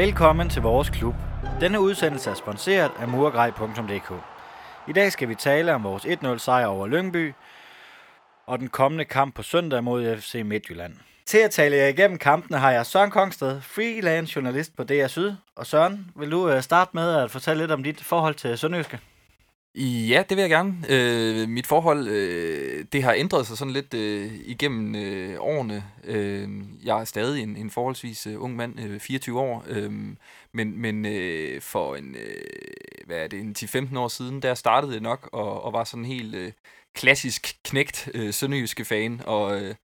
[0.00, 1.14] Velkommen til vores klub.
[1.60, 4.12] Denne udsendelse er sponsoreret af murgrej.dk.
[4.88, 7.32] I dag skal vi tale om vores 1-0 sejr over Lyngby
[8.46, 10.94] og den kommende kamp på søndag mod FC Midtjylland.
[11.26, 15.32] Til at tale jer igennem kampene har jeg Søren Kongsted, freelance journalist på DR Syd.
[15.56, 18.98] Og Søren, vil du øh, starte med at fortælle lidt om dit forhold til Sønderjyske?
[19.74, 20.74] Ja, det vil jeg gerne.
[20.88, 25.84] Øh, mit forhold, øh, det har ændret sig sådan lidt øh, igennem øh, årene.
[26.04, 26.48] Øh,
[26.84, 29.92] jeg er stadig en, en forholdsvis øh, ung mand, øh, 24 år, øh,
[30.52, 32.44] men, men øh, for en, øh,
[33.06, 36.04] hvad er det, en 10-15 år siden, der startede det nok og, og var sådan
[36.04, 36.52] helt øh,
[36.94, 39.74] klassisk knægt øh, sønderjyske fan, og, øh,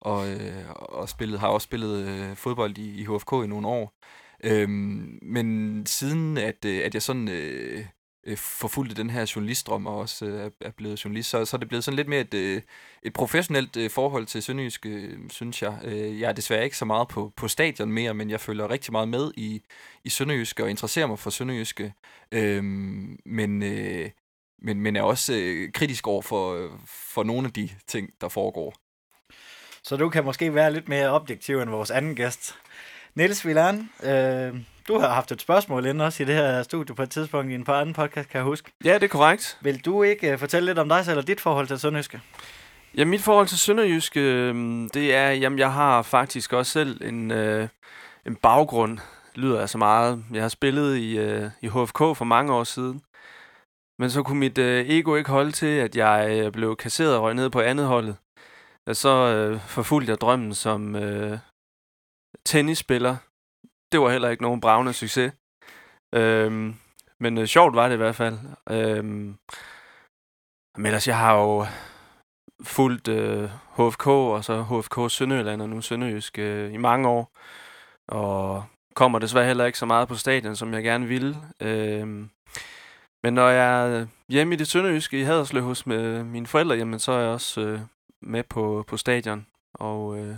[0.00, 3.94] og, øh, og spillet, har også spillet øh, fodbold i, i HFK i nogle år.
[4.44, 4.68] Øh,
[5.22, 7.28] men siden at, øh, at jeg sådan...
[7.28, 7.84] Øh,
[8.26, 11.68] øh, forfulgte den her journalistdrøm og også øh, er blevet journalist, så, så er det
[11.68, 12.62] blevet sådan lidt mere et, øh,
[13.02, 15.78] et professionelt øh, forhold til Sønderjysk, øh, synes jeg.
[15.84, 18.92] Øh, jeg er desværre ikke så meget på, på stadion mere, men jeg følger rigtig
[18.92, 19.62] meget med i,
[20.04, 21.94] i Sønderjysk og interesserer mig for Sønderjyske,
[22.32, 22.64] øh,
[23.26, 24.10] men, øh,
[24.62, 28.74] men, men er også øh, kritisk over for, for nogle af de ting, der foregår.
[29.84, 32.58] Så du kan måske være lidt mere objektiv end vores anden gæst.
[33.14, 34.56] Niels Villan, øh,
[34.88, 37.54] du har haft et spørgsmål inden også i det her studie på et tidspunkt i
[37.54, 38.72] en par anden podcast, kan jeg huske.
[38.84, 39.58] Ja, det er korrekt.
[39.60, 42.20] Vil du ikke uh, fortælle lidt om dig selv og dit forhold til Sønderjyske?
[42.96, 47.30] Ja, mit forhold til Sønderjyske, øhm, det er, jamen jeg har faktisk også selv en,
[47.30, 47.68] øh,
[48.26, 48.98] en baggrund,
[49.34, 50.24] lyder jeg så meget.
[50.32, 53.02] Jeg har spillet i, øh, i HFK for mange år siden.
[53.98, 57.22] Men så kunne mit øh, ego ikke holde til, at jeg øh, blev kasseret og
[57.22, 58.16] røg ned på andet holdet.
[58.86, 61.38] Og så øh, forfulgte jeg drømmen som øh,
[62.44, 63.16] tennisspiller
[63.92, 65.32] det var heller ikke nogen bravende succes.
[66.14, 66.74] Øhm,
[67.20, 68.38] men øh, sjovt var det i hvert fald.
[68.70, 69.36] Øhm,
[70.76, 71.66] men ellers, jeg har jo
[72.64, 77.32] fulgt øh, HFK og så HFK Sønderjylland og nu Sønderjysk øh, i mange år.
[78.08, 78.64] Og
[78.94, 81.36] kommer desværre heller ikke så meget på stadion, som jeg gerne ville.
[81.60, 82.30] Øhm,
[83.24, 86.98] men når jeg er hjemme i det sønderjyske i Haderslev hos med mine forældre, jamen,
[86.98, 87.80] så er jeg også øh,
[88.22, 89.46] med på, på stadion.
[89.74, 90.36] Og øh,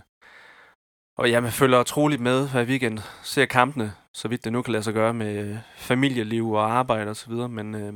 [1.16, 4.72] og ja, man følger utroligt med hver weekend, ser kampene, så vidt det nu kan
[4.72, 7.92] lade sig gøre med øh, familieliv og arbejde osv., men øh,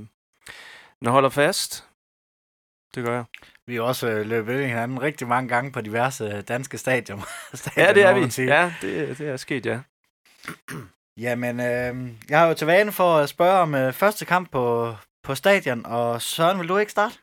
[1.02, 1.84] jeg holder fast.
[2.94, 3.24] Det gør jeg.
[3.66, 7.22] Vi har også øh, løbet hinanden rigtig mange gange på diverse øh, danske stadion.
[7.54, 8.50] stadion ja, det er vi.
[8.50, 9.80] Ja, det, det er sket, ja.
[11.16, 14.94] Jamen, øh, jeg har jo til vane for at spørge om øh, første kamp på,
[15.22, 17.18] på stadion, og Søren, vil du ikke starte?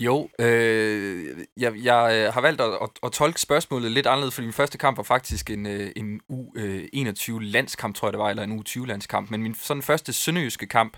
[0.00, 4.46] Jo, øh, jeg, jeg øh, har valgt at, at, at tolke spørgsmålet lidt anderledes, fordi
[4.46, 8.42] min første kamp var faktisk en, øh, en U21-landskamp, øh, tror jeg det var, eller
[8.42, 9.30] en U20-landskamp.
[9.30, 10.96] Men min sådan første sønderjyske kamp,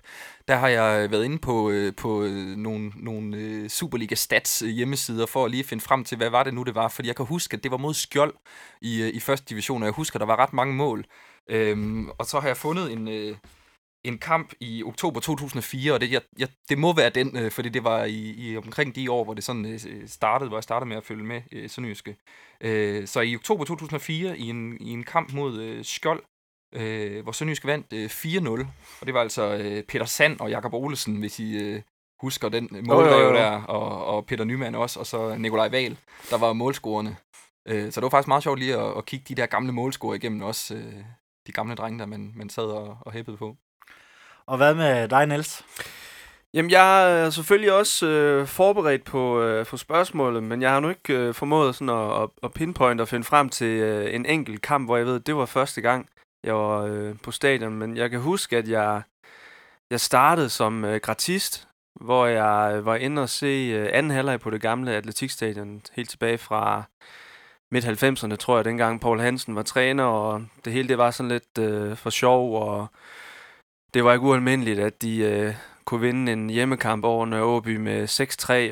[0.48, 5.64] der har jeg været inde på, på nogle, nogle Superliga Stats hjemmesider for at lige
[5.64, 6.88] finde frem til, hvad var det nu, det var.
[6.88, 8.34] Fordi jeg kan huske, at det var mod Skjold
[8.80, 11.04] i, i første division, og jeg husker, at der var ret mange mål.
[11.48, 13.36] Øhm, og så har jeg fundet en
[14.04, 17.68] en kamp i oktober 2004, og det, jeg, jeg, det må være den, øh, fordi
[17.68, 20.88] det var i, i omkring de år, hvor det sådan øh, startede, hvor jeg startede
[20.88, 22.16] med at følge med øh, Sønderjyske.
[22.60, 26.22] Øh, så i oktober 2004, i en, i en kamp mod øh, Skjold,
[26.74, 28.66] øh, hvor Sønderjyske vandt øh, 4-0,
[29.00, 31.82] og det var altså øh, Peter Sand og Jakob Olesen, hvis I øh,
[32.20, 35.96] husker den målrev der, og, og Peter Nyman også, og så Nikolaj Val,
[36.30, 37.16] der var målscorerne.
[37.68, 40.14] Øh, så det var faktisk meget sjovt lige at, at kigge de der gamle målscorer
[40.14, 41.04] igennem, også øh,
[41.46, 43.56] de gamle drenge, der man, man sad og, og hæppede på.
[44.50, 45.64] Og hvad med dig, Niels?
[46.54, 50.88] Jamen, jeg er selvfølgelig også øh, forberedt på, øh, på spørgsmålet, men jeg har nu
[50.88, 54.88] ikke øh, formået sådan at, at pinpointe og finde frem til øh, en enkelt kamp,
[54.88, 56.08] hvor jeg ved, at det var første gang,
[56.44, 57.74] jeg var øh, på stadion.
[57.74, 59.02] Men jeg kan huske, at jeg,
[59.90, 61.68] jeg startede som øh, gratist,
[62.00, 66.10] hvor jeg øh, var inde og se øh, anden halvleg på det gamle atletikstadion, helt
[66.10, 66.82] tilbage fra
[67.70, 71.58] midt-90'erne, tror jeg, dengang Paul Hansen var træner, og det hele det var sådan lidt
[71.58, 72.88] øh, for sjov, og
[73.94, 78.09] det var ikke ualmindeligt, at de øh, kunne vinde en hjemmekamp over Nørreby med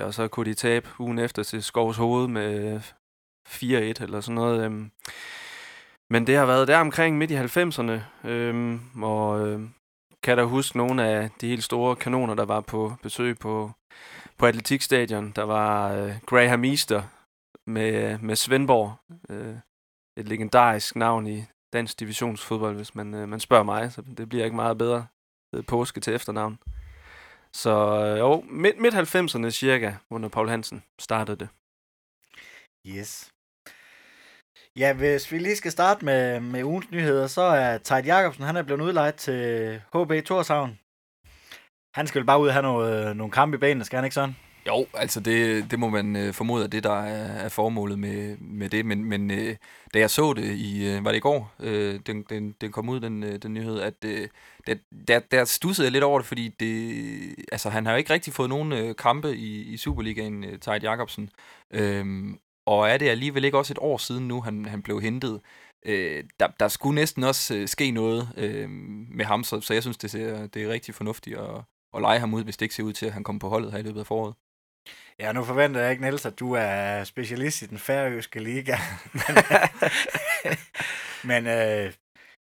[0.01, 2.83] 6-3, og så kunne de tabe ugen efter til Skovs Hoved med øh,
[3.49, 4.65] 4-1 eller sådan noget.
[4.65, 4.91] Øhm.
[6.11, 9.61] Men det har været der omkring midt i 90'erne, øhm, og øh,
[10.23, 13.71] kan da huske nogle af de helt store kanoner, der var på besøg på,
[14.39, 15.33] på Atletikstadion.
[15.37, 17.03] Der var øh, Graham Easter
[17.67, 18.95] med, med Svendborg,
[19.31, 19.57] øh,
[20.17, 23.93] et legendarisk navn i dansk divisionsfodbold, hvis man, øh, man spørger mig.
[23.93, 25.07] Så det bliver ikke meget bedre
[25.53, 26.59] ved påske til efternavn.
[27.53, 31.49] Så øh, jo, midt, midt 90'erne cirka, under Paul Hansen startede det.
[32.87, 33.33] Yes.
[34.77, 38.57] Ja, hvis vi lige skal starte med, med ugens nyheder, så er Tejt Jacobsen, han
[38.57, 40.79] er blevet udlejet til HB Torshavn.
[41.95, 44.15] Han skal bare ud og have noget, øh, nogle kampe i banen, skal han ikke
[44.15, 44.37] sådan?
[44.69, 48.37] Jo, altså det, det må man øh, formode, at det der er, er formålet med,
[48.37, 48.87] med det.
[48.87, 49.57] Men, men øh,
[49.95, 52.89] da jeg så det i, øh, var det i går, øh, den, den, den kom
[52.89, 54.29] ud, den, øh, den nyhed, at øh,
[54.67, 54.75] der,
[55.09, 58.33] der, der stussede jeg lidt over det, fordi det, altså, han har jo ikke rigtig
[58.33, 61.31] fået nogen øh, kampe i, i Superligaen, øh, Tejt Jacobsen.
[61.71, 62.07] Øh,
[62.67, 65.41] og er det alligevel ikke også et år siden nu, han, han blev hentet.
[65.87, 68.71] Øh, der, der skulle næsten også øh, ske noget øh,
[69.11, 71.63] med ham, så, så jeg synes, det, ser, det er rigtig fornuftigt at,
[71.95, 73.73] at lege ham ud, hvis det ikke ser ud til, at han kommer på holdet
[73.73, 74.35] her i løbet af foråret.
[75.21, 78.77] Ja, nu forventer jeg ikke, Niels, at du er specialist i den færøske liga.
[81.31, 81.93] Men øh,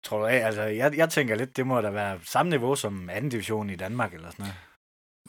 [0.04, 3.10] tror du af, altså jeg, jeg tænker lidt, det må da være samme niveau som
[3.10, 4.56] anden division i Danmark eller sådan noget.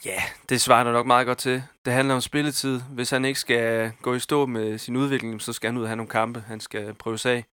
[0.05, 1.63] Ja, yeah, det svarer du nok meget godt til.
[1.85, 2.81] Det handler om spilletid.
[2.81, 5.89] Hvis han ikke skal gå i stå med sin udvikling, så skal han ud og
[5.89, 6.43] have nogle kampe.
[6.47, 7.45] Han skal prøve af.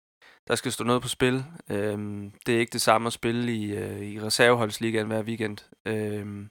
[0.47, 1.45] Der skal stå noget på spil.
[1.69, 5.57] Øhm, det er ikke det samme at spille i, øh, i reserveholdsligaen hver weekend.
[5.85, 6.49] Øhm,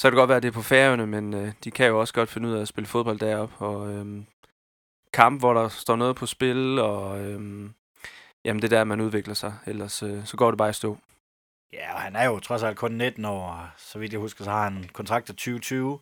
[0.00, 2.00] så kan det godt være, at det er på færøerne, men øh, de kan jo
[2.00, 3.54] også godt finde ud af at spille fodbold deroppe.
[3.58, 4.22] Og øh,
[5.12, 7.70] kamp, hvor der står noget på spil, og øh,
[8.44, 9.54] jamen det er der, man udvikler sig.
[9.66, 10.98] Ellers øh, så går det bare i stå.
[11.72, 14.44] Ja, og han er jo trods alt kun 19 år, og så vidt jeg husker,
[14.44, 15.98] så har han kontrakt til 2020.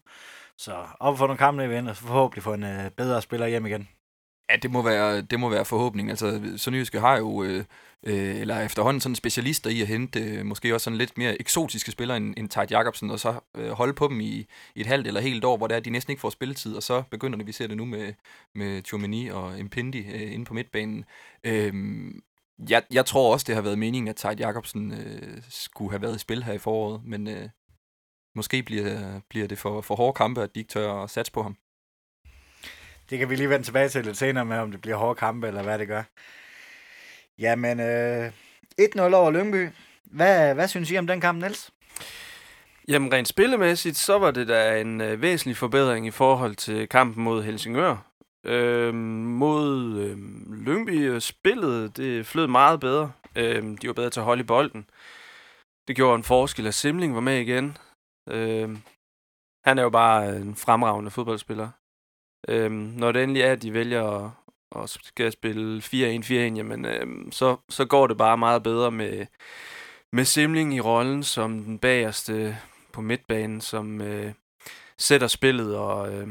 [0.57, 3.67] Så op for nogle kampe igen, og så forhåbentlig få en øh, bedre spiller hjem
[3.67, 3.89] igen.
[4.51, 6.11] Ja, det må være, det må være forhåbning.
[6.11, 7.65] Altså, Sønderjyske har jo, øh,
[8.07, 11.91] øh, eller efterhånden sådan specialister i at hente øh, måske også sådan lidt mere eksotiske
[11.91, 15.07] spillere end, end Tejt Jacobsen, og så øh, holde på dem i, i et halvt
[15.07, 17.47] eller helt år, hvor det er, de næsten ikke får spilletid, og så begynder det,
[17.47, 18.15] vi ser det nu med,
[18.55, 21.05] med Tjomini og Impindi øh, inde på midtbanen.
[21.45, 21.75] Øh,
[22.71, 26.17] jeg, jeg tror også, det har været meningen, at Tejt Jacobsen øh, skulle have været
[26.17, 27.49] i spil her i foråret, men øh,
[28.35, 31.43] måske bliver, bliver det for, for hårde kampe, at de ikke tør at satse på
[31.43, 31.57] ham.
[33.11, 35.47] Det kan vi lige vende tilbage til lidt senere med, om det bliver hårde kampe,
[35.47, 36.03] eller hvad det gør.
[37.39, 38.33] Jamen, øh,
[38.81, 39.69] 1-0 over Lyngby.
[40.05, 41.71] Hvad, hvad synes I om den kamp, Niels?
[42.89, 47.25] Jamen rent spillemæssigt, så var det da en øh, væsentlig forbedring i forhold til kampen
[47.25, 47.97] mod Helsingør.
[48.45, 50.19] Øhm, øhm, øh, mod øh,
[50.67, 53.13] Lyngby spillet, det flød meget bedre.
[53.37, 54.91] Øh, de var bedre til at holde i bolden.
[55.89, 57.77] Det gjorde en forskel, at Simling var med igen.
[58.29, 58.79] Øh,
[59.65, 61.69] han er jo bare en fremragende fodboldspiller.
[62.49, 64.31] Øhm, når det endelig er, at de vælger at,
[64.83, 69.27] at skal spille 4-1-4-1, jamen øhm, så, så går det bare meget bedre med,
[70.13, 72.59] med Simling i rollen som den bagerste
[72.93, 74.33] på midtbanen, som øh,
[74.99, 76.15] sætter spillet og...
[76.15, 76.29] Øh,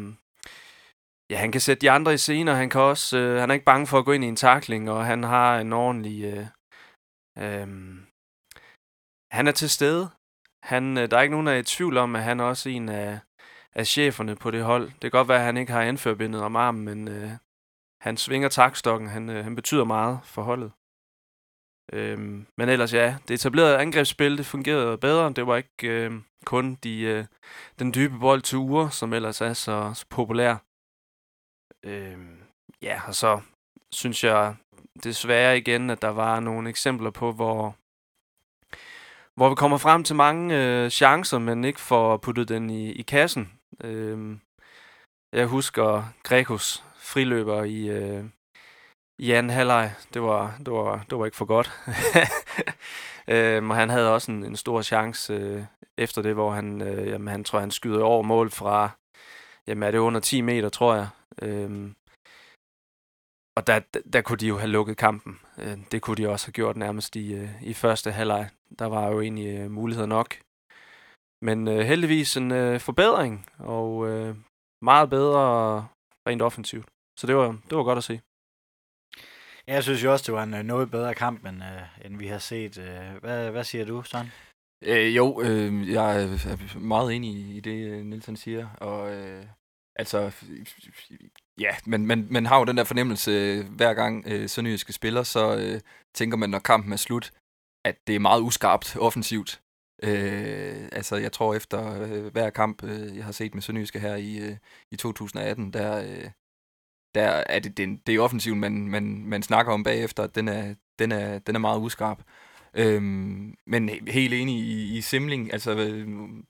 [1.29, 3.53] Ja, han kan sætte de andre i scene, og han kan også, øh, han er
[3.53, 6.47] ikke bange for at gå ind i en takling, og han har en ordentlig, øh,
[7.37, 7.67] øh,
[9.31, 10.09] han er til stede.
[10.63, 12.69] Han, øh, der er ikke nogen, der er i tvivl om, at han er også
[12.69, 13.19] en af,
[13.77, 14.85] af cheferne på det hold.
[14.85, 17.31] Det kan godt være, at han ikke har anførbindet om armen, men øh,
[18.01, 19.09] han svinger takstokken.
[19.09, 20.71] Han, øh, han betyder meget for holdet.
[21.93, 25.33] Øhm, men ellers ja, det etablerede angrebsspil, det fungerede bedre.
[25.33, 26.11] Det var ikke øh,
[26.45, 27.25] kun de, øh,
[27.79, 30.55] den dybe bold til uger, som ellers er så, så populær.
[31.85, 32.37] Øhm,
[32.81, 33.41] ja, og så
[33.91, 34.55] synes jeg
[35.03, 37.75] desværre igen, at der var nogle eksempler på, hvor,
[39.35, 43.01] hvor vi kommer frem til mange øh, chancer, men ikke får puttet den i, i
[43.01, 43.56] kassen.
[43.83, 44.39] Øhm,
[45.33, 48.25] jeg husker Grekos friløber i, øh,
[49.19, 49.93] i anden halvleg.
[50.13, 51.71] Det var, det, var, det var ikke for godt.
[53.35, 55.63] øhm, og han havde også en, en stor chance øh,
[55.97, 58.89] efter det, hvor han, øh, jamen, han tror, han skyder over mål fra,
[59.67, 61.07] jamen er det under 10 meter, tror jeg.
[61.41, 61.95] Øhm,
[63.57, 65.39] og der, der, der kunne de jo have lukket kampen.
[65.57, 68.49] Øh, det kunne de også have gjort nærmest i, øh, i første halvleg.
[68.79, 70.35] Der var jo egentlig øh, muligheder nok.
[71.41, 74.35] Men øh, heldigvis en øh, forbedring, og øh,
[74.81, 75.87] meget bedre
[76.27, 76.87] rent offensivt.
[77.19, 78.21] Så det var, det var godt at se.
[79.67, 82.27] Jeg synes jo også, det var en øh, noget bedre kamp, end, øh, end vi
[82.27, 82.77] har set.
[82.77, 84.31] Øh, hvad, hvad siger du, Søren?
[84.83, 88.69] Øh, jo, øh, jeg er meget enig i det, øh, Nielsen siger.
[88.69, 89.45] Og øh,
[89.95, 90.31] altså,
[91.59, 95.57] ja, men man, man har jo den der fornemmelse, hver gang øh, Sønderjyske spiller, så
[95.57, 95.81] øh,
[96.15, 97.33] tænker man, når kampen er slut,
[97.85, 99.61] at det er meget uskarpt offensivt.
[100.03, 104.15] Øh, altså, jeg tror efter øh, hver kamp, øh, jeg har set med Sønderjyske her
[104.15, 104.57] i, øh,
[104.91, 106.29] i 2018, der, øh,
[107.15, 110.47] der er det, det, det er offensivt, man, man, man snakker om bagefter, at den
[110.47, 112.21] er, den er, den er meget uskarp.
[112.73, 116.07] Øhm, men helt enig i, i Simling, altså øh,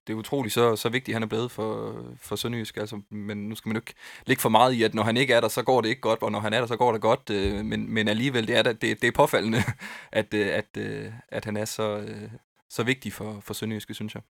[0.07, 3.55] det er utroligt så, så vigtigt, han er blevet for, for Sønderjysk, altså, men nu
[3.55, 3.93] skal man jo ikke
[4.25, 6.21] ligge for meget i, at når han ikke er der, så går det ikke godt,
[6.21, 8.63] og når han er der, så går det godt, øh, men, men alligevel, det er,
[8.63, 9.63] det, det er påfaldende,
[10.11, 12.29] at, øh, at, at, at han er så, øh,
[12.69, 14.21] så vigtig for, for Sønderjyske, synes jeg.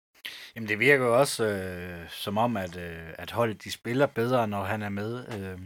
[0.56, 4.48] Jamen det virker jo også øh, som om, at, øh, at holdet de spiller bedre,
[4.48, 5.24] når han er med.
[5.38, 5.58] Øh,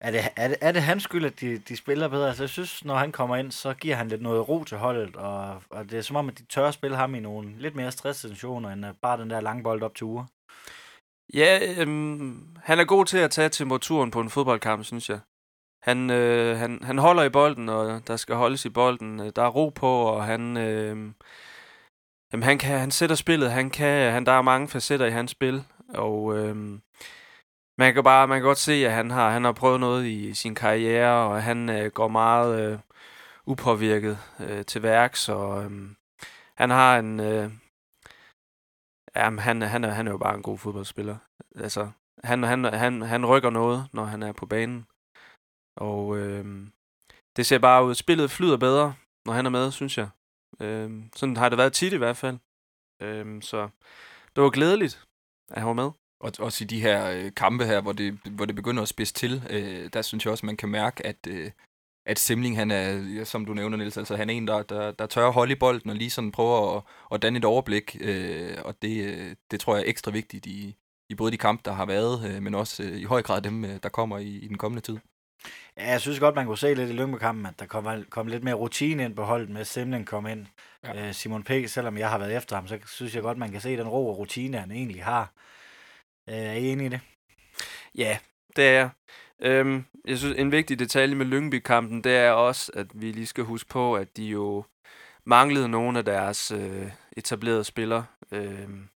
[0.00, 2.28] er det, er det, er det hans skyld, at de, de spiller bedre?
[2.28, 5.16] Altså, jeg synes, når han kommer ind, så giver han lidt noget ro til holdet,
[5.16, 7.74] og, og det er som om, at de tør at spille ham i nogle lidt
[7.74, 10.24] mere stresssituationer, end bare den der lange bold op til uger.
[11.34, 15.20] Ja, øhm, han er god til at tage temperaturen på en fodboldkamp, synes jeg.
[15.82, 19.18] Han, øh, han, han holder i bolden, og der skal holdes i bolden.
[19.18, 21.12] Der er ro på, og han, øh,
[22.32, 23.52] jamen, han, kan, han sætter spillet.
[23.52, 26.56] Han kan, han, der er mange facetter i hans spil, og øh,
[27.78, 30.34] man kan bare man kan godt se, at han har, han har prøvet noget i
[30.34, 32.78] sin karriere, og han øh, går meget øh,
[33.46, 35.70] upåvirket øh, til værks, og øh,
[36.56, 37.20] han har en...
[37.20, 37.50] Øh,
[39.16, 41.16] jamen, han, han, er, han er jo bare en god fodboldspiller.
[41.56, 41.90] Altså,
[42.24, 44.86] han, han, han, han rykker noget, når han er på banen.
[45.76, 46.66] Og øh,
[47.36, 47.94] det ser bare ud.
[47.94, 48.94] Spillet flyder bedre,
[49.26, 50.08] når han er med, synes jeg.
[50.60, 52.38] Øh, sådan har det været tit i hvert fald.
[53.02, 53.68] Øh, så
[54.36, 55.04] det var glædeligt,
[55.50, 55.90] at han var med.
[56.20, 59.14] Og også i de her øh, kampe her, hvor det, hvor det begynder at spidse
[59.14, 61.50] til, øh, der synes jeg også, man kan mærke, at, øh,
[62.06, 65.06] at Simling, han er, som du nævner, Niels, altså han er en, der, der, der
[65.06, 66.82] tør at holde i bolden og lige sådan prøver at,
[67.12, 67.96] at danne et overblik.
[68.00, 70.76] Øh, og det, øh, det tror jeg er ekstra vigtigt i,
[71.10, 73.64] i både de kampe, der har været, øh, men også øh, i høj grad dem,
[73.64, 74.98] øh, der kommer i, i den kommende tid.
[75.76, 78.44] Ja, jeg synes godt, man kunne se lidt i Lyngby-kampen, at der kom, kom lidt
[78.44, 80.46] mere rutine ind på holdet med Simling kom ind.
[80.84, 81.08] Ja.
[81.08, 83.60] Øh, Simon P., selvom jeg har været efter ham, så synes jeg godt, man kan
[83.60, 85.32] se den ro og rutine, han egentlig har.
[86.28, 87.00] Øh, er I enige i det?
[87.94, 88.18] Ja,
[88.56, 88.90] det er jeg.
[89.42, 93.44] Øhm, jeg synes, en vigtig detalje med Lyngby-kampen, det er også, at vi lige skal
[93.44, 94.64] huske på, at de jo
[95.24, 98.04] manglede nogle af deres øh, etablerede spillere.
[98.32, 98.88] Øhm,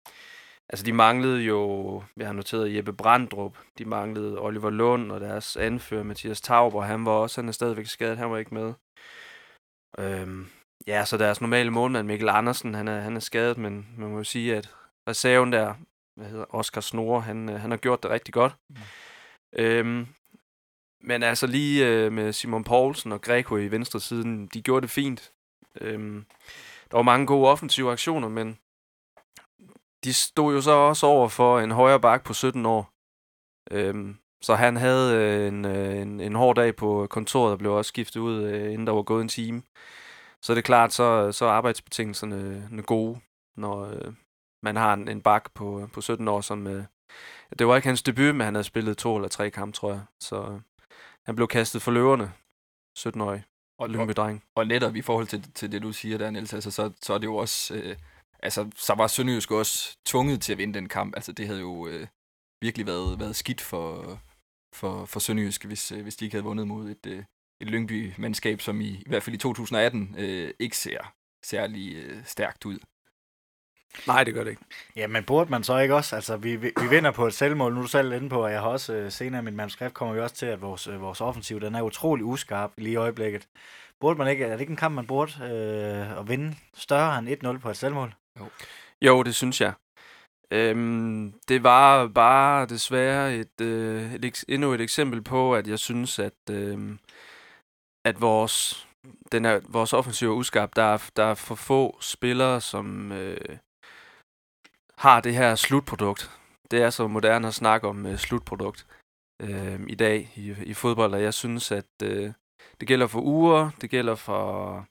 [0.69, 5.57] altså, de manglede jo, jeg har noteret Jeppe Brandrup, de manglede Oliver Lund og deres
[5.57, 8.73] anfører Mathias Tauber, han var også, han er stadigvæk skadet, han var ikke med.
[9.99, 10.47] Øhm,
[10.87, 14.17] ja, så deres normale målmand Mikkel Andersen, han er, han er skadet, men man må
[14.17, 14.75] jo sige, at
[15.09, 15.73] reserven der,
[16.15, 18.55] hvad hedder Oscar Snore, han, han har gjort det rigtig godt.
[18.69, 18.75] Mm.
[19.53, 20.07] Øhm,
[21.01, 24.89] men altså lige øh, med Simon Poulsen og Greco i venstre siden, de gjorde det
[24.89, 25.31] fint.
[25.81, 26.25] Øhm,
[26.91, 28.57] der var mange gode offensive aktioner, men
[30.07, 32.89] de stod jo så også over for en højre bak på 17 år.
[33.71, 37.73] Øhm, så han havde øh, en, øh, en, en hård dag på kontoret og blev
[37.73, 39.61] også skiftet ud, øh, inden der var gået en time.
[40.41, 43.19] Så det er klart, så, så er arbejdsbetingelserne øh, gode,
[43.57, 44.13] når øh,
[44.63, 46.67] man har en, en bak på, på 17 år, som...
[46.67, 46.83] Øh,
[47.59, 50.01] det var ikke hans debut, men han havde spillet to eller tre kampe, tror jeg.
[50.19, 50.59] Så
[51.25, 52.33] han blev kastet for løverne,
[52.99, 53.43] 17-årig.
[53.79, 53.89] Og,
[54.55, 57.13] og, og netop i forhold til, til det, du siger der, Niels, altså, så, så
[57.13, 57.75] er det jo også...
[57.75, 57.95] Øh,
[58.43, 61.15] altså, så var Sønderjysk også tvunget til at vinde den kamp.
[61.15, 62.07] Altså, det havde jo øh,
[62.61, 64.19] virkelig været, været skidt for,
[64.73, 67.23] for, for Sønderjysk, hvis, øh, hvis de ikke havde vundet mod et, øh,
[67.61, 71.13] et Lyngby-mandskab, som i, i hvert fald i 2018 øh, ikke ser
[71.43, 72.79] særlig øh, stærkt ud.
[74.07, 74.61] Nej, det gør det ikke.
[74.95, 76.15] Ja, men burde man så ikke også?
[76.15, 77.73] Altså, vi, vi, vi vinder på et selvmål.
[77.73, 79.93] Nu er du selv inde på, og jeg har også øh, senere i mit manuskript
[79.93, 82.95] kommer vi også til, at vores, øh, vores offensiv, den er utrolig uskarp lige i
[82.95, 83.47] øjeblikket.
[83.99, 87.45] Burde man ikke, er det ikke en kamp, man burde øh, at vinde større end
[87.45, 88.13] 1-0 på et selvmål?
[88.39, 88.49] Jo,
[89.01, 89.73] jo det synes jeg.
[90.51, 96.19] Øhm, det var bare desværre et, øh, et, endnu et eksempel på, at jeg synes,
[96.19, 96.97] at, øh,
[98.05, 98.87] at vores,
[99.31, 100.75] den er, vores offensiv er uskarp.
[100.75, 103.11] Der er, der er for få spillere, som...
[103.11, 103.57] Øh,
[104.97, 106.31] har det her slutprodukt.
[106.71, 108.87] Det er så moderne at snakke om øh, slutprodukt
[109.41, 112.33] øh, i dag i, i fodbold, og jeg synes, at øh,
[112.79, 114.85] det gælder for Ure, det gælder for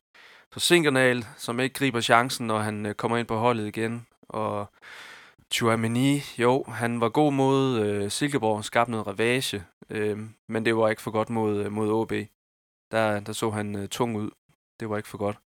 [0.57, 4.67] Sinkernal, som ikke griber chancen, når han øh, kommer ind på holdet igen, og
[5.53, 10.89] Chouameni, jo, han var god mod øh, Silkeborg, skabte noget ravage, øh, men det var
[10.89, 12.13] ikke for godt mod, øh, mod OB.
[12.91, 14.31] Der, der så han øh, tung ud.
[14.81, 15.39] Det var ikke for godt.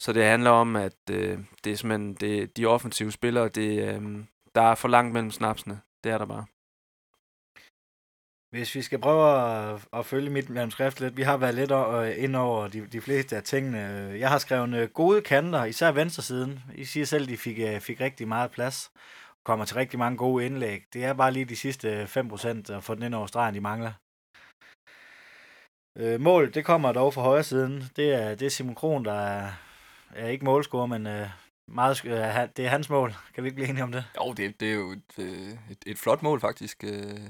[0.00, 4.24] Så det handler om, at øh, det er simpelthen det, de offensive spillere, det, øh,
[4.54, 5.80] der er for langt mellem snapsene.
[6.04, 6.44] Det er der bare.
[8.50, 11.70] Hvis vi skal prøve at, at følge mit manuskript lidt, vi har været lidt
[12.18, 13.78] ind over de, de fleste af tingene.
[14.18, 16.60] Jeg har skrevet øh, gode kanter, især venstresiden.
[16.74, 18.90] I siger selv, at de fik, øh, fik rigtig meget plads.
[19.44, 20.82] Kommer til rigtig mange gode indlæg.
[20.92, 23.92] Det er bare lige de sidste 5% at få den ind over stregen, de mangler.
[25.98, 27.84] Øh, mål, det kommer dog fra højre siden.
[27.96, 29.50] Det er, det er Simon Kron, der er,
[30.14, 31.28] er ikke målscorer, men øh,
[31.68, 32.12] meget, øh,
[32.56, 33.14] det er hans mål.
[33.34, 34.04] Kan vi ikke blive enige om det?
[34.16, 36.84] Jo, det, det er jo et, øh, et, et flot mål faktisk.
[36.84, 37.20] Øh,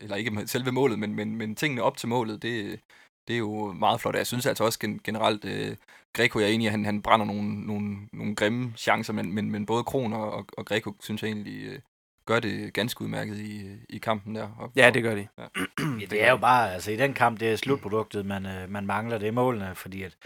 [0.00, 2.80] eller ikke selve målet, men, men, men tingene op til målet, det,
[3.28, 4.14] det er jo meget flot.
[4.14, 5.76] Jeg synes altså også gen, generelt, øh,
[6.12, 9.50] Greco, jeg er enig at han, han brænder nogle, nogle, nogle grimme chancer, men, men,
[9.50, 11.78] men både Kron og, og Greco, synes jeg egentlig, øh,
[12.26, 14.48] gør det ganske udmærket i, i kampen der.
[14.58, 15.28] Og, ja, det gør de.
[15.38, 15.44] Ja.
[16.00, 18.86] ja, det er jo bare, altså i den kamp, det er slutproduktet, man, øh, man
[18.86, 20.16] mangler, det er målene, fordi at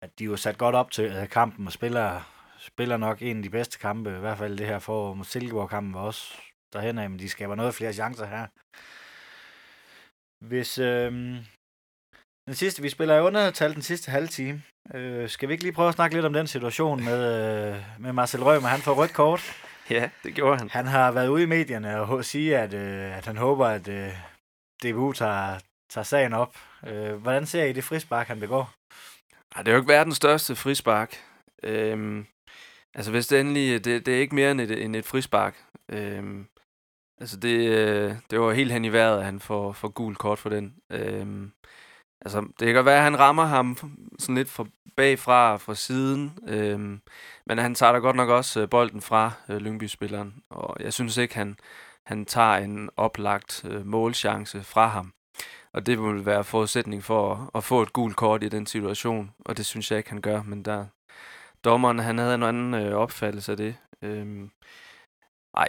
[0.00, 2.20] at de er jo sat godt op til øh, kampen og spiller,
[2.60, 5.94] spiller nok en af de bedste kampe, i hvert fald det her for mod Silkeborg-kampen
[5.94, 6.34] var også
[6.72, 8.46] derhen af, men de skaber noget flere chancer her.
[10.48, 11.12] Hvis øh,
[12.46, 14.62] den sidste, vi spiller i undertal den sidste halve time,
[14.94, 18.12] øh, skal vi ikke lige prøve at snakke lidt om den situation med, øh, med
[18.12, 19.42] Marcel Rømer, han får rødt kort.
[19.90, 20.70] Ja, det gjorde han.
[20.70, 24.12] Han har været ude i medierne og sige, at, øh, at han håber, at øh,
[24.82, 25.58] DBU tager,
[25.90, 26.56] tager sagen op.
[26.86, 28.72] Øh, hvordan ser I det frispark, han begår?
[29.56, 31.16] Ej, det er jo ikke verdens største frispark.
[31.62, 32.26] Øhm,
[32.94, 35.64] altså hvis det endelig, det, det er ikke mere end et, end et frispark.
[35.88, 36.46] Øhm,
[37.20, 40.38] altså det, øh, det var helt hen i vejret, at han får, får gul kort
[40.38, 40.74] for den.
[40.90, 41.52] Øhm,
[42.20, 43.76] altså det kan godt være, at han rammer ham
[44.18, 44.66] sådan lidt fra
[44.96, 46.38] bagfra, fra siden.
[46.48, 47.00] Øhm,
[47.46, 50.34] men han tager da godt nok også øh, bolden fra øh, Lyngby-spilleren.
[50.50, 51.56] Og jeg synes ikke, han,
[52.06, 55.12] han tager en oplagt øh, målchance fra ham.
[55.72, 59.30] Og det vil være forudsætning for at, at få et gult kort i den situation,
[59.44, 60.42] og det synes jeg ikke, han gør.
[60.42, 60.86] Men der,
[61.64, 63.76] dommeren, han havde en anden øh, opfattelse af det.
[64.02, 64.50] Øhm,
[65.56, 65.68] ej,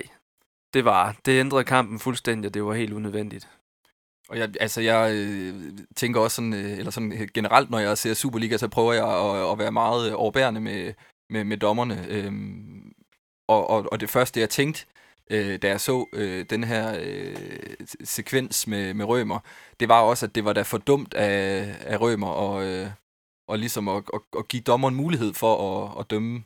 [0.74, 3.50] det var, det ændrede kampen fuldstændig, og det var helt unødvendigt.
[4.30, 5.54] Og jeg, altså, jeg øh,
[5.96, 9.08] tænker også sådan, øh, eller sådan øh, generelt, når jeg ser Superliga, så prøver jeg
[9.08, 10.94] at, at være meget øh, overbærende med,
[11.30, 12.06] med, med dommerne.
[12.10, 12.94] Øhm,
[13.48, 14.86] og, og, og det første, jeg tænkte,
[15.30, 17.36] øh, da jeg så øh, den her øh,
[18.04, 19.40] sekvens med, med Rømer,
[19.80, 22.88] det var også, at det var da for dumt af, af Rømer og, øh,
[23.51, 26.43] og ligesom at, at, at give dommeren mulighed for at, at dømme.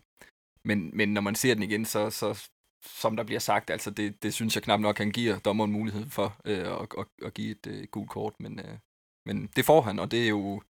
[0.64, 2.50] Men, men når man ser den igen, så, så
[2.86, 6.10] som der bliver sagt, altså det, det synes jeg knap nok, han giver dommeren mulighed
[6.10, 8.34] for øh, at, at, at give et øh, gult kort.
[8.40, 8.78] Men, øh,
[9.26, 10.62] men det får han, og det er jo,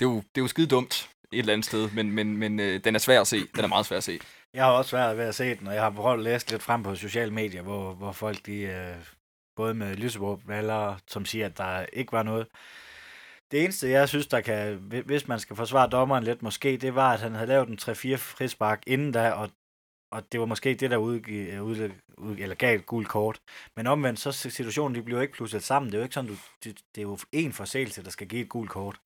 [0.00, 2.60] det er jo, det er jo skide dumt et eller andet sted, men, men, men
[2.60, 3.38] øh, den er svær at se.
[3.56, 4.20] Den er meget svær at se.
[4.54, 6.62] Jeg har også været ved at se den, og jeg har prøvet at læse lidt
[6.62, 8.96] frem på sociale medier, hvor, hvor folk de, øh,
[9.56, 12.46] både med lysebrugvalgere, eller som siger, at der ikke var noget.
[13.50, 14.76] Det eneste, jeg synes, der kan,
[15.06, 18.16] hvis man skal forsvare dommeren lidt måske, det var, at han havde lavet en 3-4
[18.16, 19.50] frispark inden da, og,
[20.12, 23.40] og det var måske det, der udgiv, øh, ud, ud, eller gav et gult kort.
[23.76, 25.90] Men omvendt, så situationen, de bliver jo ikke plusset sammen.
[25.90, 28.42] Det er jo ikke sådan, du, det, det er jo en forseelse, der skal give
[28.42, 29.00] et gult kort.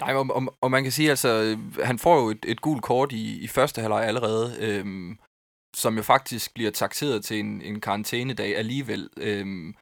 [0.00, 3.12] Nej, og, og, og man kan sige, altså, han får jo et, et gult kort
[3.12, 5.18] i, i første halvleg allerede, øhm,
[5.76, 9.10] som jo faktisk bliver taxeret til en, en karantænedag alligevel.
[9.16, 9.74] Øhm,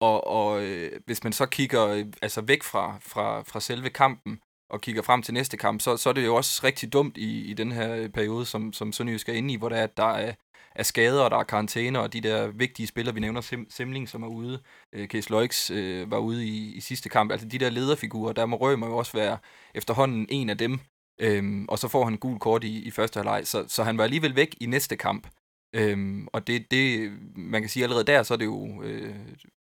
[0.00, 4.40] og og øh, hvis man så kigger øh, altså væk fra, fra, fra selve kampen,
[4.70, 7.44] og kigger frem til næste kamp, så, så er det jo også rigtig dumt i,
[7.44, 9.96] i den her øh, periode, som, som Sønderjysk er inde i, hvor der er, at
[9.96, 10.32] der er,
[10.74, 14.08] er skader, og der er karantæner, og de der vigtige spillere, vi nævner, Sim, Simling,
[14.08, 17.58] som er ude, øh, Case Loix øh, var ude i, i sidste kamp, altså de
[17.58, 19.38] der lederfigurer, der må Rømer jo også være
[19.74, 20.78] efterhånden en af dem,
[21.20, 24.04] øhm, og så får han gul kort i, i første halvleg, så, så han var
[24.04, 25.26] alligevel væk i næste kamp,
[25.74, 29.14] øhm, og det, det, man kan sige allerede der, så er det jo øh,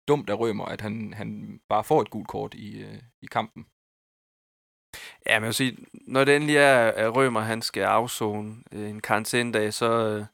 [0.07, 3.65] dumt af Rømer, at han, han bare får et gult kort i, øh, i kampen.
[5.25, 8.99] Ja, men jeg vil sige, når det endelig er, at Rømer han skal afzone en
[8.99, 10.25] karantænedag, så, øh,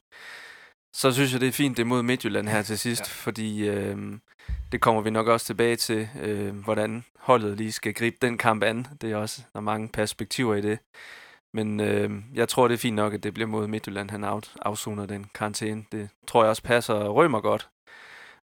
[0.94, 3.06] så synes jeg, det er fint, det er mod Midtjylland her til sidst, ja.
[3.06, 4.18] fordi øh,
[4.72, 8.62] det kommer vi nok også tilbage til, øh, hvordan holdet lige skal gribe den kamp
[8.62, 8.86] an.
[9.00, 10.78] Det er også, der er mange perspektiver i det.
[11.54, 14.40] Men øh, jeg tror, det er fint nok, at det bliver mod Midtjylland, han af,
[14.62, 15.84] afsoner den karantæne.
[15.92, 17.68] Det tror jeg også passer Rømer godt,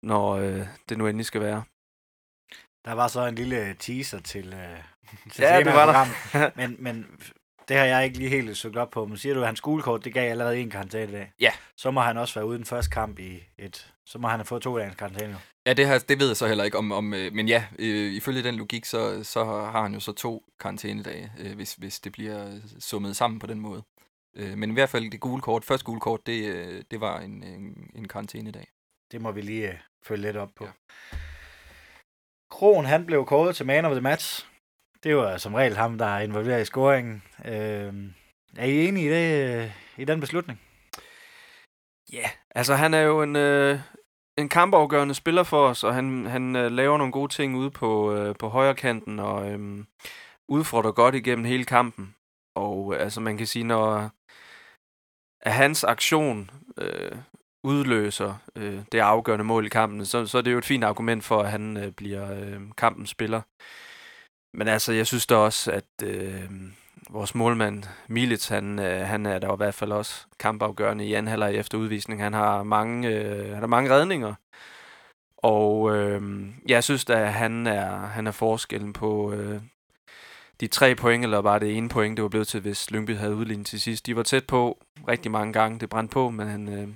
[0.04, 1.64] når øh, det nu endelig skal være.
[2.86, 4.80] Der var så en lille teaser til, øh,
[5.34, 5.86] til ja, det var
[6.34, 6.50] der.
[6.60, 7.06] men, men
[7.68, 9.06] det har jeg ikke lige helt søgt op på.
[9.06, 11.32] Men siger du, at hans skolekort, det gav allerede en karantæne dag?
[11.40, 11.52] Ja.
[11.78, 13.94] Så må han også være ude den første kamp i et...
[14.06, 15.38] Så må han have fået to dages karantæne.
[15.66, 16.92] Ja, det, her, det ved jeg så heller ikke om...
[16.92, 20.44] om øh, men ja, øh, ifølge den logik, så, så har han jo så to
[20.60, 23.84] karantænedage, øh, hvis, hvis det bliver summet sammen på den måde.
[24.36, 27.20] Øh, men i hvert fald det gule kort, første gule kort, det, øh, det var
[27.20, 28.68] en, en, en karantænedag.
[29.12, 30.66] Det må vi lige øh, følge lidt op på.
[30.66, 30.72] Ja.
[32.52, 34.46] Kron, han blev kåret til man of the match.
[35.04, 37.24] Det var som regel ham, der er involveret i scoringen.
[37.46, 37.94] Øh,
[38.58, 40.62] er I enige i, det, i den beslutning?
[42.14, 42.30] Ja, yeah.
[42.56, 43.80] altså han er jo en, øh,
[44.38, 48.14] en kampafgørende spiller for os, og han, han øh, laver nogle gode ting ude på,
[48.14, 49.86] øh, på højre kanten, og øh,
[50.48, 52.16] udfordrer godt igennem hele kampen.
[52.56, 54.12] Og øh, altså man kan sige, når
[55.42, 57.18] at hans aktion øh,
[57.64, 61.24] udløser øh, det afgørende mål i kampen, så, så er det jo et fint argument
[61.24, 63.42] for, at han øh, bliver øh, kampens spiller.
[64.54, 66.52] Men altså, jeg synes da også, at øh,
[67.10, 71.30] vores målmand Milic, han, øh, han er der i hvert fald også kampafgørende i anden
[71.30, 72.24] halvleg efter udvisning.
[72.24, 74.34] Han har mange, øh, han har mange redninger.
[75.38, 76.22] Og øh,
[76.68, 79.62] jeg synes da, at han er, han er forskellen på øh,
[80.60, 83.36] de tre point, eller bare det ene point, det var blevet til, hvis Lyngby havde
[83.36, 84.06] udlignet til sidst.
[84.06, 86.88] De var tæt på rigtig mange gange, det brændte på, men han, øh,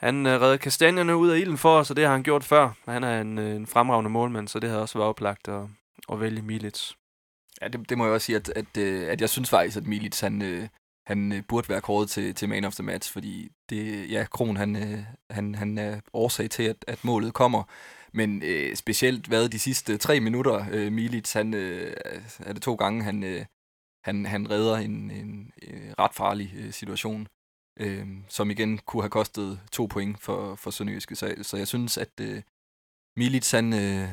[0.00, 2.72] han øh, redde kastanjerne ud af ilden for os, og det har han gjort før.
[2.84, 5.62] Han er en, øh, en fremragende målmand, så det havde også været oplagt at,
[6.12, 6.92] at vælge Milic.
[7.62, 9.86] Ja, det, det må jeg også sige, at, at, øh, at jeg synes faktisk, at
[9.86, 10.68] Milic, han, øh,
[11.06, 14.56] han øh, burde være kåret til, til man of the match, fordi det, ja, Kron,
[14.56, 17.62] han, øh, han, han er årsag til, at, at målet kommer.
[18.12, 21.96] Men øh, specielt hvad de sidste tre minutter, øh, Milic, han øh,
[22.40, 23.44] er det to gange, han, øh,
[24.04, 27.26] han, han redder en, en, en ret farlig øh, situation
[27.76, 31.16] øh, som igen kunne have kostet to point for, for Sønderjyske.
[31.16, 32.42] Så, så jeg synes, at øh,
[33.16, 34.08] Milic han øh,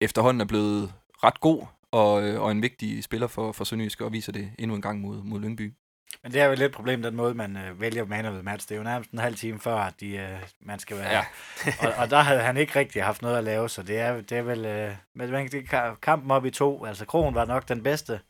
[0.00, 0.92] efterhånden er blevet
[1.24, 4.76] ret god og, øh, og en vigtig spiller for, for Sønderjyske og viser det endnu
[4.76, 5.74] en gang mod, mod Lyngby.
[6.22, 8.42] Men det er jo lidt et problem, den måde, man øh, vælger man of the
[8.42, 8.68] match.
[8.68, 11.10] Det er jo nærmest en halv time før, at de, øh, man skal være...
[11.10, 11.24] Ja.
[11.88, 14.38] og, og, der havde han ikke rigtig haft noget at lave, så det er, det
[14.38, 14.64] er vel...
[14.64, 16.84] Øh, men man kan kampen op i to.
[16.84, 18.20] Altså, Krogen var nok den bedste.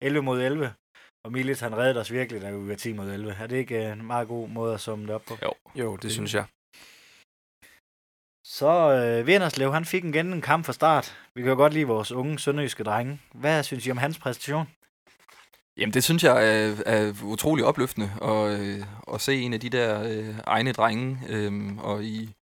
[0.00, 0.72] 11 mod 11.
[1.26, 3.36] Og Milit, han reddede os virkelig, da vi var 10 mod 11.
[3.40, 5.36] Er det ikke øh, en meget god måde at summe det op på?
[5.42, 6.44] Jo, Jo, det synes jeg.
[8.44, 11.18] Så øh, Vinderslev, han fik igen en kamp fra start.
[11.34, 13.20] Vi kan jo godt lide vores unge sønderjyske drenge.
[13.34, 14.68] Hvad synes I om hans præstation?
[15.76, 19.70] Jamen, det synes jeg er, er utrolig opløftende at, øh, at se en af de
[19.70, 21.18] der øh, egne drenge.
[21.28, 22.34] Øh, og i,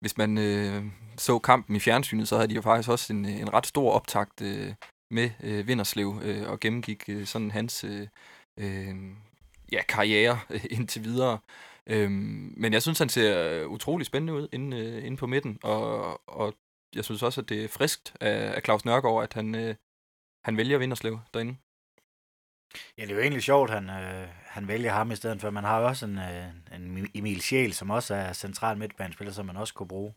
[0.00, 0.84] hvis man øh,
[1.16, 4.42] så kampen i fjernsynet, så havde de jo faktisk også en, en ret stor optakt
[4.42, 4.74] øh,
[5.10, 8.08] med øh, Vinderslev øh, og gennemgik øh, sådan hans øh,
[8.56, 8.94] øh,
[9.72, 11.38] ja, karriere øh, indtil videre.
[11.86, 16.20] Øhm, men jeg synes, han ser utrolig spændende ud inde, øh, inde på midten, og,
[16.28, 16.54] og
[16.94, 19.74] jeg synes også, at det er friskt af, af Claus Nørgaard, at han, øh,
[20.44, 21.56] han vælger Vinderslev derinde.
[22.98, 25.50] Ja, det er jo egentlig sjovt, han, øh, han vælger ham i stedet for.
[25.50, 29.46] Man har jo også en, øh, en Emil Sjæl, som også er central midtbanespiller, som
[29.46, 30.14] man også kunne bruge.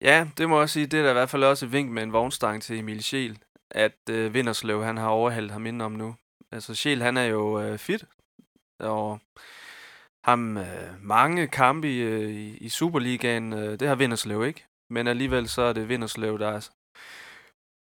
[0.00, 0.86] Ja, det må jeg også sige.
[0.86, 3.38] Det er da i hvert fald også et vink med en vognstang til Emil Schiel,
[3.74, 6.14] at øh, Vinderslev, han har overhældt ham indenom nu.
[6.52, 8.04] Altså, Sjæl, han er jo øh, fit,
[8.80, 9.20] og
[10.24, 12.30] ham øh, mange kampe i, øh,
[12.60, 14.64] i, Superligaen, øh, det har Vinderslev ikke.
[14.90, 16.60] Men alligevel så er det Vinderslev, der, er,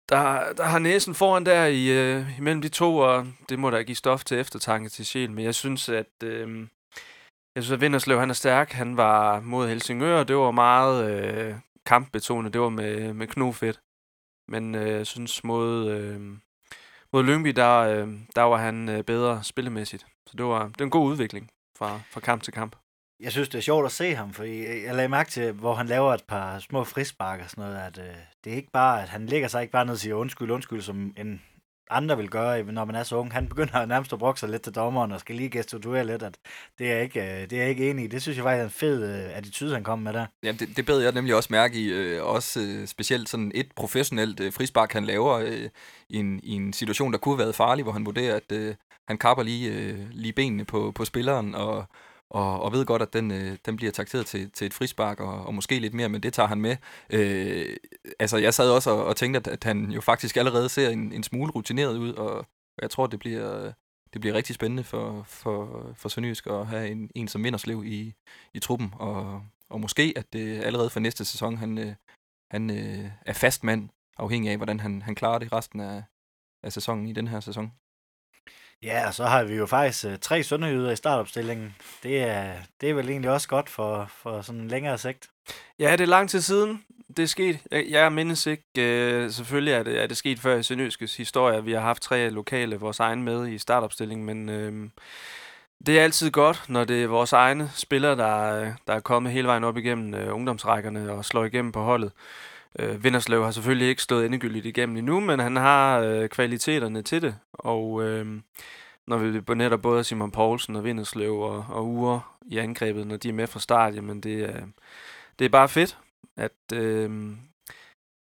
[0.10, 3.82] der, der har næsen foran der i, øh, imellem de to, og det må da
[3.82, 5.32] give stof til eftertanke til Sjæl.
[5.32, 6.24] Men jeg synes, at...
[6.24, 6.68] Øh,
[7.56, 8.72] jeg synes, at Vinderslev han er stærk.
[8.72, 12.54] Han var mod Helsingør, og det var meget øh, kampbetonet.
[12.54, 13.80] Det var med, med knofedt.
[14.48, 16.22] Men øh, jeg synes, mod, øh,
[17.14, 20.06] mod Lyngby, der, øh, der var han øh, bedre spillemæssigt.
[20.28, 22.76] Så det var, det var en god udvikling fra, fra kamp til kamp.
[23.20, 25.88] Jeg synes, det er sjovt at se ham, for jeg lagde mærke til, hvor han
[25.88, 29.10] laver et par små frispark og sådan noget, at øh, det er ikke bare, at
[29.10, 31.42] han lægger sig ikke bare ned og siger undskyld, undskyld, som en
[31.90, 33.34] andre vil gøre, når man er så ung.
[33.34, 36.38] Han begynder nærmest at brokke sig lidt til dommeren, og skal lige gestituere lidt, at
[36.80, 38.08] det er ikke, øh, det er jeg ikke enig i.
[38.08, 40.26] Det synes jeg faktisk er en fed øh, attitude, han kom med der.
[40.44, 41.88] Ja, det, det beder jeg nemlig også mærke i.
[41.88, 45.42] Øh, også specielt sådan et professionelt frispark, han laver
[46.10, 48.76] i, en, i en situation, der kunne have været farlig, hvor han vurderer, at
[49.08, 51.86] han kapper lige, lige benene på, på spilleren, og,
[52.30, 55.46] og, og ved godt, at den, øh, den bliver takteret til, til et frispark, og,
[55.46, 56.76] og måske lidt mere, men det tager han med.
[57.10, 57.78] Øh,
[58.20, 61.12] altså, jeg sad også og, og tænkte, at, at han jo faktisk allerede ser en,
[61.12, 62.46] en smule rutineret ud, og
[62.78, 63.74] og jeg tror, det bliver,
[64.14, 68.14] det bliver rigtig spændende for, for, for Sønderjysk at have en, en som Vinderslev i,
[68.54, 71.94] i truppen, og, og måske, at det allerede for næste sæson, han, øh,
[72.52, 76.04] han øh, er fast mand, afhængig af, hvordan han, han klarer det resten af,
[76.64, 77.72] af sæsonen i den her sæson.
[78.84, 81.76] Ja, og så har vi jo faktisk uh, tre sønderjyder i startopstillingen.
[82.04, 85.30] Det er, det er vel egentlig også godt for, for sådan en længere sigt.
[85.80, 86.84] Ja, det er lang tid siden,
[87.18, 87.60] det er sket.
[87.72, 88.64] Jeg, jeg mindes ikke,
[89.26, 91.64] uh, selvfølgelig er det, er det sket før i Sønderjyskes historie.
[91.64, 94.90] Vi har haft tre lokale, vores egen med i startopstillingen, men uh,
[95.86, 99.48] det er altid godt, når det er vores egne spillere, der, der er kommet hele
[99.48, 102.12] vejen op igennem uh, ungdomsrækkerne og slår igennem på holdet.
[102.80, 107.22] Øh, Vinderslev har selvfølgelig ikke stået endegyldigt igennem endnu, men han har øh, kvaliteterne til
[107.22, 107.38] det.
[107.54, 108.42] Og øh,
[109.08, 113.30] når vi netop både Simon Poulsen og Vinderslev og, og Ure i angrebet, når de
[113.30, 114.62] er med fra start, jamen det, øh,
[115.40, 115.98] det er bare fedt,
[116.38, 117.38] at, øh,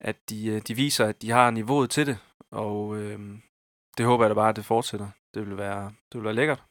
[0.01, 2.17] at de, øh, de viser, at de har niveauet til det.
[2.51, 3.19] Og øh,
[3.97, 5.09] det håber jeg da bare, at det fortsætter.
[5.33, 6.63] Det vil være, det vil være lækkert.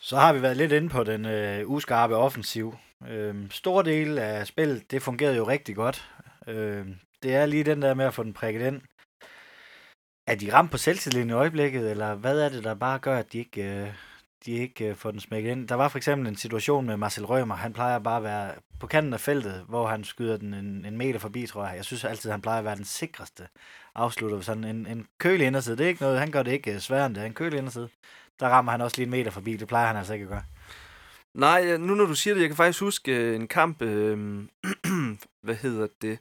[0.00, 2.74] Så har vi været lidt inde på den øh, uskarpe offensiv.
[3.06, 6.10] Øh, stor del af spillet, det fungerede jo rigtig godt.
[6.46, 6.86] Øh,
[7.22, 8.82] det er lige den der med at få den prikket ind.
[10.26, 13.32] Er de ramt på selvtilliden i øjeblikket, eller hvad er det, der bare gør, at
[13.32, 13.92] de ikke, øh,
[14.46, 15.68] de ikke øh, får den smækket ind?
[15.68, 17.54] Der var for eksempel en situation med Marcel Rømer.
[17.54, 20.96] Han plejer bare at være på kanten af feltet, hvor han skyder den en, en
[20.96, 21.76] meter forbi, tror jeg.
[21.76, 23.48] Jeg synes altid, han plejer at være den sikreste
[23.94, 24.40] afslutter.
[24.40, 25.76] Sådan en, en kølig inderside.
[25.76, 27.26] Det er ikke noget, han gør det ikke øh, sværere end det.
[27.26, 27.88] En kølig inderside.
[28.40, 29.56] Der rammer han også lige en meter forbi.
[29.56, 30.44] Det plejer han altså ikke at gøre.
[31.38, 34.18] Nej, øh, nu når du siger det, jeg kan faktisk huske øh, en kamp, øh,
[35.44, 36.18] hvad hedder det,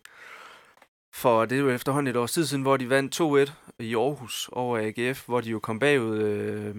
[1.16, 4.50] for det er jo efterhånden et års tid siden, hvor de vandt 2-1 i Aarhus
[4.52, 6.76] over AGF, hvor de jo kom bagud øh,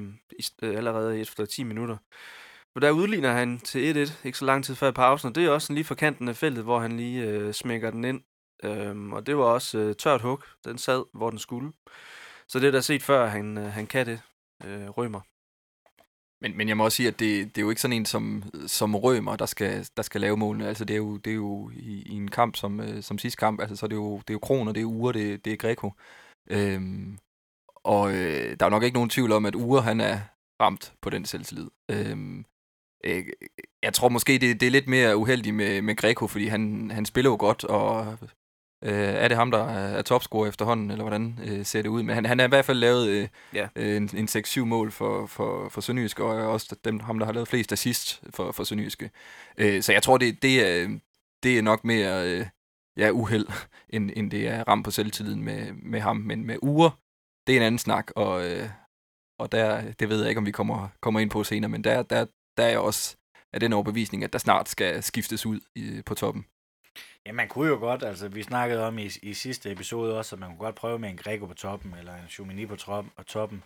[0.62, 1.96] øh allerede efter 10 minutter.
[2.74, 5.51] Og der udligner han til 1-1, ikke så lang tid før pausen, og det er
[5.51, 8.22] også lige for kanten af feltet, hvor han lige øh, smækker den ind.
[8.64, 11.72] Øhm, og det var også øh, tørt hug, den sad, hvor den skulle.
[12.48, 14.20] Så det er der set før, han, øh, han kan det,
[14.64, 15.20] øh, rømmer.
[16.40, 18.42] Men, men jeg må også sige, at det, det er jo ikke sådan en som,
[18.66, 20.68] som Rømer, der skal, der skal lave målene.
[20.68, 23.37] Altså det er jo, det er jo i, i en kamp som, øh, som sidste
[23.37, 25.53] kamp, altså så er det jo, det er jo Kroner, det er Ure, det, det
[25.53, 25.92] er Greco.
[26.51, 27.18] Øhm,
[27.74, 30.20] og øh, der er nok ikke nogen tvivl om, at Ure han er,
[30.61, 31.68] ramt på den selvtillid.
[31.90, 32.44] Øhm,
[33.05, 33.24] øh,
[33.83, 37.05] jeg tror måske, det, det er lidt mere uheldigt med, med Greco, fordi han, han
[37.07, 38.18] spiller jo godt, og
[38.85, 42.03] øh, er det ham, der er topscorer efterhånden, eller hvordan øh, ser det ud?
[42.03, 43.69] Men han, han har i hvert fald lavet øh, Ja.
[43.77, 47.33] øh, en, en 6-7 mål for, for, for Sønderjyske, og også dem, ham, der har
[47.33, 49.11] lavet flest assist for, for Sønderjyske.
[49.59, 50.99] Øh, så jeg tror, det, det, er,
[51.43, 52.47] det er nok mere øh,
[52.97, 53.47] ja, uheld,
[53.91, 56.17] end, end det er ramt på selvtilliden med, med ham.
[56.17, 56.91] Men med uger,
[57.47, 58.69] det er en anden snak, og, øh,
[59.38, 62.03] og der, det ved jeg ikke, om vi kommer, kommer ind på senere, men der,
[62.03, 63.17] der, der er jeg også
[63.53, 66.45] af den overbevisning, at der snart skal skiftes ud i, på toppen.
[67.26, 70.40] Ja, man kunne jo godt, altså vi snakkede om i, i sidste episode også, at
[70.40, 73.26] man kunne godt prøve med en Greco på toppen, eller en Chumini på trop, og
[73.26, 73.62] toppen.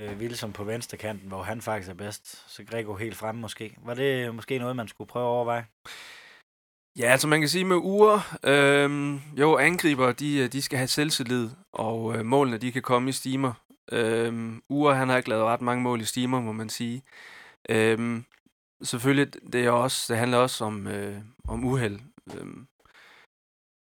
[0.00, 2.50] Øh, Wilson på venstre kanten, hvor han faktisk er bedst.
[2.50, 3.76] Så Greco helt fremme måske.
[3.84, 5.66] Var det måske noget, man skulle prøve at overveje?
[6.98, 10.88] Ja, altså man kan sige med uger, øh, jo, angriber, de, øh, de skal have
[10.88, 13.52] selvtillid, og øh, målene, de kan komme i stimer.
[13.92, 17.02] Øh, uger, han har ikke lavet ret mange mål i stimer, må man sige.
[17.68, 18.22] Øh,
[18.82, 21.16] selvfølgelig, det, er også, det handler også om, øh,
[21.48, 22.00] om uheld.
[22.34, 22.68] Øhm,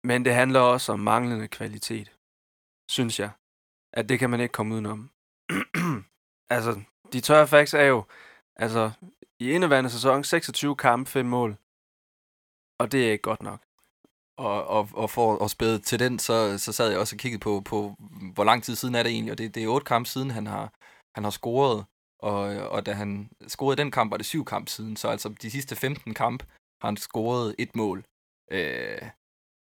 [0.04, 2.18] men det handler også om manglende kvalitet,
[2.92, 3.32] synes jeg.
[3.94, 5.10] At det kan man ikke komme udenom.
[6.56, 6.82] altså,
[7.14, 8.06] de tørre facts er jo,
[8.56, 8.92] altså,
[9.40, 11.58] i indeværende sæson, 26 kampe, 5 mål.
[12.80, 13.62] Og det er ikke godt nok.
[14.38, 17.40] Og, og, og for at spæde til den, så, så sad jeg også og kiggede
[17.40, 17.96] på, på,
[18.34, 20.48] hvor lang tid siden er det egentlig, og det, det er otte kampe siden, han
[20.48, 20.74] har,
[21.16, 21.86] han har scoret,
[22.20, 25.52] og, og da han scorede den kamp, var det syv kampe siden, så altså de
[25.52, 26.46] sidste 15 kampe
[26.82, 28.06] har han scoret et mål.
[28.52, 29.02] Øh,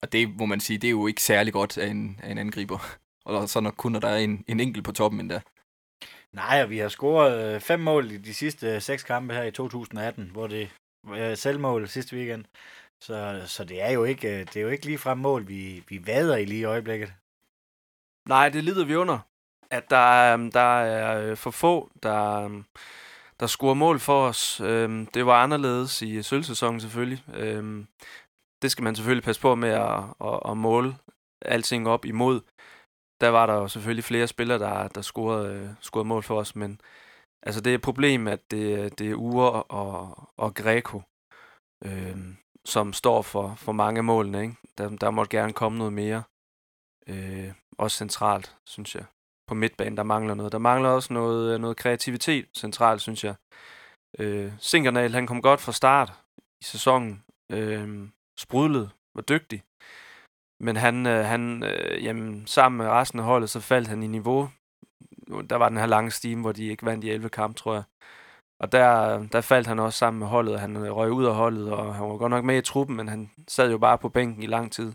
[0.03, 2.39] og det må man sige, det er jo ikke særlig godt af en, af en
[2.39, 2.79] angriber.
[3.25, 5.41] Og så når kun når der er en, en enkelt på toppen endda.
[6.33, 9.43] Nej, og vi har scoret øh, fem mål i de sidste øh, seks kampe her
[9.43, 10.71] i 2018, hvor det
[11.05, 12.45] var selvmål sidste weekend.
[13.01, 15.85] Så, så det er jo ikke, øh, det er jo ikke lige frem mål, vi,
[15.89, 17.13] vi vader i lige i øjeblikket.
[18.29, 19.19] Nej, det lider vi under.
[19.71, 22.65] At der er, der er øh, for få, der, øhm,
[23.41, 24.61] der scorer mål for os.
[24.61, 27.25] Øhm, Det var anderledes i sølvsæsonen selvfølgelig.
[28.63, 30.97] Det skal man selvfølgelig passe på med at, at, at måle
[31.45, 32.41] alting op imod.
[33.21, 36.57] Der var der jo selvfølgelig flere spillere, der, der scorede, øh, scorede mål for os,
[36.57, 36.81] men
[37.43, 41.03] altså det er et problem, at det, det er Ure og, og Greco,
[41.85, 42.17] øh,
[42.65, 44.43] som står for, for mange af målene.
[44.43, 44.57] Ikke?
[44.79, 46.23] Der, der måtte gerne komme noget mere.
[47.09, 49.05] Øh, også centralt, synes jeg.
[49.49, 50.53] På midtbanen, der mangler noget.
[50.53, 53.35] Der mangler også noget, noget kreativitet centralt, synes jeg.
[54.19, 56.13] Øh, Sinkernal, han kom godt fra start
[56.61, 57.25] i sæsonen.
[57.53, 59.63] Øh, sprudlede, var dygtig.
[60.61, 64.07] Men han, øh, han øh, jamen, sammen med resten af holdet, så faldt han i
[64.07, 64.51] niveau.
[65.51, 67.83] Der var den her lange stime, hvor de ikke vandt i 11 kamp, tror jeg.
[68.61, 70.61] Og der, der faldt han også sammen med holdet.
[70.61, 73.09] Han øh, røg ud af holdet, og han var godt nok med i truppen, men
[73.09, 74.93] han sad jo bare på bænken i lang tid.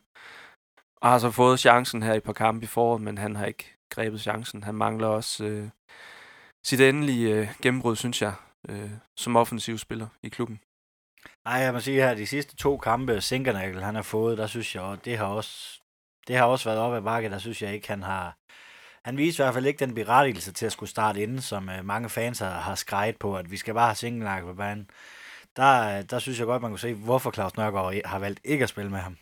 [1.02, 3.46] Og har så fået chancen her i et par kampe i foråret, men han har
[3.46, 4.64] ikke grebet chancen.
[4.64, 5.70] Han mangler også øh,
[6.66, 8.34] sit endelige øh, gennembrud, synes jeg,
[8.70, 10.60] øh, som offensiv spiller i klubben.
[11.48, 14.76] Nej, jeg må sige her, de sidste to kampe, Sinkernagel, han har fået, der synes
[14.76, 15.82] jeg, og det har også,
[16.28, 18.38] det har også været op ad bakke, der synes jeg ikke, han har,
[19.06, 21.86] han viser i hvert fald ikke den berettigelse til at skulle starte inden, som øh,
[21.86, 24.90] mange fans har, har skrejet på, at vi skal bare have Sinkernagel på banen.
[25.56, 28.64] Der, øh, der synes jeg godt, man kunne se, hvorfor Claus Nørgaard har valgt ikke
[28.64, 29.18] at spille med ham.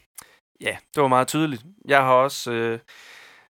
[0.61, 1.65] Ja, det var meget tydeligt.
[1.87, 2.79] Jeg har også, øh,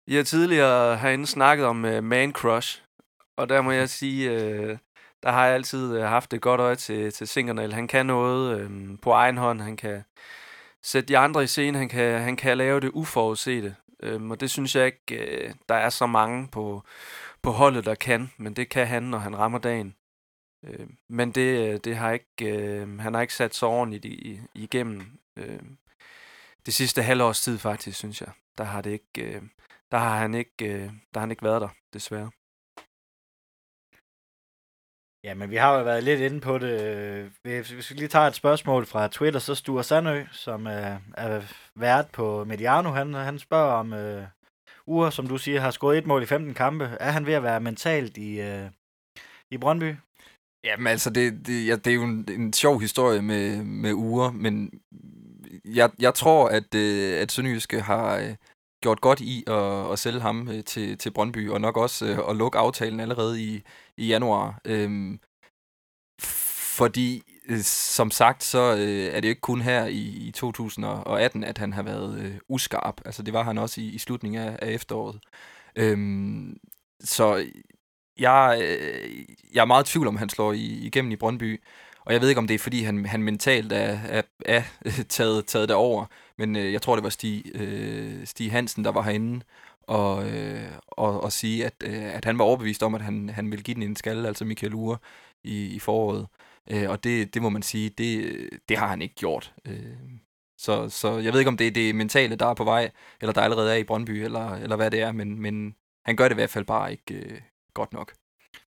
[0.08, 2.82] jeg har tidligere herinde snakket om øh, man crush,
[3.38, 4.78] og der må jeg sige, øh,
[5.26, 7.74] der har jeg altid øh, haft et godt øje til, til Sinkernal.
[7.74, 10.04] Han kan noget øhm, på egen hånd, han kan
[10.84, 13.76] sætte de andre i scene, han kan, han kan lave det uforudsete.
[14.04, 16.84] Øhm, og det synes jeg ikke, øh, der er så mange på,
[17.42, 19.96] på holdet, der kan, men det kan han, når han rammer dagen.
[20.66, 24.40] Øh, men det, øh, det har ikke, øh, han har ikke sat sig ordentligt i,
[24.56, 25.60] igennem øh,
[26.66, 28.30] det sidste halvårs tid faktisk, synes jeg.
[28.58, 29.42] Der har, det ikke, øh,
[29.92, 32.32] der har, han, ikke, øh, der har han ikke været der, desværre.
[35.26, 36.82] Ja, men vi har jo været lidt inde på det.
[36.82, 41.42] Øh, hvis vi lige tager et spørgsmål fra Twitter, så Sture Sandø, som er, er
[41.76, 44.24] vært på Mediano, han, han spørger om øh,
[44.88, 46.84] Ure, som du siger, har scoret et mål i 15 kampe.
[47.00, 48.70] Er han ved at være mentalt i, øh,
[49.52, 49.96] i Brøndby?
[50.64, 54.34] Jamen altså, det, det, ja, det er jo en, en sjov historie med, med Ure,
[54.34, 54.82] men
[55.66, 58.36] jeg, jeg tror, at, øh, at Sønderjyske har øh,
[58.86, 62.30] gjort godt i at, at sælge ham øh, til, til Brøndby, og nok også øh,
[62.30, 63.64] at lukke aftalen allerede i,
[63.98, 64.60] i januar.
[64.66, 65.20] Øhm,
[66.78, 71.58] fordi, øh, som sagt, så øh, er det ikke kun her i, i 2018, at
[71.58, 73.02] han har været øh, uskarp.
[73.06, 75.20] Altså, det var han også i, i slutningen af, af efteråret.
[75.76, 76.58] Øhm,
[77.04, 77.46] så
[78.20, 81.62] jeg, øh, jeg er meget i tvivl om, han slår i, igennem i Brøndby.
[82.06, 85.06] Og jeg ved ikke, om det er, fordi han, han mentalt er, er, er øh,
[85.10, 86.06] taget, taget derover.
[86.38, 89.46] Men øh, jeg tror, det var Stig, øh, Stig Hansen, der var herinde
[89.82, 93.52] og, øh, og, og sige, at, øh, at han var overbevist om, at han, han
[93.52, 94.98] ville give den en skalle, altså Michael Ure,
[95.44, 96.28] i, i foråret.
[96.70, 99.54] Øh, og det, det må man sige, det, det har han ikke gjort.
[99.66, 99.96] Øh,
[100.58, 103.34] så, så jeg ved ikke, om det er det mentale, der er på vej, eller
[103.34, 106.36] der allerede er i Brøndby, eller, eller hvad det er, men, men han gør det
[106.36, 107.42] i hvert fald bare ikke øh,
[107.74, 108.14] godt nok.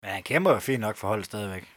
[0.01, 1.72] Men han kæmper jo fint nok for holdet stadigvæk.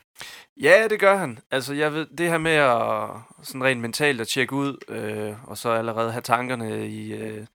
[0.56, 1.38] Ja, det gør han.
[1.50, 3.10] Altså, jeg ved, det her med at
[3.42, 7.46] sådan rent mentalt at tjekke ud, øh, og så allerede have tankerne i, øh,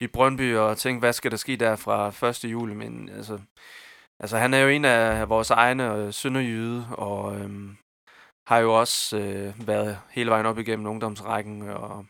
[0.00, 2.44] i Brøndby og tænke, hvad skal der ske der fra 1.
[2.44, 3.40] juli, men altså,
[4.20, 7.50] altså han er jo en af vores egne øh, sønderjyde, og øh,
[8.48, 12.06] har jo også øh, været hele vejen op igennem ungdomsrækken og,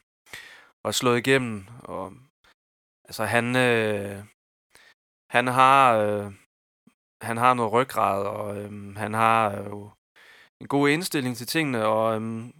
[0.84, 1.66] og slået igennem.
[1.78, 2.12] Og,
[3.04, 4.24] altså han, øh,
[5.30, 6.32] han har øh,
[7.22, 9.90] han har noget ryggrad, og øh, han har jo
[10.60, 12.52] en god indstilling til tingene, og øhm,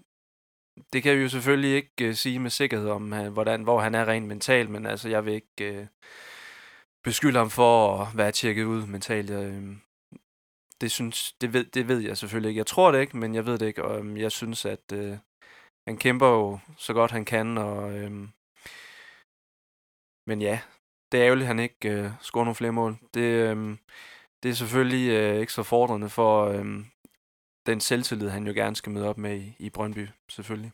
[0.92, 3.94] det kan vi jo selvfølgelig ikke øh, sige med sikkerhed om, øh, hvordan, hvor han
[3.94, 5.86] er rent mentalt, men altså jeg vil ikke øh,
[7.04, 9.30] beskylde ham for at være tjekket ud mentalt.
[9.30, 9.76] Øh,
[10.80, 12.58] det, synes, det, ved, det ved jeg selvfølgelig ikke.
[12.58, 13.84] Jeg tror det ikke, men jeg ved det ikke.
[13.84, 15.18] Og øhm, jeg synes, at øh,
[15.88, 17.58] han kæmper jo så godt han kan.
[17.58, 18.10] Og, øh,
[20.26, 20.60] men ja,
[21.12, 22.98] det er ærgerligt, at han ikke øh, scorer nogle flere mål.
[23.14, 23.76] Det, øh,
[24.42, 26.84] det er selvfølgelig øh, ikke så fordrende for øh,
[27.66, 30.72] den selvtillid, han jo gerne skal møde op med i, i Brøndby, selvfølgelig.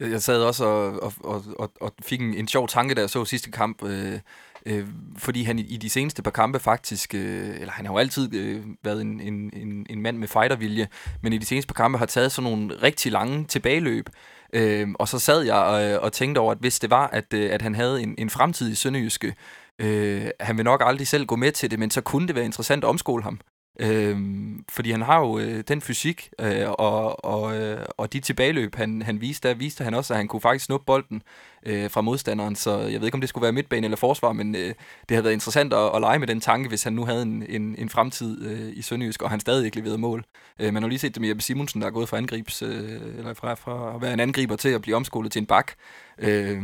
[0.00, 3.10] Jeg sad også og, og, og, og, og fik en, en sjov tanke, da jeg
[3.10, 3.82] så sidste kamp.
[3.84, 4.20] Øh,
[4.66, 7.98] øh, fordi han i, i de seneste par kampe faktisk, øh, eller han har jo
[7.98, 10.88] altid øh, været en, en, en, en mand med fightervilje,
[11.22, 14.08] men i de seneste par kampe har taget sådan nogle rigtig lange tilbageløb.
[14.52, 17.54] Øh, og så sad jeg og, og tænkte over, at hvis det var, at, øh,
[17.54, 19.34] at han havde en, en fremtid i Sønderjyske,
[19.78, 22.44] øh, han vil nok aldrig selv gå med til det, men så kunne det være
[22.44, 23.40] interessant at omskole ham.
[23.78, 28.74] Øhm, fordi han har jo øh, den fysik øh, og, og, øh, og de tilbageløb,
[28.74, 31.22] han, han viste, der viste han også, at han kunne faktisk snuppe bolden
[31.66, 32.56] øh, fra modstanderen.
[32.56, 34.68] Så jeg ved ikke, om det skulle være midtbane eller forsvar, men øh,
[35.08, 37.44] det havde været interessant at, at lege med den tanke, hvis han nu havde en,
[37.48, 40.24] en, en fremtid øh, i Sønderjysk, og han stadig ikke leverede mål.
[40.58, 43.00] Øh, man har lige set det med Jeppe Simonsen, der er gået fra, angribs, øh,
[43.18, 45.72] eller fra, fra at være en angriber til at blive omskolet til en bak.
[46.18, 46.62] Øh,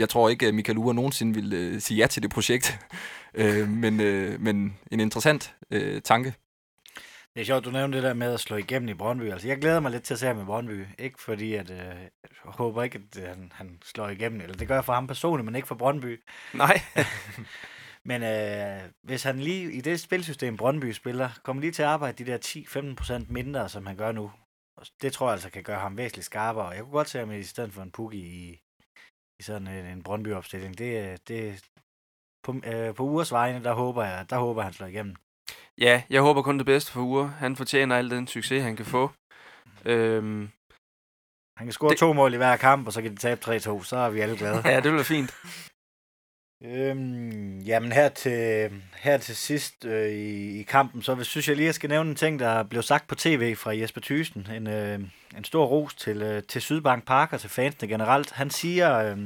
[0.00, 2.78] jeg tror ikke, at Michael Ure nogensinde ville øh, sige ja til det projekt.
[3.34, 6.34] øh, men, øh, men en interessant øh, tanke.
[7.34, 9.32] Det er sjovt, du nævnte det der med at slå igennem i Brøndby.
[9.32, 10.86] Altså, jeg glæder mig lidt til at se ham i Brøndby.
[10.98, 14.40] Ikke fordi, at øh, jeg håber ikke, at han, han slår igennem.
[14.40, 16.22] Eller det gør jeg for ham personligt, men ikke for Brøndby.
[16.54, 16.80] Nej.
[18.10, 22.24] men øh, hvis han lige i det spilsystem, Brøndby spiller, kommer lige til at arbejde
[22.24, 22.38] de der
[23.18, 24.30] 10-15% mindre, som han gør nu.
[25.02, 26.68] Det tror jeg altså kan gøre ham væsentligt skarpere.
[26.68, 28.60] Jeg kunne godt se ham i stedet for en Pukki i,
[29.40, 30.78] i sådan en, en Brøndby-opstilling.
[30.78, 31.64] Det, det,
[32.42, 35.16] på, øh, på ugers vegne, der håber jeg, der håber han slår igennem.
[35.78, 37.28] Ja, jeg håber kun det bedste for Ure.
[37.28, 39.10] Han fortjener al den succes, han kan få.
[39.84, 40.50] Øhm,
[41.56, 41.98] han kan score det...
[41.98, 44.36] to mål i hver kamp, og så kan de tabe 3-2, så er vi alle
[44.36, 44.62] glade.
[44.72, 45.30] ja, det bliver fint.
[46.64, 51.64] Øhm, jamen her til, her til sidst øh, i, i kampen, så synes jeg lige,
[51.64, 54.46] at jeg skal nævne en ting, der blev sagt på tv fra Jesper Thyssen.
[54.50, 55.00] En, øh,
[55.36, 58.30] en stor ros til, øh, til Sydbank Park og til fansene generelt.
[58.30, 59.18] Han siger, øh,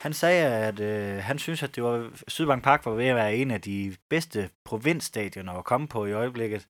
[0.00, 3.36] han sagde, at øh, han synes, at det var, Sydbank Park var ved at være
[3.36, 6.66] en af de bedste provinsstadioner at komme på i øjeblikket.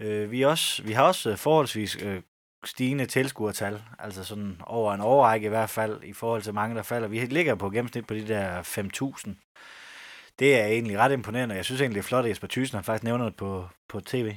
[0.00, 2.22] Øh, vi, også, vi har også øh, forholdsvis øh,
[2.64, 6.82] stigende tilskuertal, altså sådan over en årrække i hvert fald, i forhold til mange, der
[6.82, 7.08] falder.
[7.08, 9.30] Vi ligger på gennemsnit på de der 5.000.
[10.38, 12.84] Det er egentlig ret imponerende, jeg synes egentlig, det er flot, at Jesper Thyssen han
[12.84, 14.36] faktisk nævner det på, på tv.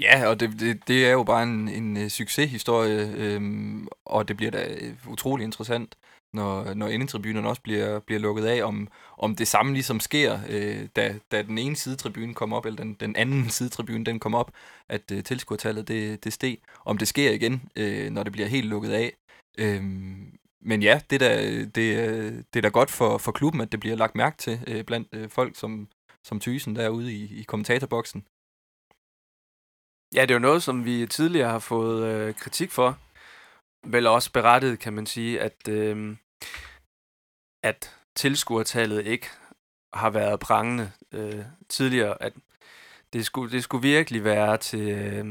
[0.00, 4.36] Ja, og det, det, det er jo bare en, en øh, succeshistorie, øhm, og det
[4.36, 5.96] bliver da øh, utrolig interessant
[6.32, 10.88] når, når indetribunerne også bliver, bliver lukket af, om, om det samme ligesom sker, øh,
[10.96, 14.52] da, da den ene sidetribune kom op, eller den, den anden sidetribune den kom op,
[14.88, 16.58] at øh, tilskuertallet det, det steg.
[16.84, 19.16] Om det sker igen, øh, når det bliver helt lukket af.
[19.58, 19.82] Øh,
[20.60, 21.74] men ja, det er da, det,
[22.54, 25.08] det er da godt for, for klubben, at det bliver lagt mærke til øh, blandt
[25.12, 25.88] øh, folk som,
[26.24, 28.24] som Thysen derude i, i kommentatorboksen.
[30.14, 32.98] Ja, det er jo noget, som vi tidligere har fået øh, kritik for,
[33.86, 36.16] vel også berettet, kan man sige, at, øh,
[37.62, 39.26] at tilskuertallet ikke
[39.94, 42.22] har været prangende øh, tidligere.
[42.22, 42.32] At
[43.12, 45.26] det skulle, det skulle virkelig være til øh,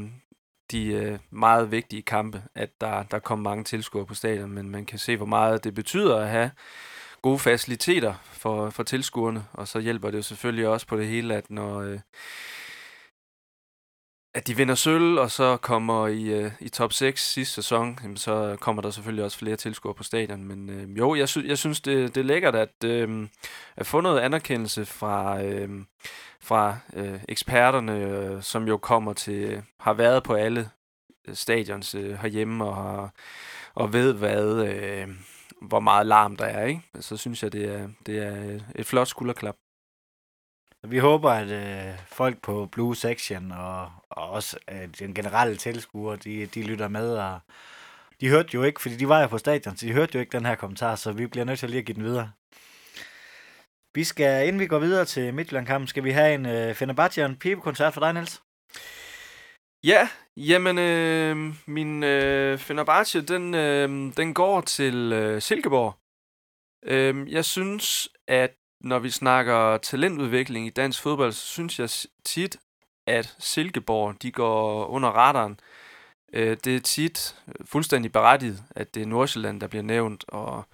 [0.70, 4.86] de øh, meget vigtige kampe, at der, der kom mange tilskuere på stadion, men man
[4.86, 6.50] kan se, hvor meget det betyder at have
[7.22, 11.34] gode faciliteter for, for tilskuerne, og så hjælper det jo selvfølgelig også på det hele,
[11.34, 11.80] at når...
[11.80, 12.00] Øh,
[14.38, 18.16] at de vinder sølv, og så kommer i, øh, i top 6 sidste sæson, jamen,
[18.16, 20.44] så kommer der selvfølgelig også flere tilskuere på stadion.
[20.44, 23.28] Men øh, jo, jeg, sy- jeg synes, det, det er lækkert at, øh,
[23.76, 25.68] at få noget anerkendelse fra, øh,
[26.40, 30.70] fra øh, eksperterne, øh, som jo kommer til, har været på alle
[31.28, 33.12] øh, stadions øh, herhjemme, og, har,
[33.74, 35.08] og ved, hvad, øh,
[35.62, 36.66] hvor meget larm der er.
[36.66, 36.82] Ikke?
[37.00, 39.56] Så synes jeg, det er, det er et flot skulderklap.
[40.86, 46.16] Vi håber, at øh, folk på Blue Section og, og også øh, den generelle tilskuer,
[46.16, 47.16] de, de lytter med.
[47.16, 47.40] Og
[48.20, 50.32] de hørte jo ikke, fordi de var jo på stadion, så de hørte jo ikke
[50.32, 52.32] den her kommentar, så vi bliver nødt til lige at give den videre.
[53.94, 57.30] Vi skal, inden vi går videre til Midtjylland-kampen, skal vi have en øh, Fenerbahce og
[57.30, 58.42] en pibekoncert for dig, Niels?
[59.84, 65.94] Ja, jamen, øh, min øh, Fenerbahce, den, øh, den går til øh, Silkeborg.
[66.84, 71.90] Øh, jeg synes, at når vi snakker talentudvikling i dansk fodbold, så synes jeg
[72.24, 72.56] tit,
[73.06, 75.60] at Silkeborg, de går under radaren.
[76.32, 80.64] Øh, det er tit fuldstændig berettiget, at det er Nordsjælland, der bliver nævnt, og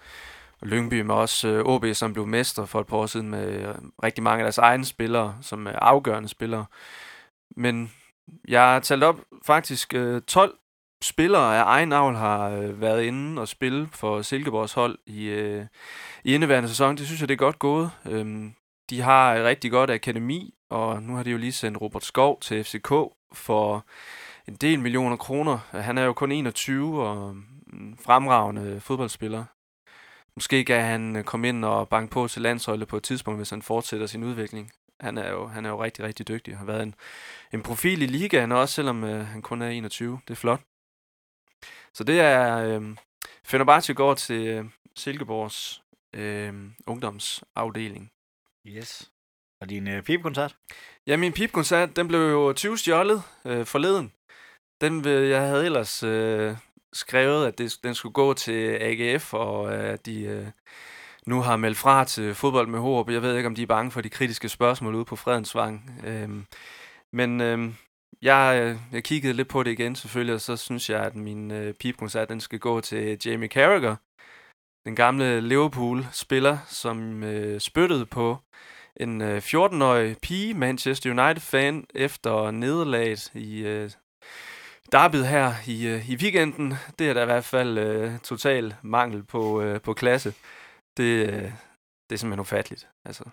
[0.64, 3.48] og Lyngby med også OB, øh, som blev mester for et par år siden med
[3.48, 6.66] øh, rigtig mange af deres egne spillere, som er afgørende spillere.
[7.56, 7.92] Men
[8.48, 10.54] jeg har talt op faktisk øh, 12
[11.02, 15.66] spillere af egen avl har været inde og spille for Silkeborgs hold i, øh,
[16.24, 16.96] i indeværende sæson.
[16.96, 17.90] Det synes jeg, det er godt gået.
[18.06, 18.54] Øhm,
[18.90, 22.40] de har et rigtig godt akademi, og nu har de jo lige sendt Robert Skov
[22.40, 22.88] til FCK
[23.32, 23.86] for
[24.48, 25.58] en del millioner kroner.
[25.70, 27.30] Han er jo kun 21 og
[27.72, 29.44] en fremragende fodboldspiller.
[30.36, 33.50] Måske kan han øh, komme ind og banke på til landsholdet på et tidspunkt, hvis
[33.50, 34.72] han fortsætter sin udvikling.
[35.00, 36.56] Han er jo, han er jo rigtig, rigtig dygtig.
[36.56, 36.94] Har været en,
[37.52, 40.20] en profil i ligaen også, selvom øh, han kun er 21.
[40.28, 40.60] Det er flot.
[41.94, 42.56] Så det er...
[42.58, 42.96] Øh,
[43.44, 44.64] Fenerbahce går til øh,
[44.96, 45.82] Silkeborgs
[46.14, 46.54] øh,
[46.86, 48.10] ungdomsafdeling.
[48.66, 49.10] Yes.
[49.60, 50.56] Og din øh, pipkoncert?
[51.06, 54.12] Ja, min pipkoncert, den blev jo 20 stjålet øh, forleden.
[54.80, 56.56] Den, øh, jeg havde ellers øh,
[56.92, 60.46] skrevet, at det, den skulle gå til AGF, og øh, at de øh,
[61.26, 63.10] nu har meldt fra til fodbold med håb.
[63.10, 66.00] Jeg ved ikke, om de er bange for de kritiske spørgsmål ude på Fredensvang.
[66.06, 66.28] Øh,
[67.12, 67.74] men øh,
[68.22, 71.50] jeg, øh, jeg kiggede lidt på det igen selvfølgelig, og så synes jeg, at min
[71.50, 73.96] øh, pipkoncert, den skal gå til Jamie Carragher,
[74.84, 78.38] den gamle Liverpool-spiller, som øh, spyttede på
[78.96, 83.90] en øh, 14-årig pige, Manchester United-fan, efter nederlaget i øh,
[84.92, 86.74] derbyet her i, øh, i weekenden.
[86.98, 90.34] Det er da i hvert fald øh, total mangel på, øh, på klasse.
[90.96, 91.52] Det, øh,
[92.08, 92.88] det er simpelthen ufatteligt.
[93.04, 93.24] Altså,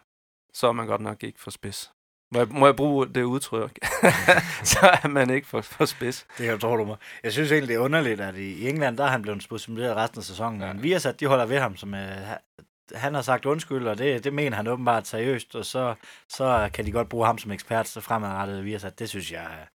[0.54, 1.92] så er man godt nok ikke for spids.
[2.32, 3.80] Må jeg, må jeg bruge det udtryk?
[4.72, 6.28] så er man ikke for, for spids.
[6.38, 6.98] Det kan tror du mig.
[7.24, 10.20] Jeg synes egentlig, det er underligt, at i England, der er han blevet suspenderet resten
[10.20, 10.62] af sæsonen.
[10.62, 10.74] Ja.
[10.74, 12.00] Men vi har sat, de holder ved ham, som uh,
[12.96, 15.96] han har sagt undskyld, og det, det mener han åbenbart seriøst, og så,
[16.30, 19.00] så kan de godt bruge ham som ekspert, så fremadrettet vi har sat.
[19.00, 19.68] Det synes jeg,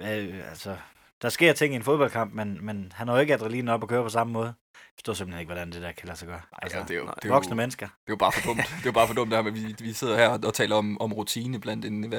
[0.00, 0.76] uh, altså,
[1.22, 3.88] der sker ting i en fodboldkamp, men, men han har jo ikke adrenalin op at
[3.88, 4.54] køre på samme måde.
[4.74, 6.40] Jeg forstår simpelthen ikke, hvordan det der kan lade sig gøre.
[6.62, 7.86] Altså, ja, det er jo, det er voksne jo, mennesker.
[7.86, 8.58] Det er jo bare for dumt.
[8.58, 11.12] det er jo bare for dumt, der, vi, vi sidder her og taler om, om
[11.12, 12.12] rutine blandt en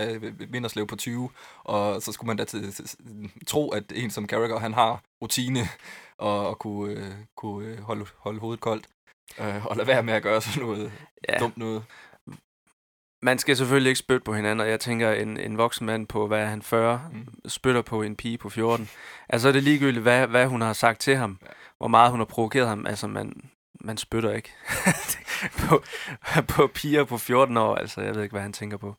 [0.53, 1.29] vinderslev på 20,
[1.63, 2.73] og så skulle man da til,
[3.47, 5.59] tro, at en som Carragher, han har rutine
[6.17, 8.87] og, og kunne, øh, kunne øh, holde, holde hovedet koldt.
[9.39, 10.91] Øh, og lade være med at gøre sådan noget
[11.29, 11.37] ja.
[11.37, 11.83] dumt noget
[13.25, 16.27] man skal selvfølgelig ikke spytte på hinanden, og jeg tænker, en, en voksen mand på,
[16.27, 17.49] hvad er han 40, mm.
[17.49, 18.89] spytter på en pige på 14.
[19.29, 21.47] Altså, er det ligegyldigt, hvad, hvad hun har sagt til ham, ja.
[21.77, 22.85] hvor meget hun har provokeret ham.
[22.85, 23.49] Altså, man,
[23.81, 24.53] man spytter ikke
[25.67, 25.83] på,
[26.47, 27.75] på piger på 14 år.
[27.75, 28.95] Altså, jeg ved ikke, hvad han tænker på.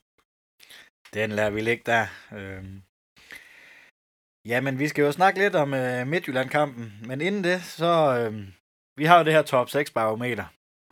[1.15, 2.07] Den lader vi ligge der.
[2.33, 2.83] Øhm.
[4.45, 8.19] Jamen, vi skal jo snakke lidt om øh, Midtjylland-kampen, men inden det, så...
[8.19, 8.49] Øh,
[8.97, 10.45] vi har jo det her top 6-barometer.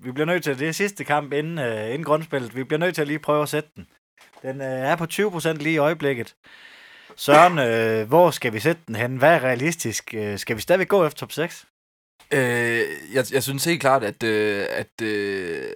[0.05, 2.94] Vi bliver nødt til, det er sidste kamp inden, uh, inden grundspillet, vi bliver nødt
[2.94, 3.86] til at lige prøve at sætte den.
[4.42, 6.34] Den uh, er på 20% lige i øjeblikket.
[7.16, 9.16] Søren, uh, hvor skal vi sætte den hen?
[9.16, 10.14] Hvad er realistisk?
[10.18, 11.66] Uh, skal vi stadig gå efter top 6?
[12.30, 12.82] Øh,
[13.12, 15.74] jeg, jeg synes helt klart, at, uh, at, uh,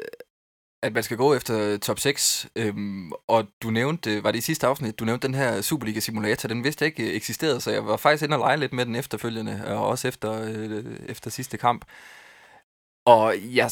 [0.82, 2.46] at man skal gå efter top 6.
[2.56, 6.48] Øhm, og du nævnte, var det i sidste afsnit, du nævnte den her Superliga Simulator,
[6.48, 9.62] den vidste ikke eksisterede, så jeg var faktisk inde og lege lidt med den efterfølgende,
[9.66, 11.84] og også efter, øh, efter sidste kamp.
[13.08, 13.70] Og jeg,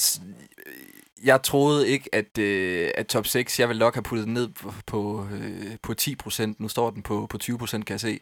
[1.25, 4.49] jeg troede ikke, at, øh, at top 6, jeg ville nok have puttet den ned
[4.49, 6.55] på, på, øh, på 10%.
[6.59, 8.21] Nu står den på, på 20%, kan jeg se.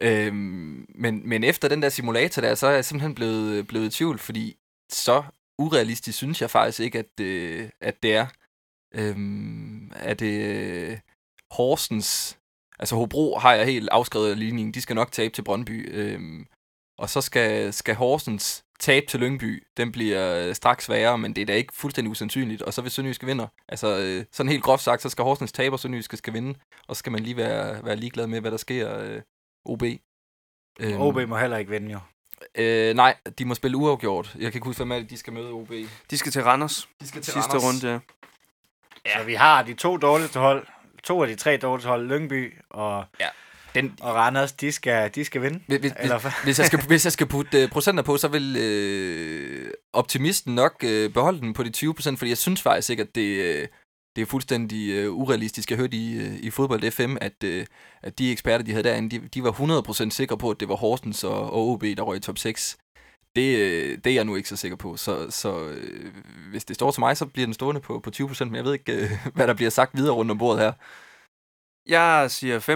[0.00, 3.90] Øhm, men, men efter den der simulator der, så er jeg simpelthen blevet, blevet i
[3.90, 4.56] tvivl, fordi
[4.90, 5.22] så
[5.58, 8.26] urealistisk synes jeg faktisk ikke, at, øh, at det er.
[8.94, 10.98] Øhm, er det øh,
[11.50, 12.38] Horsens...
[12.78, 14.74] Altså Hobro har jeg helt afskrevet ligningen.
[14.74, 15.94] De skal nok tabe til Brøndby.
[15.94, 16.46] Øhm,
[17.02, 21.42] og så skal, skal Horsens tab til Lyngby, den bliver øh, straks sværere, men det
[21.42, 22.62] er da ikke fuldstændig usandsynligt.
[22.62, 25.74] Og så hvis Sønderjyske vinder, altså øh, sådan helt groft sagt, så skal Horsens tabe,
[25.74, 26.58] og Sønderjyske skal vinde.
[26.88, 29.20] Og så skal man lige være, være ligeglad med, hvad der sker øh,
[29.64, 29.82] OB.
[30.80, 31.98] Øhm, OB må heller ikke vinde, jo.
[32.54, 34.34] Øh, nej, de må spille uafgjort.
[34.34, 35.72] Jeg kan ikke huske, hvem de skal møde OB.
[36.10, 36.88] De skal til Randers.
[37.00, 37.64] De skal til Sidste Randers.
[37.64, 37.98] runde, ja.
[39.06, 39.18] ja.
[39.18, 40.66] Så vi har de to dårligste hold,
[41.04, 43.28] to af de tre dårligste hold, Lyngby og ja.
[43.74, 45.60] Den, og Randers, de skal, de skal vinde.
[45.66, 46.44] Hvis, hvis, eller?
[46.44, 48.56] hvis, jeg skal, hvis jeg skal putte uh, procenter på, så vil
[49.66, 53.14] uh, optimisten nok uh, beholde den på de 20% fordi jeg synes faktisk ikke, at
[53.14, 53.68] det, uh,
[54.16, 55.70] det er fuldstændig øh, urealistisk.
[55.70, 57.66] Jeg hørte i, øh, i fodbold FM, at, øh,
[58.02, 59.52] at de eksperter, de havde derinde, de, de var
[60.06, 62.76] 100% sikre på, at det var Horsens og, og OB, der røg i top 6.
[63.36, 64.96] Det, øh, det er jeg nu ikke så sikker på.
[64.96, 66.12] Så, så øh,
[66.50, 68.72] hvis det står til mig, så bliver den stående på, på 20%, men jeg ved
[68.72, 70.72] ikke, øh, hvad der bliver sagt videre rundt om bordet her.
[71.86, 72.66] Jeg siger 5%.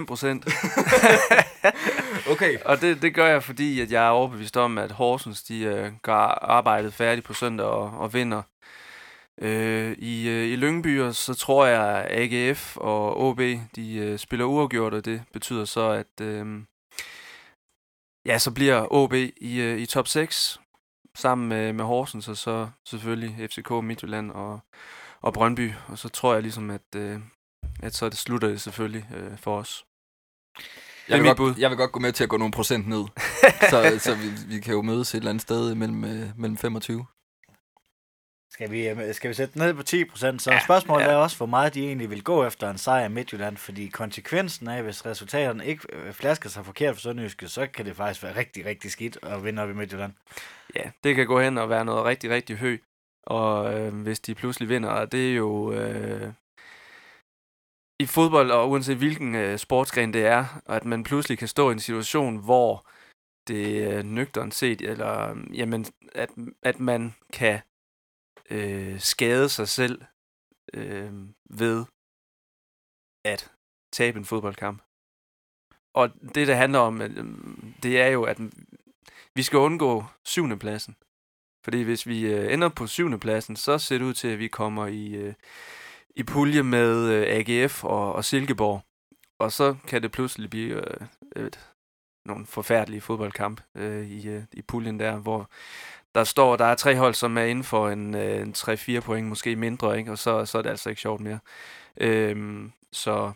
[2.32, 2.58] okay.
[2.64, 5.92] Og det, det gør jeg, fordi at jeg er overbevist om, at Horsens de, øh,
[6.02, 8.42] gør arbejdet færdigt på søndag og, og vinder.
[9.40, 13.40] Øh, I øh, i Lyngby, så tror jeg, at AGF og OB
[13.76, 16.46] de øh, spiller uafgjort, og det betyder så, at øh,
[18.26, 20.60] ja, så bliver OB i, øh, i top 6
[21.14, 24.60] sammen med, med Horsens, og så selvfølgelig FCK, Midtjylland og,
[25.20, 25.72] og Brøndby.
[25.88, 27.20] Og så tror jeg ligesom, at, øh,
[27.82, 29.84] at så det slutter det selvfølgelig øh, for os.
[31.08, 31.54] Jeg vil, godt, bud.
[31.58, 33.04] jeg vil godt gå med til at gå nogle procent ned.
[33.70, 37.06] så så vi, vi kan jo mødes et eller andet sted mellem, øh, mellem 25.
[38.50, 40.42] Skal vi, øh, skal vi sætte den ned på 10 procent?
[40.42, 41.10] Så Ja, spørgsmålet ja.
[41.10, 44.68] er også, hvor meget de egentlig vil gå efter en sejr i Midtjylland, fordi konsekvensen
[44.68, 48.36] af, hvis resultaterne ikke øh, flasker sig forkert for Sønderjyske, så kan det faktisk være
[48.36, 50.12] rigtig, rigtig skidt at vinde op i Midtjylland.
[50.76, 52.80] Ja, det kan gå hen og være noget rigtig, rigtig højt.
[53.22, 55.72] Og øh, hvis de pludselig vinder, og det er jo...
[55.72, 56.32] Øh,
[58.00, 61.72] i fodbold, og uanset hvilken øh, sportsgren det er, at man pludselig kan stå i
[61.72, 62.88] en situation, hvor
[63.48, 66.30] det øh, er nøgteren set, eller øh, jamen, at,
[66.62, 67.60] at man kan
[68.50, 70.02] øh, skade sig selv
[70.74, 71.12] øh,
[71.50, 71.84] ved
[73.24, 73.52] at
[73.92, 74.82] tabe en fodboldkamp.
[75.94, 77.24] Og det, det handler om, øh,
[77.82, 78.38] det er jo, at
[79.34, 80.96] vi skal undgå syvende pladsen.
[81.64, 84.48] Fordi hvis vi øh, ender på syvende pladsen, så ser det ud til, at vi
[84.48, 85.34] kommer i, øh,
[86.16, 88.82] i pulje med øh, AGF og, og Silkeborg.
[89.38, 91.06] Og så kan det pludselig blive øh,
[91.46, 91.70] et,
[92.24, 95.50] nogle forfærdelige fodboldkamp øh, i, øh, i puljen der, hvor
[96.14, 99.28] der står, der er tre hold, som er inden for en, øh, en 3-4 point,
[99.28, 100.10] måske mindre, ikke?
[100.10, 101.38] og så, så er det altså ikke sjovt mere.
[102.00, 103.32] Øhm, så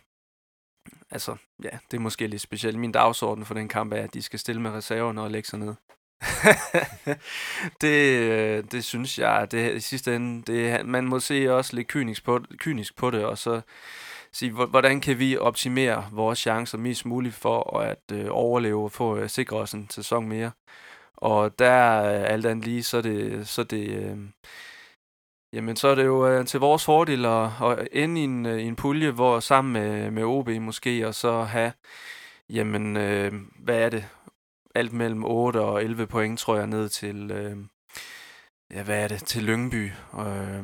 [1.11, 2.79] altså, ja, det er måske lidt specielt.
[2.79, 5.59] Min dagsorden for den kamp er, at de skal stille med reserverne og lægge sig
[5.59, 5.75] ned.
[7.81, 11.87] det, øh, det synes jeg, det i sidste ende, det, man må se også lidt
[11.87, 13.61] kynisk på, kynisk på det, og så
[14.33, 19.17] sige, hvordan kan vi optimere vores chancer mest muligt for at øh, overleve og få
[19.17, 20.51] øh, sikre os en sæson mere.
[21.17, 24.17] Og der øh, alt andet lige, så det, så det øh,
[25.53, 28.59] Jamen, så er det jo øh, til vores fordel at, at ende i en, øh,
[28.59, 31.73] i en pulje, hvor sammen med, med OB måske, og så have,
[32.49, 34.05] jamen, øh, hvad er det?
[34.75, 37.57] Alt mellem 8 og 11 point, tror jeg, ned til, øh,
[38.73, 39.23] ja, hvad er det?
[39.23, 40.63] Til Lyngby øh,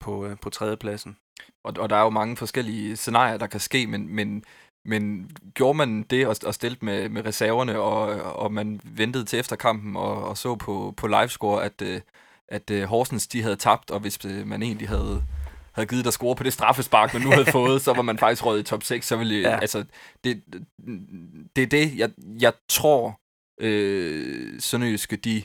[0.00, 1.16] på, øh, på tredjepladsen.
[1.64, 4.44] Og, og der er jo mange forskellige scenarier, der kan ske, men, men,
[4.84, 9.38] men gjorde man det og, og stillede med, med reserverne, og, og man ventede til
[9.38, 12.00] efterkampen og, og så på, på livescore, at, øh,
[12.48, 15.24] at øh, Horsens de havde tabt, og hvis øh, man egentlig havde
[15.72, 18.46] havde givet dig score på det straffespark, man nu havde fået, så var man faktisk
[18.46, 19.06] røget i top 6.
[19.06, 19.58] Så ville, ja.
[19.60, 19.84] altså,
[20.24, 20.42] det,
[21.56, 22.10] det er det, jeg,
[22.40, 23.20] jeg tror,
[23.60, 25.42] øh, Sønderjyske, de,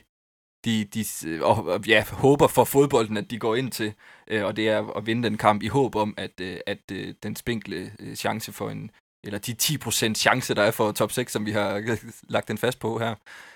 [0.65, 1.05] de, de
[1.43, 3.93] og, og, ja, håber for fodbolden, at de går ind til,
[4.27, 7.13] øh, og det er at vinde den kamp i håb om, at, øh, at øh,
[7.23, 8.91] den spinkle øh, chance for en,
[9.23, 11.97] eller de 10% chance, der er for top 6, som vi har
[12.29, 13.15] lagt den fast på her,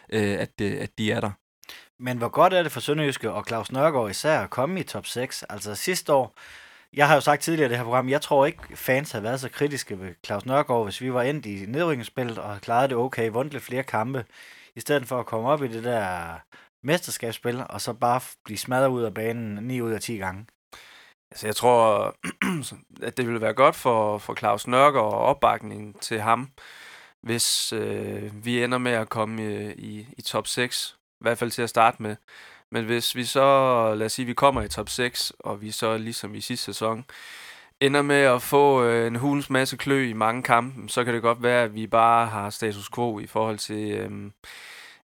[0.09, 1.31] øh, at, øh, at de er der.
[1.99, 5.05] Men hvor godt er det for Sønderjyske og Claus Nørgaard især at komme i top
[5.05, 5.43] 6?
[5.43, 6.35] Altså sidste år,
[6.93, 9.39] jeg har jo sagt tidligere i det her program, jeg tror ikke fans havde været
[9.39, 12.97] så kritiske ved Claus Nørgaard, hvis vi var endt i nedrykningsspillet og havde klaret det
[12.97, 14.25] okay, vundet lidt flere kampe,
[14.75, 16.35] i stedet for at komme op i det der
[16.83, 20.45] mesterskabsspil, og så bare blive smadret ud af banen 9 ud af 10 gange.
[21.31, 22.15] Altså, jeg tror,
[23.07, 26.51] at det ville være godt for, for Claus Nørgaard og opbakningen til ham,
[27.21, 31.51] hvis øh, vi ender med at komme i, i, i top 6, i hvert fald
[31.51, 32.15] til at starte med.
[32.71, 35.97] Men hvis vi så, lad os sige, vi kommer i top 6, og vi så
[35.97, 37.05] ligesom i sidste sæson,
[37.79, 41.21] ender med at få øh, en hulens masse klø i mange kampe, så kan det
[41.21, 44.31] godt være, at vi bare har status quo i forhold til øh,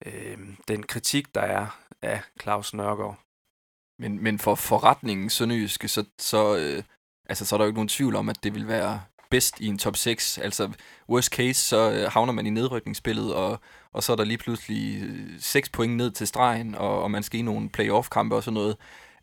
[0.05, 0.37] øh,
[0.67, 1.67] den kritik, der er
[2.01, 3.19] af Claus Nørgaard.
[3.99, 6.83] Men, men for forretningen Sønderjyske, så, så, øh,
[7.29, 9.01] altså, så er der jo ikke nogen tvivl om, at det vil være
[9.33, 10.37] bedst i en top 6.
[10.37, 10.69] Altså,
[11.09, 13.59] worst case, så øh, havner man i nedrykningsspillet, og,
[13.93, 17.23] og så er der lige pludselig øh, 6 point ned til stregen, og, og man
[17.23, 18.75] skal i nogle playoff-kampe og sådan noget.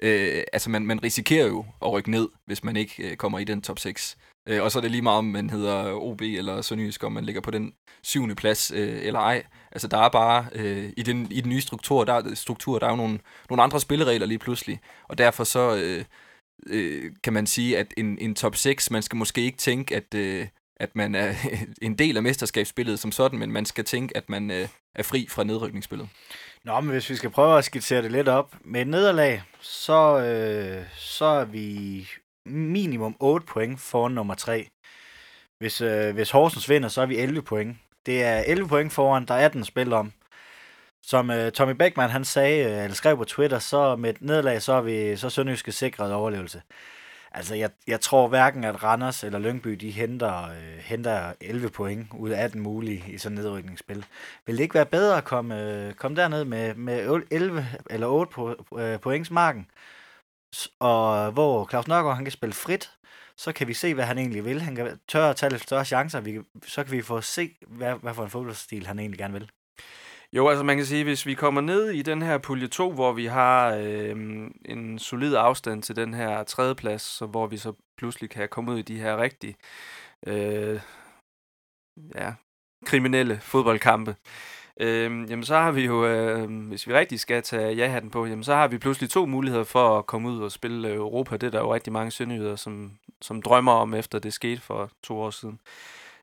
[0.02, 3.44] Øh, altså, man, man risikerer jo at rykke ned, hvis man ikke øh, kommer i
[3.44, 4.16] den top 6.
[4.48, 7.24] Øh, og så er det lige meget, om man hedder OB eller Sønderjysk, om man
[7.24, 9.42] ligger på den syvende plads øh, eller ej.
[9.72, 12.90] Altså, der er bare, øh, i, den, i den nye struktur, der, struktur, der er
[12.90, 13.18] jo nogle,
[13.50, 14.80] nogle andre spilleregler lige pludselig.
[15.08, 16.04] Og derfor så øh,
[16.66, 20.14] øh, kan man sige, at en, en top 6, man skal måske ikke tænke, at,
[20.14, 20.46] øh,
[20.76, 21.34] at man er
[21.82, 25.26] en del af mesterskabsspillet som sådan, men man skal tænke, at man øh, er fri
[25.30, 26.08] fra nedrykningsspillet.
[26.64, 28.56] Nå, men hvis vi skal prøve at skitsere det lidt op.
[28.64, 32.08] Med et nederlag, så, øh, så er vi
[32.46, 34.68] minimum 8 point foran nummer 3.
[35.58, 37.76] Hvis, øh, hvis Horsens vinder, så er vi 11 point.
[38.06, 40.12] Det er 11 point foran, der er 18 spil om.
[41.02, 44.62] Som øh, Tommy Beckmann han sagde, øh, eller skrev på Twitter, så med et nederlag,
[44.62, 46.62] så er vi så Sønderjyske sikret overlevelse.
[47.32, 52.06] Altså, jeg, jeg tror hverken, at Randers eller Lyngby, de henter, øh, henter 11 point
[52.18, 54.06] ud af 18 mulige i sådan et nedrykningsspil.
[54.46, 58.32] Vil det ikke være bedre at komme, øh, komme derned med, med 11 eller 8
[58.32, 59.66] på, øh, pointsmarken,
[60.78, 62.90] og hvor Claus Nørgaard han kan spille frit,
[63.36, 64.62] så kan vi se, hvad han egentlig vil.
[64.62, 67.94] Han kan tør at tage lidt større chancer, vi, så kan vi få se, hvad,
[67.94, 69.50] hvad for en fodboldstil han egentlig gerne vil.
[70.32, 73.12] Jo, altså man kan sige, hvis vi kommer ned i den her pulje 2, hvor
[73.12, 74.16] vi har øh,
[74.64, 78.78] en solid afstand til den her tredjeplads, så hvor vi så pludselig kan komme ud
[78.78, 79.56] i de her rigtige
[80.26, 80.80] øh,
[82.14, 82.32] ja,
[82.86, 84.16] kriminelle fodboldkampe,
[84.80, 88.44] øh, jamen så har vi jo, øh, hvis vi rigtig skal tage ja-hatten på, jamen
[88.44, 91.36] så har vi pludselig to muligheder for at komme ud og spille øh, Europa.
[91.36, 94.90] Det er der jo rigtig mange sønderjyder, som, som drømmer om, efter det skete for
[95.02, 95.60] to år siden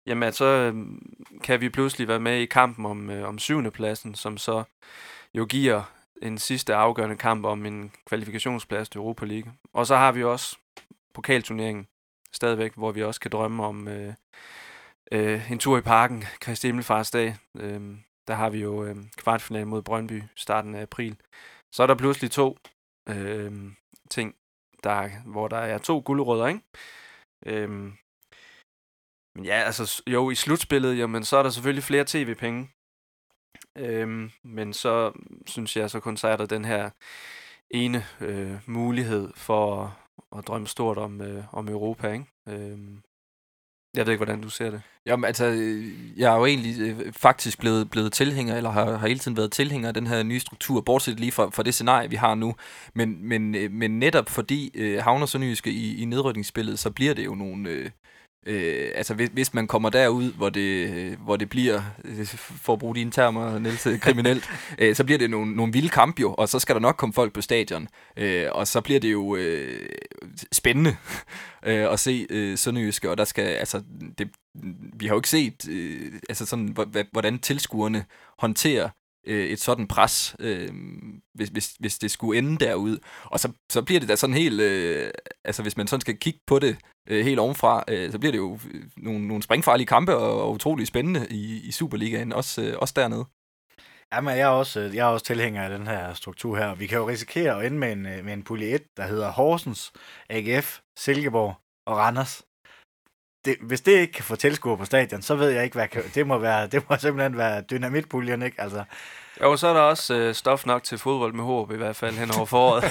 [0.07, 4.15] jamen så øhm, kan vi pludselig være med i kampen om, øh, om syvende pladsen,
[4.15, 4.63] som så
[5.33, 5.83] jo giver
[6.21, 9.53] en sidste afgørende kamp om en kvalifikationsplads til Europa League.
[9.73, 10.57] Og så har vi også
[11.13, 11.87] pokalturneringen
[12.31, 14.13] stadigvæk, hvor vi også kan drømme om øh,
[15.11, 17.35] øh, en tur i parken, Kristi Himmelfartsdag.
[17.59, 17.81] Øh,
[18.27, 21.17] der har vi jo øh, kvartfinalen mod Brøndby starten af april.
[21.71, 22.57] Så er der pludselig to
[23.09, 23.51] øh,
[24.09, 24.35] ting,
[24.83, 26.61] der, hvor der er to guldrødder, ikke?
[27.45, 27.91] Øh,
[29.37, 32.69] men ja, altså jo, i slutspillet, jamen, så er der selvfølgelig flere tv-penge.
[33.77, 35.11] Øhm, men så
[35.45, 36.89] synes jeg, så kun så er der den her
[37.71, 42.25] ene øh, mulighed for at, at drømme stort om, øh, om Europa, ikke?
[42.49, 43.01] Øhm,
[43.95, 44.81] jeg ved ikke, hvordan du ser det.
[45.05, 45.45] Jamen, altså,
[46.17, 49.51] jeg er jo egentlig øh, faktisk blevet, blevet tilhænger, eller har, har hele tiden været
[49.51, 52.55] tilhænger af den her nye struktur, bortset lige fra, fra det scenarie, vi har nu.
[52.93, 57.25] Men, men, øh, men netop fordi øh, havner Sønderjyske i, i nedrykningsspillet, så bliver det
[57.25, 57.89] jo nogle, øh,
[58.45, 62.79] Øh, altså hvis, hvis man kommer derud, hvor det, hvor det bliver, øh, for at
[62.79, 66.33] bruge dine termer, Niels, øh, kriminelt, øh, så bliver det nogle, nogle vilde kampe jo,
[66.33, 67.87] og så skal der nok komme folk på stadion.
[68.17, 69.89] Øh, og så bliver det jo øh,
[70.51, 70.95] spændende
[71.67, 73.83] øh, at se øh, Sønderjyske, og der skal, altså,
[74.17, 74.29] det,
[74.93, 76.75] vi har jo ikke set, øh, altså sådan,
[77.11, 78.05] hvordan tilskuerne
[78.39, 78.89] håndterer
[79.27, 80.69] øh, et sådan pres, øh,
[81.33, 82.97] hvis, hvis, hvis det skulle ende derud.
[83.23, 85.11] Og så, så bliver det da sådan helt, øh,
[85.45, 86.77] altså hvis man sådan skal kigge på det
[87.09, 90.51] øh, helt ovenfra, øh, så bliver det jo øh, nogle, nogle springfarlige kampe og, og
[90.51, 93.25] utrolig spændende i, i Superligaen, også, øh, også dernede.
[94.13, 96.75] Jamen, jeg er, også, øh, jeg er også tilhænger af den her struktur her.
[96.75, 99.31] Vi kan jo risikere at ende med en, øh, med en pulje 1, der hedder
[99.31, 99.91] Horsens,
[100.29, 101.55] AGF, Silkeborg
[101.87, 102.46] og Randers
[103.47, 106.03] det, hvis det ikke kan få tilskuere på stadion, så ved jeg ikke, hvad kan,
[106.15, 108.61] det må være, det må simpelthen være dynamitpuljen, ikke?
[108.61, 108.83] Altså.
[109.41, 112.15] Jo, så er der også øh, stof nok til fodbold med håb i hvert fald
[112.15, 112.83] hen over foråret.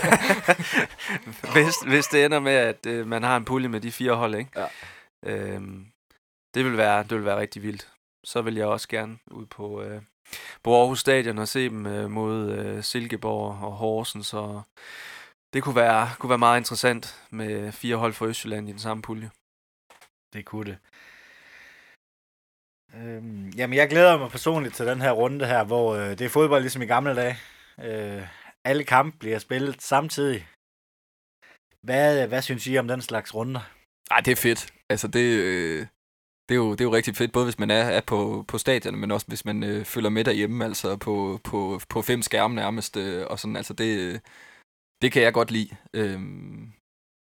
[1.54, 4.34] hvis, hvis det ender med, at øh, man har en pulje med de fire hold,
[4.34, 4.50] ikke?
[4.56, 4.66] Ja.
[5.26, 5.86] Øhm,
[6.54, 7.88] det, vil være, det vil være rigtig vildt.
[8.24, 10.02] Så vil jeg også gerne ud på, øh,
[10.64, 14.34] på Aarhus Stadion og se dem øh, mod øh, Silkeborg og Horsens.
[14.34, 14.62] Og
[15.52, 19.02] det kunne være, kunne være meget interessant med fire hold fra Østjylland i den samme
[19.02, 19.30] pulje.
[20.36, 20.78] Det kunne det.
[22.94, 26.28] Øhm, jamen, jeg glæder mig personligt til den her runde her, hvor øh, det er
[26.28, 27.36] fodbold ligesom i gamle dage.
[27.86, 28.22] Øh,
[28.64, 30.48] alle kampe bliver spillet samtidig.
[31.86, 33.60] Hvad, øh, hvad synes I om den slags runder?
[34.10, 34.72] Ej, det er fedt.
[34.90, 35.86] Altså, det, øh,
[36.48, 38.58] det, er jo, det er jo rigtig fedt, både hvis man er, er på, på
[38.58, 42.54] stadion, men også hvis man øh, følger med derhjemme, altså på, på, på fem skærme
[42.54, 44.20] nærmest, øh, og sådan, altså det, øh,
[45.02, 45.76] det kan jeg godt lide.
[45.94, 46.20] Øh,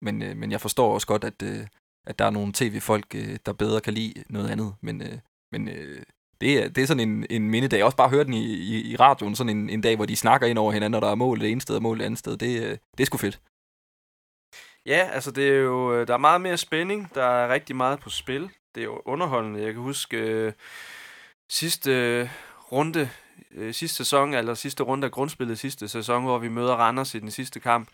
[0.04, 1.66] men, øh, men jeg forstår også godt, at, øh,
[2.06, 4.74] at der er nogle tv-folk, øh, der bedre kan lide noget andet.
[4.80, 5.18] Men, øh,
[5.52, 6.02] men øh,
[6.40, 7.78] det, er, det er sådan en, en mindedag.
[7.78, 10.06] Jeg har også bare hørt den i, i, i radioen, sådan en, en dag, hvor
[10.06, 12.04] de snakker ind over hinanden, og der er mål det ene sted og mål det
[12.04, 12.36] andet sted.
[12.36, 13.40] Det, øh, det er sgu fedt.
[14.86, 18.00] Ja, altså det er jo, øh, der er meget mere spænding, der er rigtig meget
[18.00, 18.50] på spil.
[18.74, 19.62] Det er jo underholdende.
[19.62, 20.52] Jeg kan huske øh,
[21.48, 22.28] sidste øh,
[22.72, 23.08] runde,
[23.54, 27.18] øh, sidste sæson, eller sidste runde af grundspillet sidste sæson, hvor vi møder Randers i
[27.18, 27.88] den sidste kamp,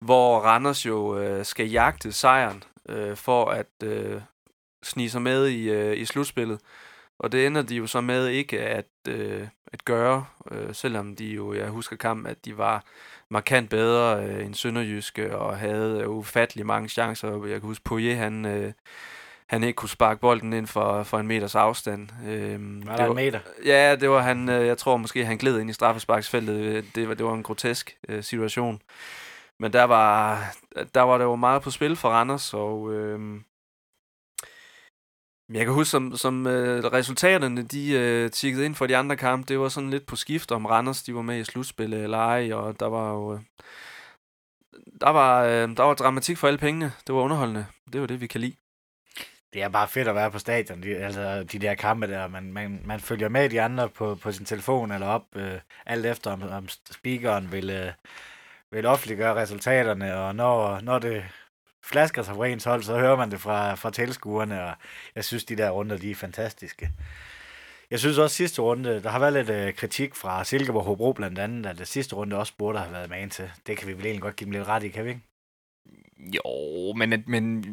[0.00, 4.20] hvor Randers jo øh, skal jagte sejren øh, for at øh,
[4.82, 6.60] snige sig med i, øh, i slutspillet.
[7.18, 11.26] Og det ender de jo så med ikke at, øh, at gøre, øh, selvom de
[11.26, 12.84] jo, jeg husker kampen, at de var
[13.30, 17.44] markant bedre øh, end Sønderjyske og havde øh, ufattelig mange chancer.
[17.46, 18.72] Jeg kan huske, Poirier, han, øh,
[19.46, 22.08] han ikke kunne sparke bolden ind for, for en meters afstand.
[22.26, 23.40] Øh, var det var, en meter?
[23.64, 26.84] Ja, det var han, øh, jeg tror måske, han gled ind i straffesparksfeltet.
[26.94, 28.80] Det var, det var en grotesk øh, situation.
[29.60, 30.42] Men der var,
[30.94, 33.40] der var der jo meget på spil for Randers, og øh,
[35.52, 39.48] jeg kan huske, som, som øh, resultaterne de øh, tikkede ind for de andre kampe,
[39.48, 42.52] det var sådan lidt på skift, om Randers de var med i slutspillet eller ej,
[42.52, 43.34] og der var jo...
[43.34, 43.40] Øh,
[45.00, 46.92] der var, øh, der var dramatik for alle pengene.
[47.06, 47.66] Det var underholdende.
[47.92, 48.56] Det var det, vi kan lide.
[49.52, 52.28] Det er bare fedt at være på stadion, de, altså de der kampe der.
[52.28, 56.06] Man, man, man følger med de andre på, på sin telefon eller op, øh, alt
[56.06, 57.92] efter om, om speakeren vil, øh,
[58.72, 61.24] vil offentliggøre resultaterne, og når, når det
[61.84, 64.74] flasker sig på ens hold, så hører man det fra, fra tilskuerne, og
[65.14, 66.90] jeg synes, de der runder, de er fantastiske.
[67.90, 71.38] Jeg synes også sidste runde, der har været lidt øh, kritik fra Silkeborg Hobro blandt
[71.38, 73.50] andet, at det sidste runde også burde have været med til.
[73.66, 75.22] Det kan vi vel egentlig godt give dem lidt ret i, kan vi ikke?
[76.18, 77.64] Jo, men, men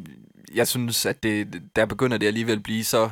[0.56, 3.10] jeg synes, at det, der begynder det alligevel at blive så,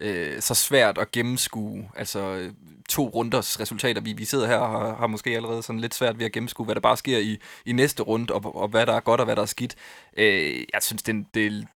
[0.00, 1.90] øh, så svært at gennemskue.
[1.96, 2.52] Altså øh,
[2.88, 4.00] to runders resultater.
[4.00, 6.64] Vi, vi sidder her og har, har måske allerede sådan lidt svært ved at gennemskue,
[6.64, 9.24] hvad der bare sker i, i næste runde, og, og hvad der er godt og
[9.24, 9.74] hvad der er skidt.
[10.16, 11.66] Øh, jeg synes, det, det,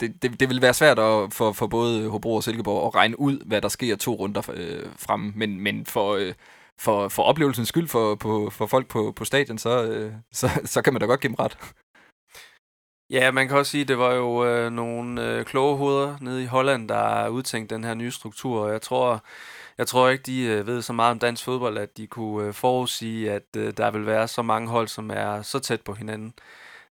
[0.00, 3.20] det, det, det vil være svært at, for, for både Hobro og Silkeborg at regne
[3.20, 5.32] ud, hvad der sker to runder øh, frem.
[5.36, 6.34] Men, men for, øh,
[6.78, 10.82] for, for oplevelsens skyld for, på, for folk på, på stadion, så, øh, så, så
[10.82, 11.58] kan man da godt give dem ret.
[13.10, 16.42] Ja, man kan også sige, at det var jo øh, nogle øh, kloge hoveder nede
[16.42, 19.24] i Holland, der udtænkte den her nye struktur, og jeg tror,
[19.78, 22.54] jeg tror ikke, de øh, ved så meget om dansk fodbold, at de kunne øh,
[22.54, 26.34] forudsige, at øh, der vil være så mange hold, som er så tæt på hinanden,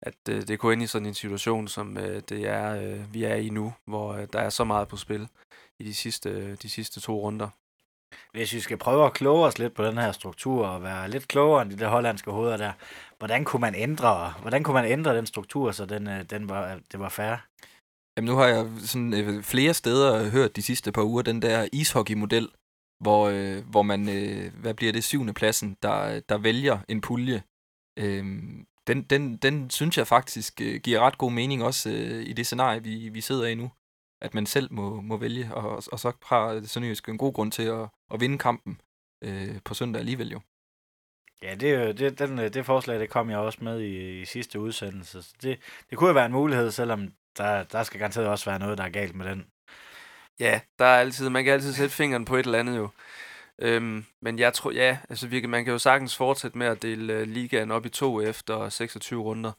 [0.03, 3.25] at øh, det kunne ind i sådan en situation, som øh, det er, øh, vi
[3.25, 5.29] er i nu, hvor øh, der er så meget på spil
[5.79, 7.49] i de sidste, øh, de sidste to runder.
[8.33, 11.29] Hvis vi skal prøve at kloge os lidt på den her struktur og være lidt
[11.29, 12.73] klogere end de der hollandske hoveder der,
[13.25, 16.81] hvordan kunne man ændre, hvordan kunne man ændre den struktur, så den, øh, den var,
[16.93, 17.39] det var færre?
[18.17, 21.69] Jamen nu har jeg sådan øh, flere steder hørt de sidste par uger den der
[21.73, 22.49] ishockey-model,
[23.01, 27.43] hvor, øh, hvor man, øh, hvad bliver det, syvende pladsen, der, der vælger en pulje.
[27.99, 28.25] Øh,
[28.87, 32.47] den, den, den synes jeg faktisk øh, giver ret god mening også øh, i det
[32.47, 33.71] scenarie, vi, vi sidder i nu
[34.25, 37.63] at man selv må, må vælge, og, og så har Sønderjysk en god grund til
[37.63, 38.81] at, at vinde kampen
[39.25, 40.41] øh, på søndag alligevel jo.
[41.43, 44.61] Ja, det, det, den, øh, det forslag, det kom jeg også med i, i sidste
[44.61, 45.23] udsendelse.
[45.23, 45.59] Så det,
[45.91, 48.85] det kunne jo være en mulighed, selvom der, der skal garanteret også være noget, der
[48.85, 49.47] er galt med den.
[50.41, 52.89] Ja, der er altid, man kan altid sætte fingeren på et eller andet jo.
[53.59, 57.23] Øhm, men jeg tror, ja, altså vi, man kan jo sagtens fortsætte med at dele
[57.23, 59.53] uh, ligaen op i to efter 26 runder.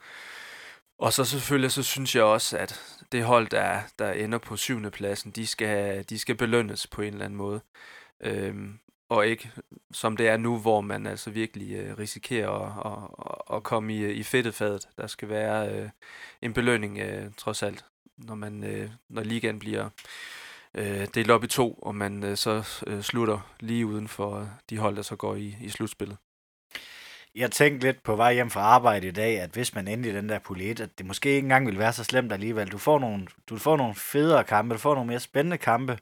[1.00, 4.92] Og så selvfølgelig, så synes jeg også, at det hold, der, der ender på syvende
[4.92, 7.62] pladsen, de skal, de skal belønnes på en eller anden måde.
[8.22, 9.52] Øhm, og ikke
[9.92, 13.10] som det er nu, hvor man altså virkelig øh, risikerer at,
[13.52, 14.88] at, at komme i, i fedtefadet.
[14.98, 15.90] Der skal være øh,
[16.42, 17.86] en belønning øh, trods alt,
[18.18, 19.90] når, man, øh, når ligaen bliver
[20.74, 24.78] øh, delt op i to, og man øh, så øh, slutter lige uden for de
[24.78, 26.18] hold, der så går i, i slutspillet
[27.36, 30.14] jeg tænkte lidt på vej hjem fra arbejde i dag, at hvis man endte i
[30.14, 32.72] den der polit, at det måske ikke engang ville være så slemt alligevel.
[32.72, 35.98] Du får nogle, du får nogle federe kampe, du får nogle mere spændende kampe.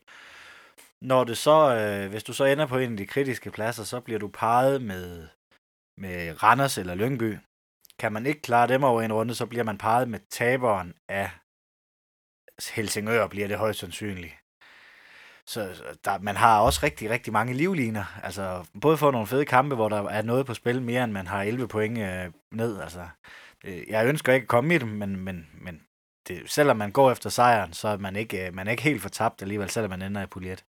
[1.04, 4.00] Når det så, øh, hvis du så ender på en af de kritiske pladser, så
[4.00, 5.28] bliver du parret med,
[5.98, 7.38] med Randers eller Lyngby.
[8.00, 11.30] Kan man ikke klare dem over en runde, så bliver man parret med taberen af
[12.74, 14.34] Helsingør, bliver det højst sandsynligt.
[15.46, 18.20] Så der, man har også rigtig, rigtig mange livliner.
[18.24, 21.28] Altså, både for nogle fede kampe, hvor der er noget på spil mere, end man
[21.28, 22.82] har 11 point øh, ned.
[22.82, 23.08] Altså,
[23.64, 25.84] øh, jeg ønsker ikke at komme i dem, men, men, men
[26.28, 29.02] det, selvom man går efter sejren, så er man ikke, øh, man er ikke helt
[29.02, 30.66] fortabt alligevel, selvom man ender i puljet.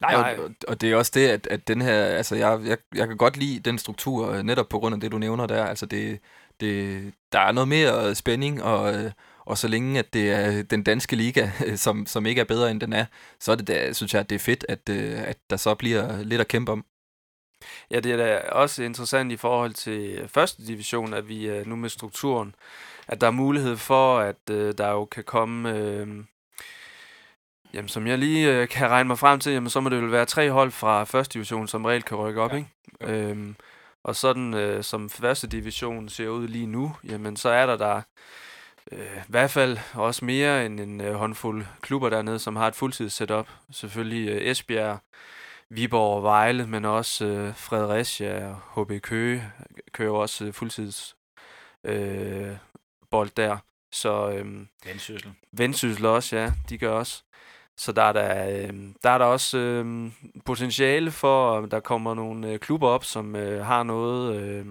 [0.00, 3.08] Nej, og, og det er også det, at, at den her, altså jeg, jeg, jeg
[3.08, 5.64] kan godt lide den struktur, øh, netop på grund af det, du nævner der.
[5.64, 6.20] Altså det,
[6.60, 10.82] det, der er noget mere spænding, og, øh, og så længe at det er den
[10.82, 13.04] danske liga, som, som ikke er bedre end den er,
[13.40, 15.74] så er det da, synes jeg, at det er fedt, at, øh, at der så
[15.74, 16.84] bliver lidt at kæmpe om.
[17.90, 21.88] Ja, det er da også interessant i forhold til første division, at vi nu med
[21.88, 22.54] strukturen,
[23.08, 25.78] at der er mulighed for, at øh, der jo kan komme...
[25.78, 26.24] Øh,
[27.74, 30.12] jamen, som jeg lige øh, kan regne mig frem til, jamen, så må det vel
[30.12, 32.56] være tre hold fra første division, som reelt kan rykke op, ja.
[32.56, 32.68] ikke?
[33.00, 33.12] Ja.
[33.12, 33.56] Øhm,
[34.04, 38.02] og sådan øh, som første division ser ud lige nu, jamen så er der der
[38.92, 42.74] øh, i hvert fald også mere end en øh, håndfuld klubber dernede, som har et
[42.74, 43.48] fuldtids setup.
[43.70, 44.98] Selvfølgelig øh, Esbjerg,
[45.70, 49.52] Viborg og Vejle, men også øh, Fredericia og HB Køge
[49.92, 51.16] kører også øh, fuldtids
[51.84, 52.56] øh,
[53.10, 53.56] bold der.
[53.92, 55.32] Så øh, Vendsyssel.
[55.52, 57.22] Vendsyssel også, ja, de gør også.
[57.76, 58.72] Så der er der, øh,
[59.02, 60.12] der, er der også øh,
[60.44, 64.66] potentiale for, at der kommer nogle øh, klubber op, som øh, har noget, øh,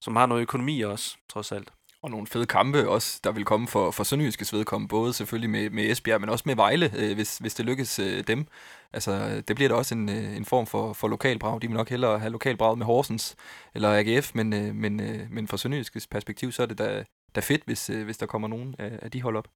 [0.00, 1.72] som har noget økonomi også, trods alt.
[2.02, 5.70] Og nogle fede kampe også, der vil komme for, for Sønderjyskes vedkommende, både selvfølgelig med,
[5.70, 8.46] med Esbjerg, men også med Vejle, øh, hvis, hvis det lykkes øh, dem.
[8.92, 11.62] Altså, det bliver da også en, øh, en form for, for lokalbrag.
[11.62, 13.36] De vil nok hellere have lokalbrag med Horsens
[13.74, 17.40] eller AGF, men, øh, men, øh, men fra Sønderjyskes perspektiv, så er det da, da
[17.40, 19.48] fedt, hvis, øh, hvis der kommer nogen af, af de hold op.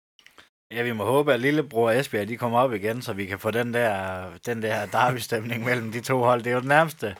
[0.70, 3.50] Ja, vi må håbe, at lillebror Esbjerg de kommer op igen, så vi kan få
[3.50, 6.42] den der, den der derby-stemning mellem de to hold.
[6.42, 7.16] Det er jo det nærmeste,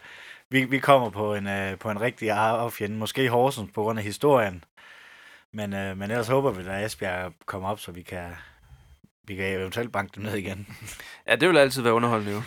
[0.51, 2.97] vi, vi kommer på en, øh, på en rigtig affjende.
[2.97, 4.65] Måske Horsens på grund af historien.
[5.53, 8.31] Men, øh, men ellers håber vi, at Esbjerg kommer op, så vi kan,
[9.25, 10.77] vi kan eventuelt banke dem ned igen.
[11.27, 12.43] Ja, det vil altid være underholdende jo.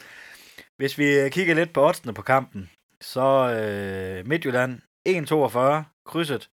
[0.78, 2.70] Hvis vi øh, kigger lidt på oddsene på kampen,
[3.00, 6.50] så øh, Midtjylland 1,42, krydset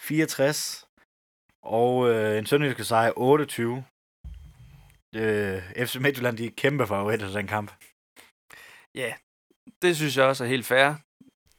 [0.00, 0.87] 64,
[1.68, 3.84] og øh, en sønderjyske sejr 28.
[5.14, 7.72] Øh, FC Midtjylland, de er kæmpe favoritter til den kamp.
[8.94, 9.12] Ja,
[9.82, 10.94] det synes jeg også er helt fair.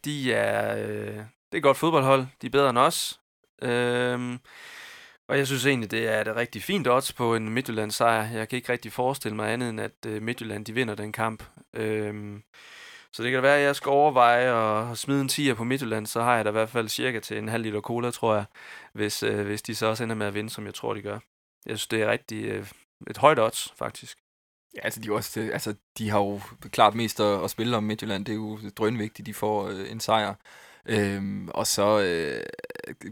[0.05, 2.25] De er, øh, det er et godt fodboldhold.
[2.41, 3.19] De er bedre end os.
[3.61, 4.39] Øhm,
[5.29, 8.31] og jeg synes egentlig, det er et rigtig fint odds på en Midtjylland sejr.
[8.31, 11.43] Jeg kan ikke rigtig forestille mig andet end, at øh, Midtjylland de vinder den kamp.
[11.73, 12.43] Øhm,
[13.13, 16.21] så det kan være, at jeg skal overveje at smide en 10'er på Midtjylland, så
[16.21, 18.45] har jeg da i hvert fald cirka til en halv liter cola, tror jeg,
[18.93, 21.19] hvis, øh, hvis de så også ender med at vinde, som jeg tror, de gør.
[21.65, 22.67] Jeg synes, det er rigtig øh,
[23.09, 24.17] et højt odds, faktisk.
[24.75, 26.41] Ja, altså de, er også, øh, altså, de har jo
[26.71, 28.25] klart mest at, at spille om Midtjylland.
[28.25, 30.33] Det er jo drønvigtigt, de får øh, en sejr.
[30.85, 32.43] Øhm, og så øh,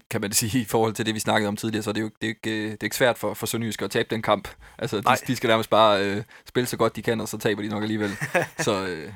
[0.09, 2.09] kan man sige, i forhold til det, vi snakkede om tidligere, så er det jo
[2.21, 4.47] det er ikke, øh, det er ikke svært for, for Sønderjysk at tabe den kamp.
[4.77, 7.61] Altså, de, de skal nærmest bare øh, spille så godt de kan, og så taber
[7.61, 8.11] de nok alligevel.
[8.59, 9.13] så, øh,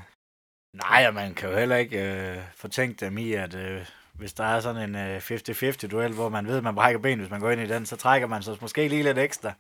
[0.74, 4.44] Nej, og man kan jo heller ikke øh, fortænke dem i, at øh, hvis der
[4.44, 7.40] er sådan en øh, 50-50 duel, hvor man ved, at man brækker ben, hvis man
[7.40, 9.54] går ind i den, så trækker man sig måske lige lidt ekstra.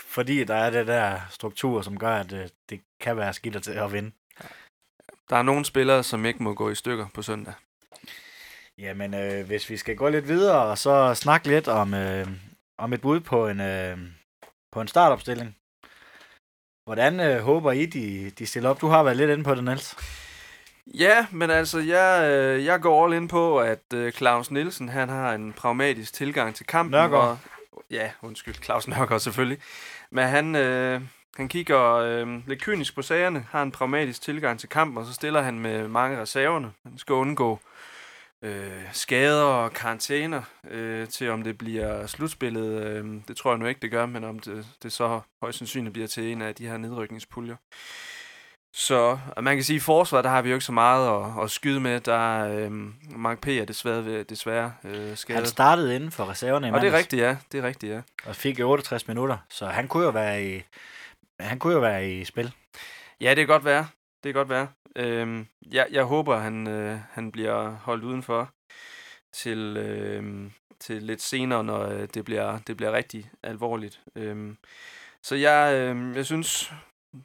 [0.00, 3.72] Fordi der er det der struktur, som gør, at øh, det kan være skidt til
[3.72, 4.10] at vinde.
[5.30, 7.54] Der er nogle spillere, som ikke må gå i stykker på søndag.
[8.78, 12.28] Jamen, øh, hvis vi skal gå lidt videre, og så snakke lidt om, øh,
[12.78, 13.98] om et bud på en, øh,
[14.72, 15.56] på en startopstilling.
[16.84, 18.80] Hvordan øh, håber I, de, de stiller op?
[18.80, 19.96] Du har været lidt inde på det, Niels.
[20.94, 25.08] Ja, men altså, jeg, øh, jeg går all ind på, at øh, Claus Nielsen, han
[25.08, 26.90] har en pragmatisk tilgang til kampen.
[26.90, 27.38] Nørgaard.
[27.72, 29.58] Og, ja, undskyld, Claus Nørgaard selvfølgelig.
[30.10, 31.00] Men han, øh,
[31.36, 35.12] han kigger øh, lidt kynisk på sagerne, har en pragmatisk tilgang til kampen, og så
[35.12, 36.72] stiller han med mange reserverne.
[36.82, 37.60] Han skal undgå
[38.42, 42.82] øh, skader og karantæner øh, til, om det bliver slutspillet.
[42.82, 45.92] Øh, det tror jeg nu ikke, det gør, men om det, det så højst sandsynligt
[45.92, 47.56] bliver til en af de her nedrykningspuljer.
[48.78, 51.24] Så og man kan sige, at i forsvaret, der har vi jo ikke så meget
[51.24, 52.00] at, at skyde med.
[52.00, 52.72] Der er øh,
[53.16, 53.48] Mark P.
[53.48, 55.40] er desværre, desværre øh, skadet.
[55.40, 57.36] Han startede inden for reserverne i Og det er rigtigt, ja.
[57.52, 58.00] Det er rigtigt, ja.
[58.26, 60.62] Og fik 68 minutter, så han kunne jo være i,
[61.40, 62.52] han kunne jo være i spil.
[63.20, 63.88] Ja, det kan godt være.
[64.24, 64.68] Det kan godt være.
[64.96, 68.50] Øhm, jeg, jeg håber, han, øh, han bliver holdt udenfor
[69.32, 70.50] til, øh,
[70.80, 74.00] til lidt senere, når øh, det, bliver, det bliver rigtig alvorligt.
[74.16, 74.56] Øhm,
[75.22, 76.72] så jeg, øh, jeg synes,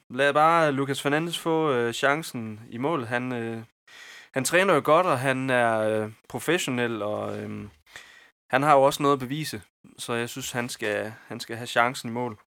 [0.09, 3.05] lad bare Lucas Fernandes få øh, chancen i mål.
[3.05, 3.63] Han, øh,
[4.33, 7.67] han træner jo godt, og han er øh, professionel, og øh,
[8.49, 9.61] han har jo også noget at bevise.
[9.97, 12.39] Så jeg synes, han skal, han skal have chancen i mål.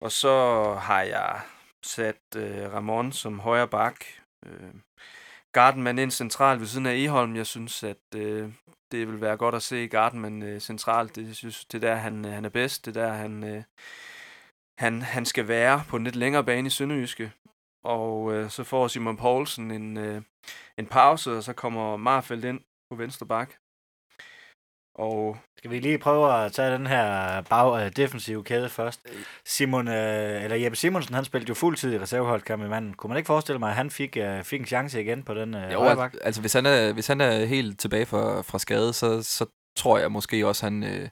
[0.00, 1.40] Og så har jeg
[1.82, 4.04] sat øh, Ramon som højre bak.
[4.46, 4.74] Øh,
[5.52, 7.36] Gardenman ind centralt ved siden af Eholm.
[7.36, 8.52] Jeg synes, at øh,
[8.92, 11.16] det vil være godt at se Gardenman øh, centralt.
[11.16, 12.86] Det, jeg synes, det er der, han, øh, han er bedst.
[12.86, 13.62] Det er der, han, øh,
[14.80, 17.32] han, han skal være på en lidt længere bane i Sønderjyske.
[17.84, 20.22] Og øh, så får Simon Poulsen en, øh,
[20.78, 22.60] en pause, og så kommer Marfeldt ind
[22.90, 23.50] på venstre bak.
[24.98, 29.00] Og Skal vi lige prøve at tage den her bag, øh, defensive kæde først?
[29.46, 32.94] Simon, øh, eller Jeppe Simonsen, han spillede jo fuldtid i reserveholdkamp i manden.
[32.94, 35.54] Kunne man ikke forestille mig, at han fik, øh, fik en chance igen på den
[35.54, 36.14] øh, Jo, højre bak?
[36.14, 39.46] al- altså hvis han er, hvis han er helt tilbage fra, fra skade, så, så
[39.76, 41.08] tror jeg måske også, han, øh,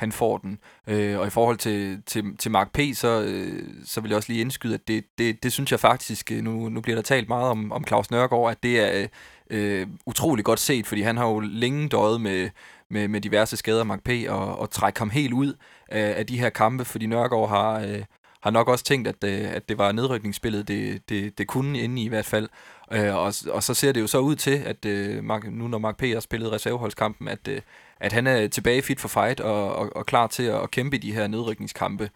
[0.00, 0.58] han får den.
[0.86, 4.32] Øh, og i forhold til, til, til Mark P., så, øh, så vil jeg også
[4.32, 7.28] lige indskyde, at det, det, det synes jeg faktisk, øh, nu, nu bliver der talt
[7.28, 9.06] meget om, om Claus Nørgaard, at det er
[9.50, 12.50] øh, utrolig godt set, fordi han har jo længe døjet med,
[12.90, 15.54] med, med diverse skader, Mark P., og, og trække ham helt ud
[15.88, 17.80] af, af de her kampe, fordi Nørgaard har...
[17.80, 18.04] Øh,
[18.42, 22.02] har nok også tænkt, at, øh, at det var nedrykningsspillet, det, det, det kunne inde
[22.02, 22.48] i i hvert fald.
[22.92, 25.78] Øh, og, og så ser det jo så ud til, at øh, Mark, nu når
[25.78, 26.02] Mark P.
[26.02, 27.60] har spillet reserveholdskampen, at, øh,
[28.00, 30.96] at han er tilbage fit for fight og, og, og klar til at, at kæmpe
[30.96, 32.10] i de her nedrykningskampe.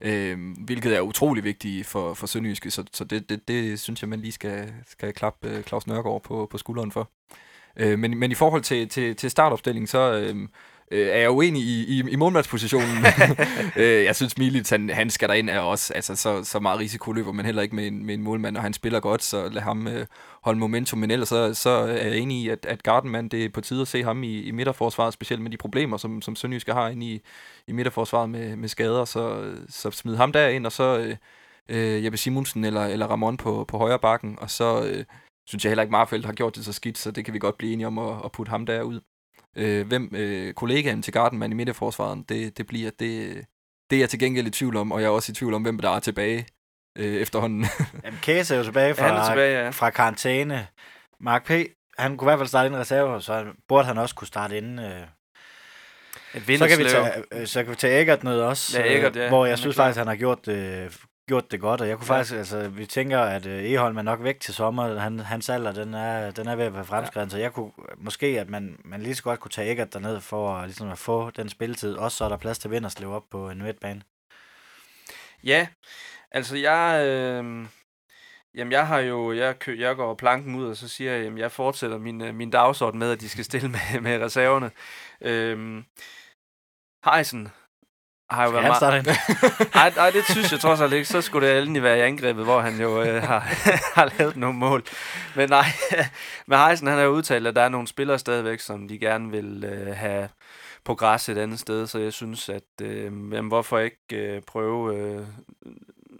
[0.00, 4.08] Øh, hvilket er utrolig vigtigt for, for Sønderjyske, så, så det, det, det synes jeg,
[4.08, 7.10] man lige skal, skal klappe øh, Claus Nørgaard på, på skulderen for.
[7.76, 10.48] Øh, men, men i forhold til, til, til startopstillingen, så øh,
[10.90, 13.04] øh, er jeg uenig i, i, i målmandspositionen.
[13.76, 17.12] øh, jeg synes, Milic, han, han skal derind, er også altså, så, så meget risiko
[17.12, 19.62] løber man heller ikke med en, med en målmand, og han spiller godt, så lad
[19.62, 20.06] ham øh,
[20.42, 20.98] holde momentum.
[20.98, 23.80] Men ellers så, så er jeg enig i, at, at Gardenman, det er på tide
[23.80, 27.06] at se ham i, i midterforsvaret, specielt med de problemer, som, som Sønderjyske har inde
[27.06, 27.20] i,
[27.66, 31.16] i midterforsvaret med, med skader, så, så smid ham derind, og så øh,
[31.68, 35.04] øh, Jeppe Simonsen eller, eller Ramon på, på højre bakken, og så øh,
[35.46, 37.58] synes jeg heller ikke, Marfeldt har gjort det så skidt, så det kan vi godt
[37.58, 39.00] blive enige om at, at putte ham derud.
[39.56, 43.44] Øh, hvem øh, kollegaen til Gardenman i midterforsvaret, det, det bliver, det,
[43.90, 45.62] det er jeg til gengæld i tvivl om, og jeg er også i tvivl om,
[45.62, 46.46] hvem der er tilbage
[46.98, 47.66] øh, efterhånden.
[48.04, 49.70] Jamen, Kæse er jo tilbage han er fra, tilbage, ja.
[49.70, 50.66] fra karantæne.
[51.20, 51.50] Mark P.,
[51.98, 54.58] han kunne i hvert fald starte ind i reserve, så burde han også kunne starte
[54.58, 54.78] inden.
[54.78, 55.06] Øh.
[56.34, 59.22] Så kan, vi tage, øh, så kan vi tage Eggert ned også, Ja, Eggert, øh,
[59.22, 59.28] ja.
[59.28, 59.84] hvor Han jeg er synes klar.
[59.84, 62.18] faktisk, han har gjort det, gjort det godt, og jeg kunne Ja.
[62.18, 65.72] faktisk, altså, vi tænker, at øh, Eholm er nok væk til sommer, han, hans alder,
[65.72, 69.02] den er, den er ved at være fremskreden, så jeg kunne, måske, at man, man
[69.02, 72.16] lige så godt kunne tage Eggert derned for at, ligesom at få den spilletid, også
[72.16, 74.02] så er der plads til Vinderslev op på en midtbane.
[75.44, 75.68] Ja,
[76.30, 77.06] altså jeg...
[77.06, 77.66] Øh,
[78.54, 79.32] jamen jeg har jo...
[79.32, 82.34] Jeg, kø, jeg går planken ud, og så siger jeg, jamen jeg fortsætter min, øh,
[82.34, 84.70] min dagsorden med, at de skal stille med, med reserverne.
[85.20, 85.84] Øh,
[87.04, 87.48] Heisen
[88.30, 89.18] har jo Skal været meget...
[89.74, 91.08] Nej, nej, det synes jeg trods alt ikke.
[91.08, 93.38] Så skulle det endelig være i angrebet, hvor han jo øh, har,
[93.96, 94.84] har lavet nogle mål.
[95.36, 95.66] Men nej,
[96.46, 99.30] med Heisen, han har jo udtalt, at der er nogle spillere stadigvæk, som de gerne
[99.30, 100.28] vil øh, have
[100.84, 101.86] på græs et andet sted.
[101.86, 105.26] Så jeg synes, at øh, jamen, hvorfor ikke øh, prøve øh,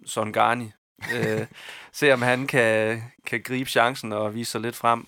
[0.07, 0.73] Son Garni?
[1.15, 1.47] Øh,
[1.93, 5.07] se om han kan, kan gribe chancen og vise sig lidt frem.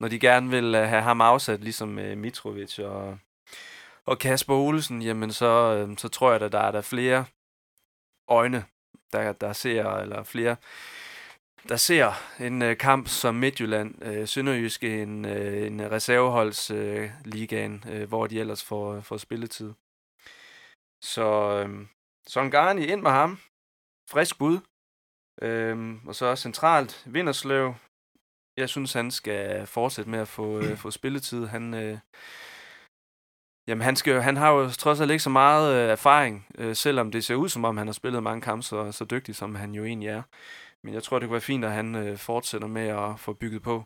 [0.00, 3.18] Når de gerne vil øh, have ham afsat, ligesom øh, Mitrovic og,
[4.08, 7.24] og Kasper Olsen, jamen så, øh, så tror jeg, at der er der flere
[8.28, 8.64] øjne,
[9.12, 10.56] der, der ser, eller flere,
[11.68, 17.84] der ser en øh, kamp som Midtjylland, øh, i en, øh, en reserveholdsligaen, øh, ligaen,
[17.88, 19.72] øh, hvor de ellers får, får spilletid.
[21.02, 21.26] Så
[21.66, 21.86] øh,
[22.28, 23.38] Son Garni ind med ham.
[24.10, 24.58] Frisk bud.
[25.42, 27.74] Øh, og så centralt Vinderslev.
[28.56, 31.46] Jeg synes, han skal fortsætte med at få, øh, få spilletid.
[31.46, 31.98] Han, øh,
[33.68, 37.10] Jamen, han, skal, han har jo trods alt ikke så meget øh, erfaring, øh, selvom
[37.10, 39.74] det ser ud som om, han har spillet mange kampe så, så dygtig, som han
[39.74, 40.22] jo egentlig er.
[40.84, 43.62] Men jeg tror, det kunne være fint, at han øh, fortsætter med at få bygget
[43.62, 43.84] på.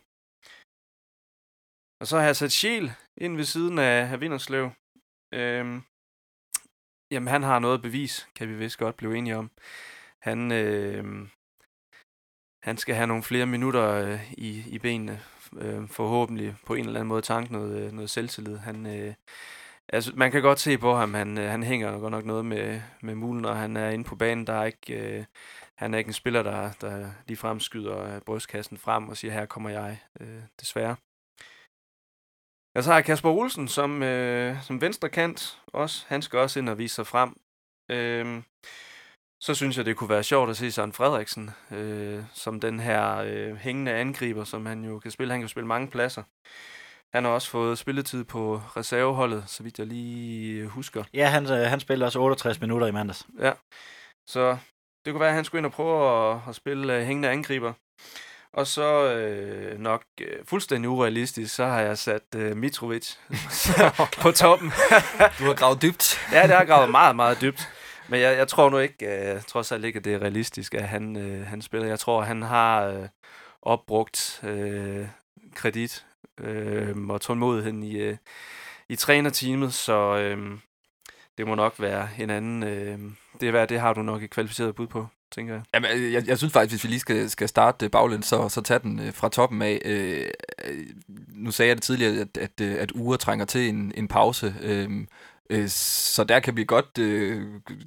[2.01, 4.69] Og så har jeg sat Schiel ind ved siden af, af Vinderslev.
[5.33, 5.81] Øhm,
[7.11, 9.51] jamen, han har noget bevis, kan vi vist godt blive enige om.
[10.21, 11.27] Han, øh,
[12.63, 15.21] han skal have nogle flere minutter øh, i, i benene,
[15.57, 18.57] øh, forhåbentlig på en eller anden måde tanke noget, øh, noget selvtillid.
[18.57, 19.13] Han, øh,
[19.93, 22.81] altså, man kan godt se på ham, han, øh, han hænger godt nok noget med,
[23.01, 24.47] med mulen, og han er inde på banen.
[24.47, 25.25] Der er ikke, øh,
[25.77, 29.45] han er ikke en spiller, der, der lige fremskyder øh, brystkassen frem og siger, her
[29.45, 30.95] kommer jeg, øh, desværre.
[32.75, 36.05] Og så har jeg Kasper Olsen som, øh, som venstre kant også.
[36.07, 37.37] Han skal også ind og vise sig frem.
[37.91, 38.43] Øh,
[39.41, 43.17] så synes jeg, det kunne være sjovt at se Søren Frederiksen øh, som den her
[43.17, 45.33] øh, hængende angriber, som han jo kan spille.
[45.33, 46.23] Han kan spille mange pladser.
[47.13, 51.03] Han har også fået spilletid på reserveholdet, så vidt jeg lige husker.
[51.13, 53.27] Ja, han, øh, han spillede også 68 minutter i mandags.
[53.39, 53.51] Ja.
[54.27, 54.57] Så
[55.05, 57.73] det kunne være, at han skulle ind og prøve at, at spille øh, hængende angriber.
[58.53, 63.15] Og så øh, nok øh, fuldstændig urealistisk, så har jeg sat øh, Mitrovic
[64.21, 64.71] på toppen.
[65.39, 66.19] Du har gravet dybt.
[66.31, 67.69] ja, det har gravet meget, meget dybt.
[68.07, 70.87] Men jeg, jeg tror nu ikke, øh, trods alt ikke, at det er realistisk, at
[70.87, 71.87] han, øh, han spiller.
[71.87, 73.07] Jeg tror, han har øh,
[73.61, 75.07] opbrugt øh,
[75.55, 76.05] kredit
[76.39, 78.17] øh, og tålmodigheden i, øh,
[78.89, 80.57] i trænerteamet, så øh,
[81.37, 82.63] det må nok være en anden...
[82.63, 82.99] Øh,
[83.39, 85.63] det, er, hvad- det har du nok et kvalificeret bud på, tænker jeg.
[85.73, 88.61] Jamen, jeg, jeg synes faktisk, hvis vi lige skal, skal starte øh, baglæns, så, så
[88.61, 89.81] tage den øh, fra toppen af.
[89.85, 90.25] Øh,
[90.65, 90.85] øh,
[91.27, 94.55] nu sagde jeg det tidligere, at, at, øh, at uger trænger til en, en pause.
[94.61, 94.89] Øh,
[95.49, 97.41] øh, så der kan vi godt, øh,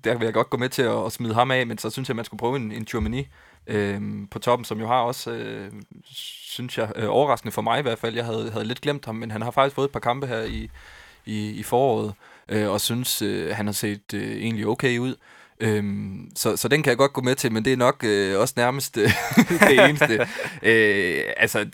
[0.04, 2.08] der vil jeg godt gå med til at, at smide ham af, men så synes
[2.08, 3.24] jeg, at man skulle prøve en, en Germany
[3.66, 4.00] øh,
[4.30, 5.72] på toppen, som jo har også, øh,
[6.14, 8.14] synes jeg, øh, overraskende for mig i hvert fald.
[8.14, 10.42] Jeg havde, havde lidt glemt ham, men han har faktisk fået et par kampe her
[10.42, 10.70] i,
[11.26, 12.14] i, i foråret,
[12.48, 15.14] øh, og synes, øh, han har set øh, egentlig okay ud.
[15.60, 18.40] Øhm, så, så den kan jeg godt gå med til, men det er nok øh,
[18.40, 19.10] også nærmest øh,
[19.68, 20.28] det eneste.
[20.62, 21.66] øh, altså,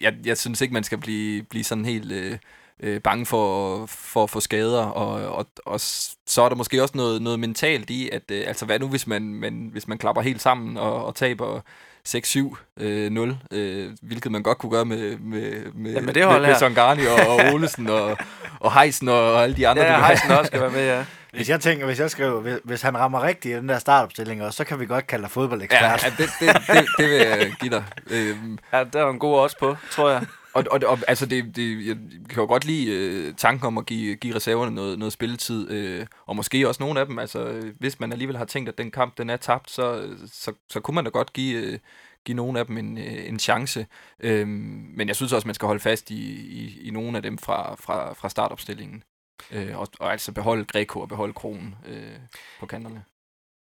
[0.00, 2.38] jeg, jeg synes ikke, man skal blive, blive sådan helt øh,
[2.82, 5.80] øh, bange for, for at få skader, og, og, og
[6.26, 9.06] så er der måske også noget, noget mentalt i, at øh, altså, hvad nu, hvis
[9.06, 11.60] man, man, hvis man klapper helt sammen og, og taber
[12.08, 16.24] 6-7-0, øh, øh, hvilket man godt kunne gøre med, med, med, Ja, med det med,
[16.24, 16.58] hold med her.
[16.58, 18.16] Songarni og, og Olesen og,
[18.60, 19.82] og Heisen og, og alle de andre.
[19.82, 21.04] Ja, ja Heisen også skal være med, ja.
[21.32, 24.42] Hvis jeg tænker, hvis jeg skriver, hvis, hvis han rammer rigtigt i den der startopstilling
[24.42, 25.82] også, så kan vi godt kalde dig fodboldekspert.
[25.82, 27.84] Ja, ja det, det, det, det vil jeg give dig.
[28.10, 30.22] Øhm, Ja, der er en god odds på, tror jeg
[30.54, 31.96] og, og, og altså, det, det, jeg
[32.28, 36.06] kan jo godt lide øh, tanken om at give, give reserverne noget, noget spilletid, øh,
[36.26, 37.18] og måske også nogle af dem.
[37.18, 40.80] Altså, hvis man alligevel har tænkt, at den kamp den er tabt, så, så, så
[40.80, 41.78] kunne man da godt give, øh,
[42.24, 43.86] give nogle af dem en, øh, en chance.
[44.20, 47.38] Øh, men jeg synes også, man skal holde fast i, i, i nogle af dem
[47.38, 49.02] fra, fra, fra startopstillingen.
[49.50, 52.18] Øh, og, og altså beholde Greco og beholde Kronen øh,
[52.60, 53.04] på kanterne.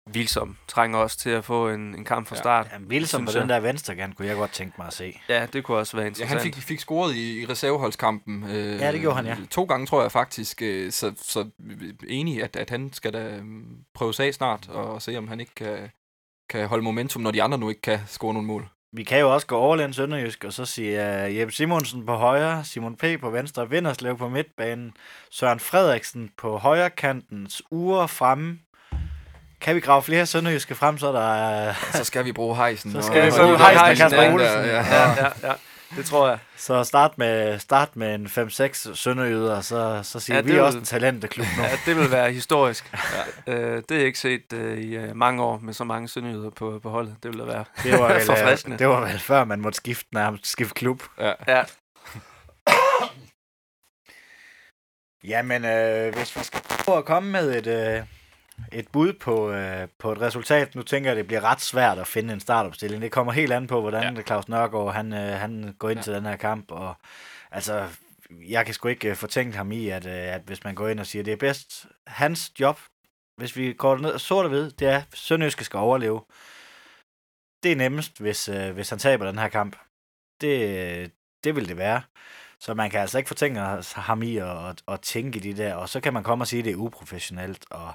[0.10, 2.40] Vilsom trænger også til at få en, en kamp fra Ja.
[2.42, 2.68] start.
[2.72, 5.20] Ja, Wilson på den der venstre kant, kunne jeg godt tænke mig at se.
[5.30, 6.42] Ja, det kunne også være Ja, interessant.
[6.44, 8.44] han fik, fik scoret i, i reserveholdskampen.
[8.44, 9.38] Øh, Ja, det gjorde han, ja.
[9.52, 10.62] To gange, tror jeg faktisk.
[10.62, 11.50] Øh, så, så
[12.08, 15.56] enig, at, at han skal da øhm, prøves af snart, og se, om han ikke
[15.56, 15.90] kan,
[16.50, 18.70] kan holde momentum, når de andre nu ikke kan score nogle mål.
[18.94, 22.64] vi kan jo også gå overlænd Sønderjysk, og så sige uh, Jeppe Simonsen på højre,
[22.64, 23.04] Simon P.
[23.22, 24.94] på venstre, Vinderslev på midtbanen,
[25.32, 28.60] Søren Frederiksen på højre kantens uger fremme.
[29.64, 32.92] Kan vi grave flere sønderjyske frem, så der uh, Så skal vi bruge hejsen.
[32.92, 34.48] Så og- skal vi bruge hejsen og- Kasper der, Olsen.
[34.66, 34.76] ja.
[34.96, 35.54] Ja, ja, ja.
[35.98, 36.38] Det tror jeg.
[36.58, 40.56] Så start med, start med en 5-6 sønderjyder, og så, så siger Ja, vi det
[40.56, 41.64] vil- også en talenteklub nu.
[41.70, 42.94] Ja, det vil være historisk.
[43.48, 43.54] Ja.
[43.54, 46.80] Øh, det er ikke set øh, i øh, mange år med så mange sønderjyder på,
[46.84, 47.16] på holdet.
[47.24, 47.66] Det vil da være.
[47.84, 48.78] Det var, vel, øh, Forfriskende.
[48.78, 51.04] det var vel før, man måtte skifte, nærmest skifte klub.
[51.20, 51.34] Ja.
[51.48, 51.64] Ja.
[55.24, 58.04] Jamen, øh, hvis vi skal prøve at komme med et, øh,
[58.72, 62.08] et bud på, øh, på et resultat, nu tænker jeg, det bliver ret svært at
[62.08, 63.02] finde en startopstilling.
[63.02, 64.22] Det kommer helt an på, hvordan ja.
[64.22, 66.04] Claus Nørgaard han, øh, han går ind ja.
[66.04, 66.72] til den her kamp.
[66.72, 66.96] Og,
[67.52, 67.88] altså,
[68.48, 71.00] jeg kan sgu ikke øh, fortænke ham i, at, øh, at hvis man går ind
[71.00, 72.80] og siger, det er bedst hans job,
[73.38, 76.22] hvis vi går ned sort og hvid, det er, at Sønderjyske skal overleve.
[77.64, 79.76] Det er nemmest, hvis, øh, hvis han taber den her kamp.
[80.42, 81.12] Det,
[81.44, 82.02] det vil det være.
[82.60, 83.60] Så man kan altså ikke fortænke
[83.96, 86.48] ham i at, at, at tænke i de der, og så kan man komme og
[86.48, 87.94] sige, at det er uprofessionelt, og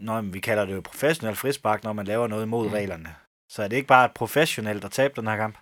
[0.00, 2.72] når vi kalder det jo professionelt frispark, når man laver noget mod mm.
[2.72, 3.14] reglerne.
[3.48, 5.58] Så er det ikke bare professionelt at tabe den her kamp?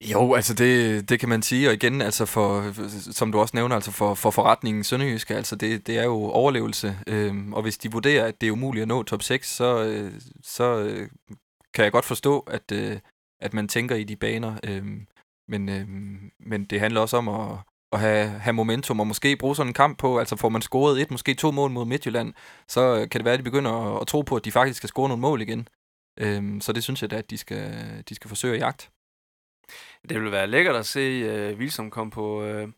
[0.00, 2.72] Jo, altså det, det kan man sige, og igen, altså for,
[3.12, 6.98] som du også nævner, altså for, for forretningen Sønderjyske, altså det, det er jo overlevelse,
[7.06, 10.12] øhm, og hvis de vurderer, at det er umuligt at nå top 6, så, øh,
[10.42, 11.08] så øh,
[11.74, 12.98] kan jeg godt forstå, at, øh,
[13.40, 15.06] at man tænker i de baner, øhm,
[15.48, 17.58] men, øhm, men det handler også om at,
[17.92, 21.00] at have, have momentum, og måske bruge sådan en kamp på, altså får man scoret
[21.02, 22.34] et, måske to mål mod Midtjylland,
[22.68, 24.76] så øh, kan det være, at de begynder at, at tro på, at de faktisk
[24.76, 25.68] skal score nogle mål igen.
[26.18, 28.88] Øhm, så det synes jeg da, at de skal, de skal forsøge at jagte.
[30.08, 32.68] Det vil være lækkert at se uh, Wilson komme på, uh,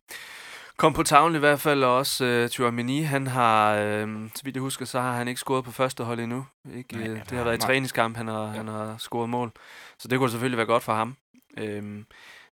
[0.77, 4.57] kom på tavlen i hvert fald, og også uh, Thuramini, han har, uh, så vidt
[4.57, 6.47] jeg husker, så har han ikke scoret på første hold endnu.
[6.75, 6.97] Ikke?
[6.97, 8.49] Nej, Nej, det har været i træningskamp, han har, ja.
[8.49, 9.53] han har scoret mål.
[9.99, 11.17] Så det kunne selvfølgelig være godt for ham.
[11.57, 12.07] Men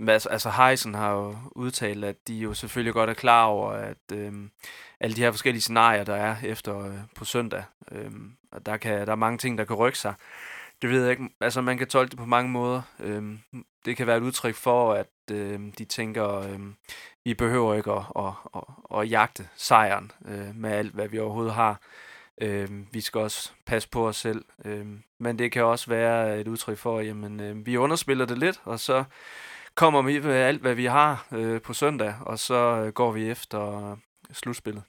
[0.07, 3.97] altså, altså Heisen har jo udtalt, at de jo selvfølgelig godt er klar over, at
[4.13, 4.33] øh,
[4.99, 8.11] alle de her forskellige scenarier, der er efter øh, på søndag, øh,
[8.51, 10.13] og der, kan, der er mange ting, der kan rykke sig.
[10.81, 11.29] Det ved jeg ikke.
[11.41, 12.81] Altså, man kan tolke det på mange måder.
[12.99, 13.23] Øh,
[13.85, 16.59] det kan være et udtryk for, at øh, de tænker, øh,
[17.23, 21.53] vi behøver ikke at, at, at, at jagte sejren øh, med alt, hvad vi overhovedet
[21.53, 21.79] har.
[22.41, 24.45] Øh, vi skal også passe på os selv.
[24.65, 24.85] Øh,
[25.19, 28.61] men det kan også være et udtryk for, at jamen, øh, vi underspiller det lidt,
[28.63, 29.03] og så
[29.79, 33.29] kommer vi med alt, hvad vi har øh, på søndag, og så øh, går vi
[33.29, 33.95] efter
[34.31, 34.83] slutspillet.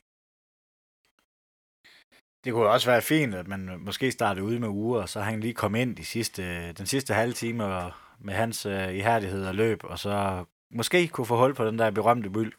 [2.44, 5.40] Det kunne også være fint, at man måske startede ude med uger, og så han
[5.40, 9.54] lige kom ind de sidste, den sidste halve time og med hans øh, ihærdighed og
[9.54, 12.52] løb, og så måske kunne få hold på den der berømte byld.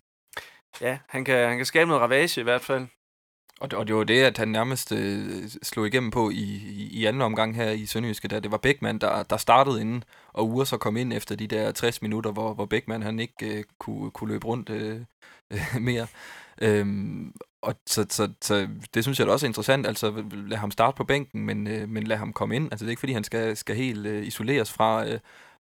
[0.82, 2.88] Ja, han kan, han kan skabe noget ravage i hvert fald.
[3.62, 6.90] Og det, og det var det, at han nærmest øh, slog igennem på i, i,
[6.92, 10.04] i anden omgang her i Sønderjyske, da det var Bækman, der, der startede inden,
[10.34, 13.58] og Ure så kom ind efter de der 60 minutter, hvor, hvor Bækman han ikke
[13.58, 15.02] øh, kunne, kunne løbe rundt øh,
[15.52, 16.08] øh, mere.
[16.62, 20.72] Øhm, og så, så, så det synes jeg da også er interessant, altså lad ham
[20.72, 22.72] starte på bænken, men, øh, men lad ham komme ind.
[22.72, 25.20] Altså det er ikke fordi, han skal, skal helt øh, isoleres fra, øh,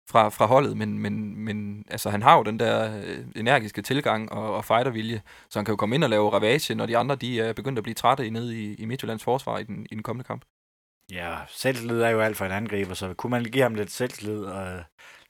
[0.10, 4.32] fra, fra holdet, men, men, men altså, han har jo den der øh, energiske tilgang
[4.32, 7.16] og, og fightervilje, så han kan jo komme ind og lave ravage, når de andre
[7.16, 10.04] de er begyndt at blive trætte nede i, i Midtjyllands forsvar i den, i den
[10.04, 10.41] kommende kamp.
[11.12, 14.45] Ja, selvtillid er jo alt for en angriber, så kunne man give ham lidt selvtillid
[14.45, 14.82] øh,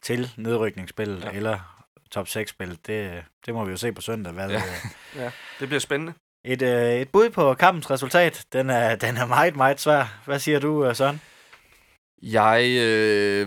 [0.02, 1.30] til nedrykningsspillet, Ja.
[1.32, 4.34] eller top 6-spillet, det, det må vi jo se på søndag.
[4.34, 4.62] Hvad, Ja.
[5.24, 5.32] ja.
[5.60, 6.14] Det bliver spændende.
[6.46, 10.20] et, øh, et bud på kampens resultat, den er, den er meget, meget svær.
[10.26, 11.22] Hvad siger du, øh, Søren?
[12.22, 13.42] Jeg, øh,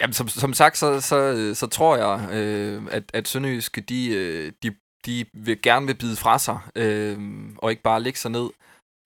[0.00, 4.52] jamen, som, som sagt, så, så, så tror jeg, øh, at, at Sønderjyske, de, øh,
[4.62, 4.74] de,
[5.06, 7.18] de vil gerne vil bide fra sig, øh,
[7.58, 8.50] og ikke bare lægge sig ned.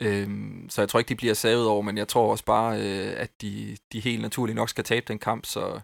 [0.03, 0.29] Øh,
[0.69, 3.31] så jeg tror ikke, de bliver savet over, men jeg tror også bare, øh, at
[3.43, 5.81] de, de helt naturligt nok skal tabe den kamp, så...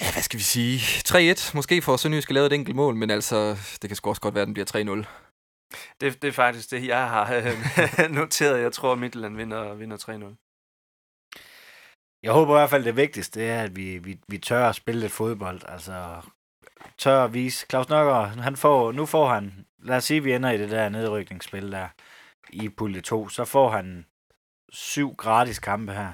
[0.00, 0.78] Ja, hvad skal vi sige?
[1.08, 1.50] 3-1.
[1.54, 4.42] Måske får Sønderjyske lavet et enkelt mål, men altså, det kan sgu også godt være,
[4.42, 5.06] at den bliver 3-0.
[6.00, 8.62] Det, det er faktisk det, jeg har øh, noteret.
[8.62, 10.47] Jeg tror, at Midtjylland vinder, vinder 3-0.
[12.22, 14.74] Jeg håber i hvert fald, det vigtigste det er, at vi, vi, vi tør at
[14.74, 15.60] spille lidt fodbold.
[15.68, 16.20] Altså,
[16.98, 17.66] tør at vise.
[17.70, 20.70] Claus Nørgaard, han får, nu får han, lad os sige, at vi ender i det
[20.70, 21.88] der nedrykningsspil der
[22.50, 24.06] i pulje 2, så får han
[24.72, 26.12] syv gratis kampe her.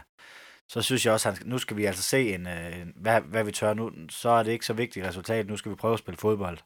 [0.68, 3.44] Så synes jeg også, at nu skal vi altså se, en, øh, en, hvad, hvad
[3.44, 3.93] vi tør nu.
[4.09, 5.47] Så er det ikke så vigtigt resultat.
[5.47, 6.59] Nu skal vi prøve at spille fodbold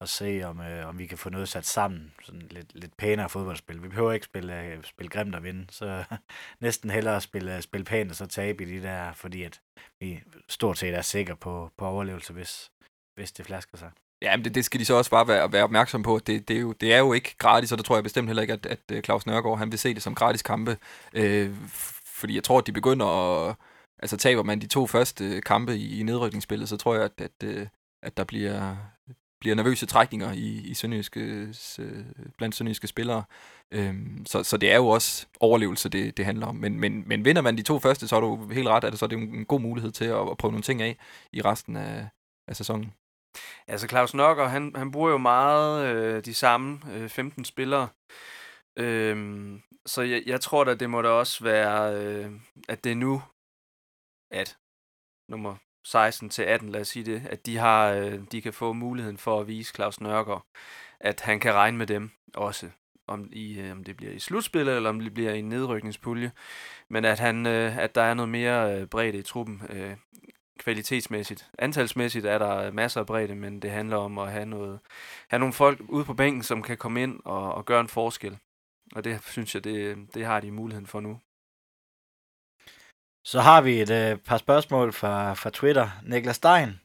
[0.00, 2.14] og se, om, øh, om vi kan få noget sat sammen.
[2.22, 3.82] Sådan lidt, lidt pænere fodboldspil.
[3.82, 6.04] Vi behøver ikke spille, øh, spille grimt og vinde, så
[6.60, 9.60] næsten hellere spille, øh, spille pænt og så tabe i de der, fordi at
[10.00, 12.70] vi stort set er sikre på, på overlevelse, hvis,
[13.14, 13.90] hvis det flasker sig.
[14.22, 16.18] Ja, men det, det skal de så også bare være, være opmærksom på.
[16.18, 18.42] Det, det, er jo, det er jo ikke gratis, og det tror jeg bestemt heller
[18.42, 20.76] ikke, at, at øh, Claus Nørgaard han vil se det som gratis kampe.
[21.12, 21.54] Øh,
[22.04, 23.56] fordi jeg tror, at de begynder at,
[23.98, 27.20] altså taber man de to første øh, kampe i, i nedrykningsspillet, så tror jeg, at,
[27.20, 27.68] at,
[28.02, 28.76] at der bliver,
[29.40, 31.20] bliver nervøse trækninger i, i sønderjyske,
[31.78, 32.04] øh,
[32.38, 33.24] blandt sønderjyske spillere.
[33.70, 36.56] Øhm, så, så det er jo også overlevelse, det, det handler om.
[36.56, 38.98] Men, men, men vinder man de to første, så er du helt ret, at det,
[38.98, 40.98] så er det en god mulighed til at, at prøve nogle ting af
[41.32, 42.08] i resten af,
[42.48, 42.92] af sæsonen.
[43.68, 47.88] Altså Claus Nokker, han, han bruger jo meget øh, de samme øh, 15 spillere.
[48.78, 52.30] Øhm, så jeg, jeg tror da, det må da også være, øh,
[52.68, 53.22] at det er nu,
[54.30, 54.58] at
[55.30, 55.56] nummer
[55.88, 59.18] 16 til 18, lad os sige det, at de har, øh, de kan få muligheden
[59.18, 60.46] for at vise Claus Nørgaard,
[61.00, 62.70] at han kan regne med dem også,
[63.06, 66.32] om, i, øh, om det bliver i slutspillet, eller om det bliver i en nedrykningspulje,
[66.88, 69.96] men at, han, øh, at der er noget mere øh, bredde i truppen, øh,
[70.58, 71.50] kvalitetsmæssigt.
[71.58, 74.78] Antalsmæssigt er der masser af bredde, men det handler om at have, noget,
[75.28, 78.38] have nogle folk ude på bænken, som kan komme ind og, og gøre en forskel.
[78.94, 81.20] Og det synes jeg, det, det har de muligheden for nu.
[83.32, 85.88] Så har vi et øh, par spørgsmål fra, fra Twitter.
[86.02, 86.80] Niklas Stein.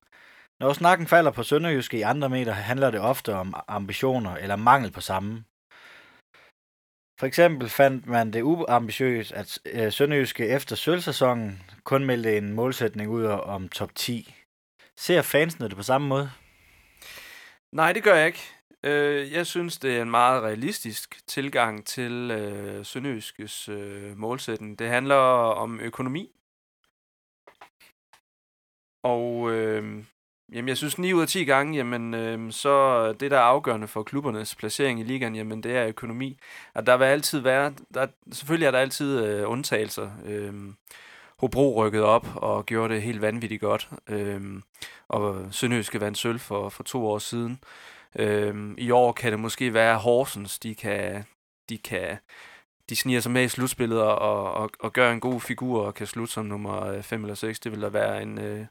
[0.60, 4.92] Når snakken falder på Sønderjyske i andre meter, handler det ofte om ambitioner eller mangel
[4.92, 5.44] på samme.
[7.20, 13.10] For eksempel fandt man det uambitiøst, at øh, Sønderjyske efter sølvsæsonen kun meldte en målsætning
[13.10, 14.36] ud om top 10.
[14.98, 16.32] Ser fansene det på samme måde?
[17.72, 18.44] Nej, det gør jeg ikke.
[18.84, 24.80] Øh, jeg synes, det er en meget realistisk tilgang til øh, Sønderjyskes øh, målsætning.
[24.80, 26.32] Det handler om økonomi.
[29.04, 30.04] Og øh,
[30.54, 33.88] jamen, jeg synes 9 ud af 10 gange, jamen, øh, så det, der er afgørende
[33.88, 36.40] for klubbernes placering i ligaen, jamen, det er økonomi.
[36.74, 40.12] Og der vil altid være, der, selvfølgelig er der altid øh, undtagelser.
[40.26, 40.54] Øh,
[41.38, 43.90] Hobro rykkede op og gjorde det helt vanvittigt godt.
[44.10, 44.42] Øh,
[45.08, 47.60] og Sønderjyske vandt sølv for, for to år siden.
[48.20, 51.24] Øhm, I år kan det måske være Horsens, de kan,
[51.70, 52.18] de kan
[52.90, 56.08] de sniger sig med i slutspillet og, og, og gør en god figur og kan
[56.08, 57.60] slutte som nummer øh, 5 eller 6.
[57.60, 58.66] Det vil da være en, øh,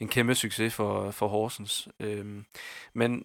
[0.00, 1.88] en kæmpe succes for, for Horsens.
[2.00, 2.44] Øhm,
[2.94, 3.24] men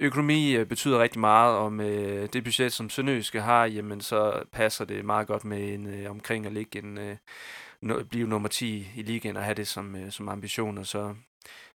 [0.00, 4.84] økonomi øh, betyder rigtig meget, og med det budget, som Sønderjyske har, jamen så passer
[4.84, 7.16] det meget godt med en, øh, omkring at ligge en, øh,
[8.10, 10.78] blive nummer 10 i ligaen og have det som, øh, som ambition.
[10.78, 11.14] Og så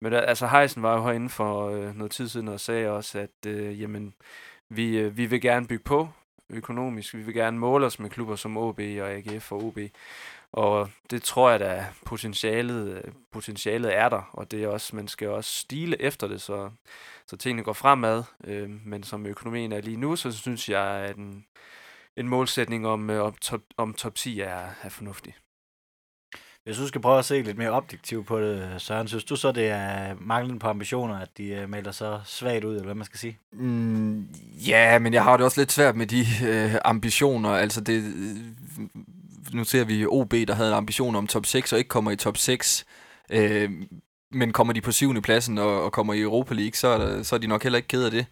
[0.00, 3.46] men altså Heisen var jo herinde for øh, noget tid siden og sagde også, at
[3.46, 4.14] øh, jamen,
[4.68, 6.08] vi, øh, vi vil gerne bygge på
[6.50, 7.14] økonomisk.
[7.14, 9.78] Vi vil gerne måle os med klubber som OB og AGF og OB.
[10.52, 15.08] Og det tror jeg, da, potentialet, øh, potentialet er der, og det er også, man
[15.08, 16.70] skal også stile efter det, så,
[17.26, 18.22] så tingene går fremad.
[18.44, 21.46] Øh, men som økonomien er lige nu, så synes jeg, at en,
[22.16, 25.34] en målsætning om, øh, om, top, om top 10 er, er fornuftig.
[26.66, 29.52] Hvis du skal prøve at se lidt mere objektivt på det, Søren, synes du så,
[29.52, 33.04] det er manglen på ambitioner, at de uh, melder så svagt ud, eller hvad man
[33.04, 33.38] skal sige?
[33.52, 34.28] Mm,
[34.66, 37.50] ja, men jeg har det også lidt svært med de uh, ambitioner.
[37.50, 38.86] Altså, det, øh,
[39.52, 42.16] nu ser vi OB, der havde en ambition om top 6, og ikke kommer i
[42.16, 42.84] top 6.
[43.34, 43.70] Uh, øh,
[44.32, 47.22] men kommer de på syvende pladsen og, og kommer i Europa League, så er, der,
[47.22, 48.26] så er de nok heller ikke ked af det.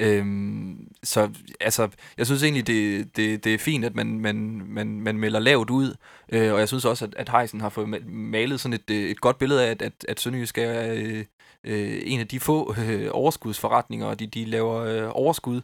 [0.00, 5.00] Øhm, så altså, jeg synes egentlig, det, det, det er fint, at man, man, man,
[5.00, 5.94] man melder lavt ud,
[6.32, 9.38] øh, og jeg synes også, at, at Heisen har fået malet sådan et, et godt
[9.38, 11.24] billede af, at, at, at Sønderjysk er øh,
[11.64, 15.60] øh, en af de få øh, overskudsforretninger, og de, de laver øh, overskud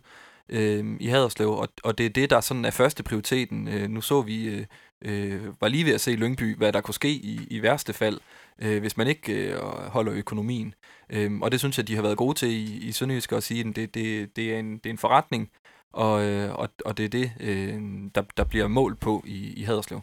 [0.49, 3.69] øh, i Haderslev, og, og det er det, der sådan er første prioriteten.
[3.69, 4.67] Øh, nu så vi, øh,
[5.05, 7.93] øh, var lige ved at se i Lyngby, hvad der kunne ske i, i værste
[7.93, 8.21] fald,
[8.63, 9.59] øh, hvis man ikke øh,
[9.89, 10.75] holder økonomien.
[11.11, 13.69] Øh, og det synes jeg, de har været gode til i, i Sønderjysk at sige,
[13.69, 15.51] at det, det, det, er en, det er en forretning,
[15.93, 17.81] og, øh, og, og det er det, øh,
[18.15, 20.01] der, der bliver målt på i, i Haderslev.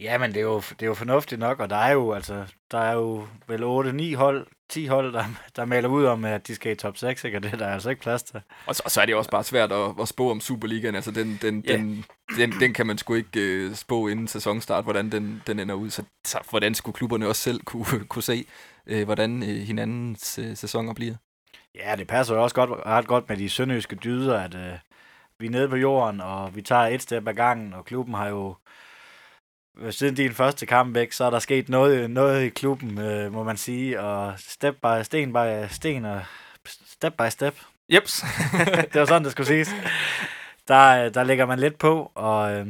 [0.00, 2.46] Ja, men det er, jo, det er jo fornuftigt nok, og der er jo, altså,
[2.70, 5.24] der er jo vel 8-9 hold, 10 hold, der,
[5.56, 7.38] der maler ud om, at de skal i top 6, ikke?
[7.38, 8.40] og det er der altså ikke plads til.
[8.66, 10.94] Og så, og så er det også bare svært at, at spå om Superligaen.
[10.94, 11.78] Altså, den, den, yeah.
[11.78, 12.04] den,
[12.36, 15.90] den, den kan man sgu ikke uh, spå inden sæsonstart, hvordan den, den ender ud.
[15.90, 18.44] Så, så hvordan skulle klubberne også selv kunne, kunne se,
[18.92, 21.14] uh, hvordan uh, hinandens uh, sæsoner bliver?
[21.74, 24.78] Ja, det passer jo også godt, ret godt med de sønderjyske dyder, at uh,
[25.38, 28.28] vi er nede på jorden, og vi tager et step ad gangen, og klubben har
[28.28, 28.54] jo
[29.90, 33.42] siden din første kamp væk, så er der sket noget, noget i klubben, øh, må
[33.42, 36.22] man sige, og step by sten by sten og
[36.86, 37.54] step by step.
[37.88, 38.24] Jeps.
[38.92, 39.68] det var sådan, det skulle siges.
[40.68, 42.66] Der, der lægger man lidt på, og, øh,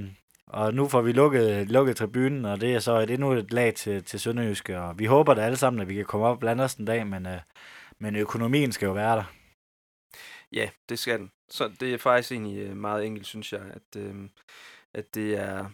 [0.47, 3.74] og nu får vi lukket, lukket tribunen, og det er så et endnu et lag
[3.74, 6.62] til, til Sønderjyske, og vi håber da alle sammen, at vi kan komme op blandt
[6.62, 7.39] os en dag, men, øh,
[7.98, 9.24] men økonomien skal jo være der.
[10.52, 11.30] Ja, det skal den.
[11.51, 14.14] Så det er faktisk egentlig øh, meget enkelt, synes jeg, at, øh,
[14.94, 15.70] at det er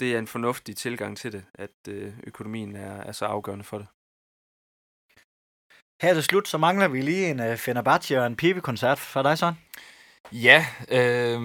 [0.00, 3.78] det er en fornuftig tilgang til det, at øh, økonomien er, er så afgørende for
[3.78, 3.86] det.
[6.02, 9.38] Her til slut, så mangler vi lige en uh, Fenerbahce og en pibekoncert for dig,
[9.38, 9.54] sådan.
[10.32, 11.40] Ja, øh,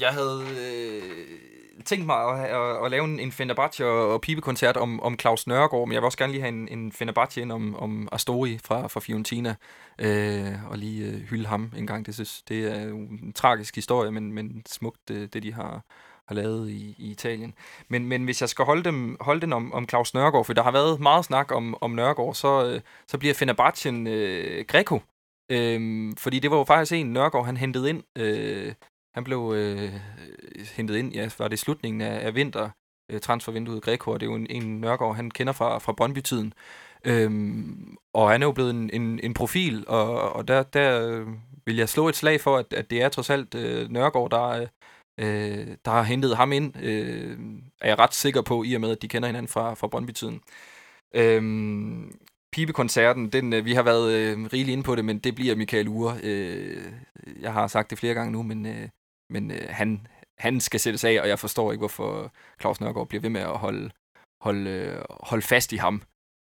[0.00, 4.76] jeg havde øh, tænkt mig at, at, at lave en, en Fenerbahce og, og pibekoncert
[4.76, 7.52] om, om Claus Nørgaard, men jeg vil også gerne lige have en, en Fenerbahce ind
[7.52, 9.54] om, om Astori fra, fra Fiorentina,
[9.98, 12.06] øh, og lige øh, hylde ham en gang.
[12.06, 15.84] Det, synes, det er jo en tragisk historie, men, men smukt, det, det de har,
[16.28, 17.54] har lavet i, i Italien.
[17.88, 20.62] Men, men hvis jeg skal holde, dem, holde den om, om Claus Nørgaard, for der
[20.62, 25.00] har været meget snak om, om Nørgaard, så, øh, så bliver Fenerbahce øh, Greco.
[25.50, 28.74] Øh, fordi det var jo faktisk en Nørgaard, han hentede ind øh,
[29.16, 29.92] han blev øh,
[30.74, 32.70] hentet ind, ja, var det slutningen af, af vinter,
[33.12, 36.52] øh, transfervinduet Greco, og det er jo en, en Nørgaard, han kender fra, fra Brøndby-tiden.
[37.04, 41.26] Øhm, og han er jo blevet en, en, en profil, og, og der, der øh,
[41.66, 44.48] vil jeg slå et slag for, at, at det er trods alt øh, Nørgaard, der,
[44.48, 44.66] øh,
[45.20, 47.38] øh, der har hentet ham ind, øh,
[47.80, 50.40] er jeg ret sikker på, i og med, at de kender hinanden fra, fra Brøndby-tiden.
[51.14, 51.42] Øh,
[52.52, 55.88] pibekoncerten, den, øh, vi har været øh, rigeligt inde på det, men det bliver Michael
[55.88, 56.18] Ure.
[56.22, 56.92] Øh,
[57.40, 58.88] jeg har sagt det flere gange nu, men øh,
[59.30, 60.06] men øh, han,
[60.38, 63.58] han skal sættes af, og jeg forstår ikke, hvorfor Claus Nørgaard bliver ved med at
[63.58, 63.90] holde,
[64.40, 66.02] holde, øh, holde fast i ham.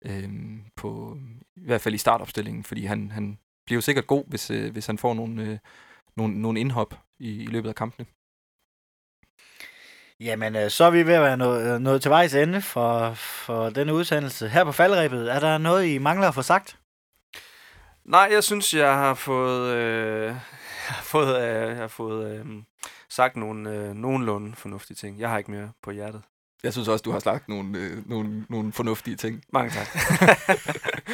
[0.06, 0.30] Øh,
[0.76, 1.18] på,
[1.56, 4.86] I hvert fald i startopstillingen, fordi han, han bliver jo sikkert god, hvis, øh, hvis
[4.86, 5.58] han får nogle, øh,
[6.18, 8.06] nogle, nogle indhop i, i løbet af kampene.
[10.20, 13.70] Jamen, øh, så er vi ved at være nået, nået til vejs ende for, for
[13.70, 14.50] denne udsendelse.
[14.50, 16.78] Her på faldrebet, er der noget, I mangler at få sagt?
[18.06, 20.26] Nej, jeg synes, jeg har fået, øh,
[20.88, 22.46] jeg har fået, øh, jeg har fået øh,
[23.10, 25.20] sagt nogle øh, nogenlunde fornuftige ting.
[25.20, 26.22] Jeg har ikke mere på hjertet.
[26.64, 29.44] Jeg synes også, du har sagt nogle, øh, nogle, nogle fornuftige ting.
[29.54, 29.88] Mange tak.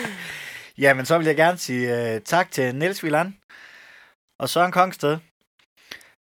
[0.77, 3.37] Jamen, så vil jeg gerne sige øh, tak til Niels Villan
[4.39, 5.17] og Søren Kongsted.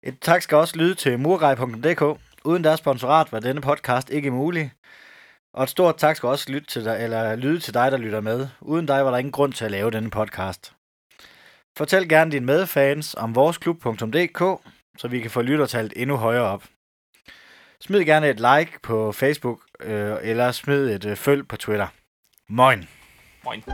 [0.02, 2.20] Et tak skal også lyde til murgrej.dk.
[2.44, 4.72] Uden deres sponsorat var denne podcast ikke mulig.
[5.54, 8.20] Og et stort tak skal også lytte til dig, eller lyde til dig, der lytter
[8.20, 8.48] med.
[8.60, 10.72] Uden dig var der ingen grund til at lave denne podcast.
[11.76, 14.68] Fortæl gerne dine medfans om voresklub.dk,
[14.98, 16.64] så vi kan få lyttertallet endnu højere op.
[17.80, 21.86] Smid gerne et like på Facebook, øh, eller smid et øh, følg på Twitter.
[22.48, 22.88] Moin!
[23.44, 23.64] Moin!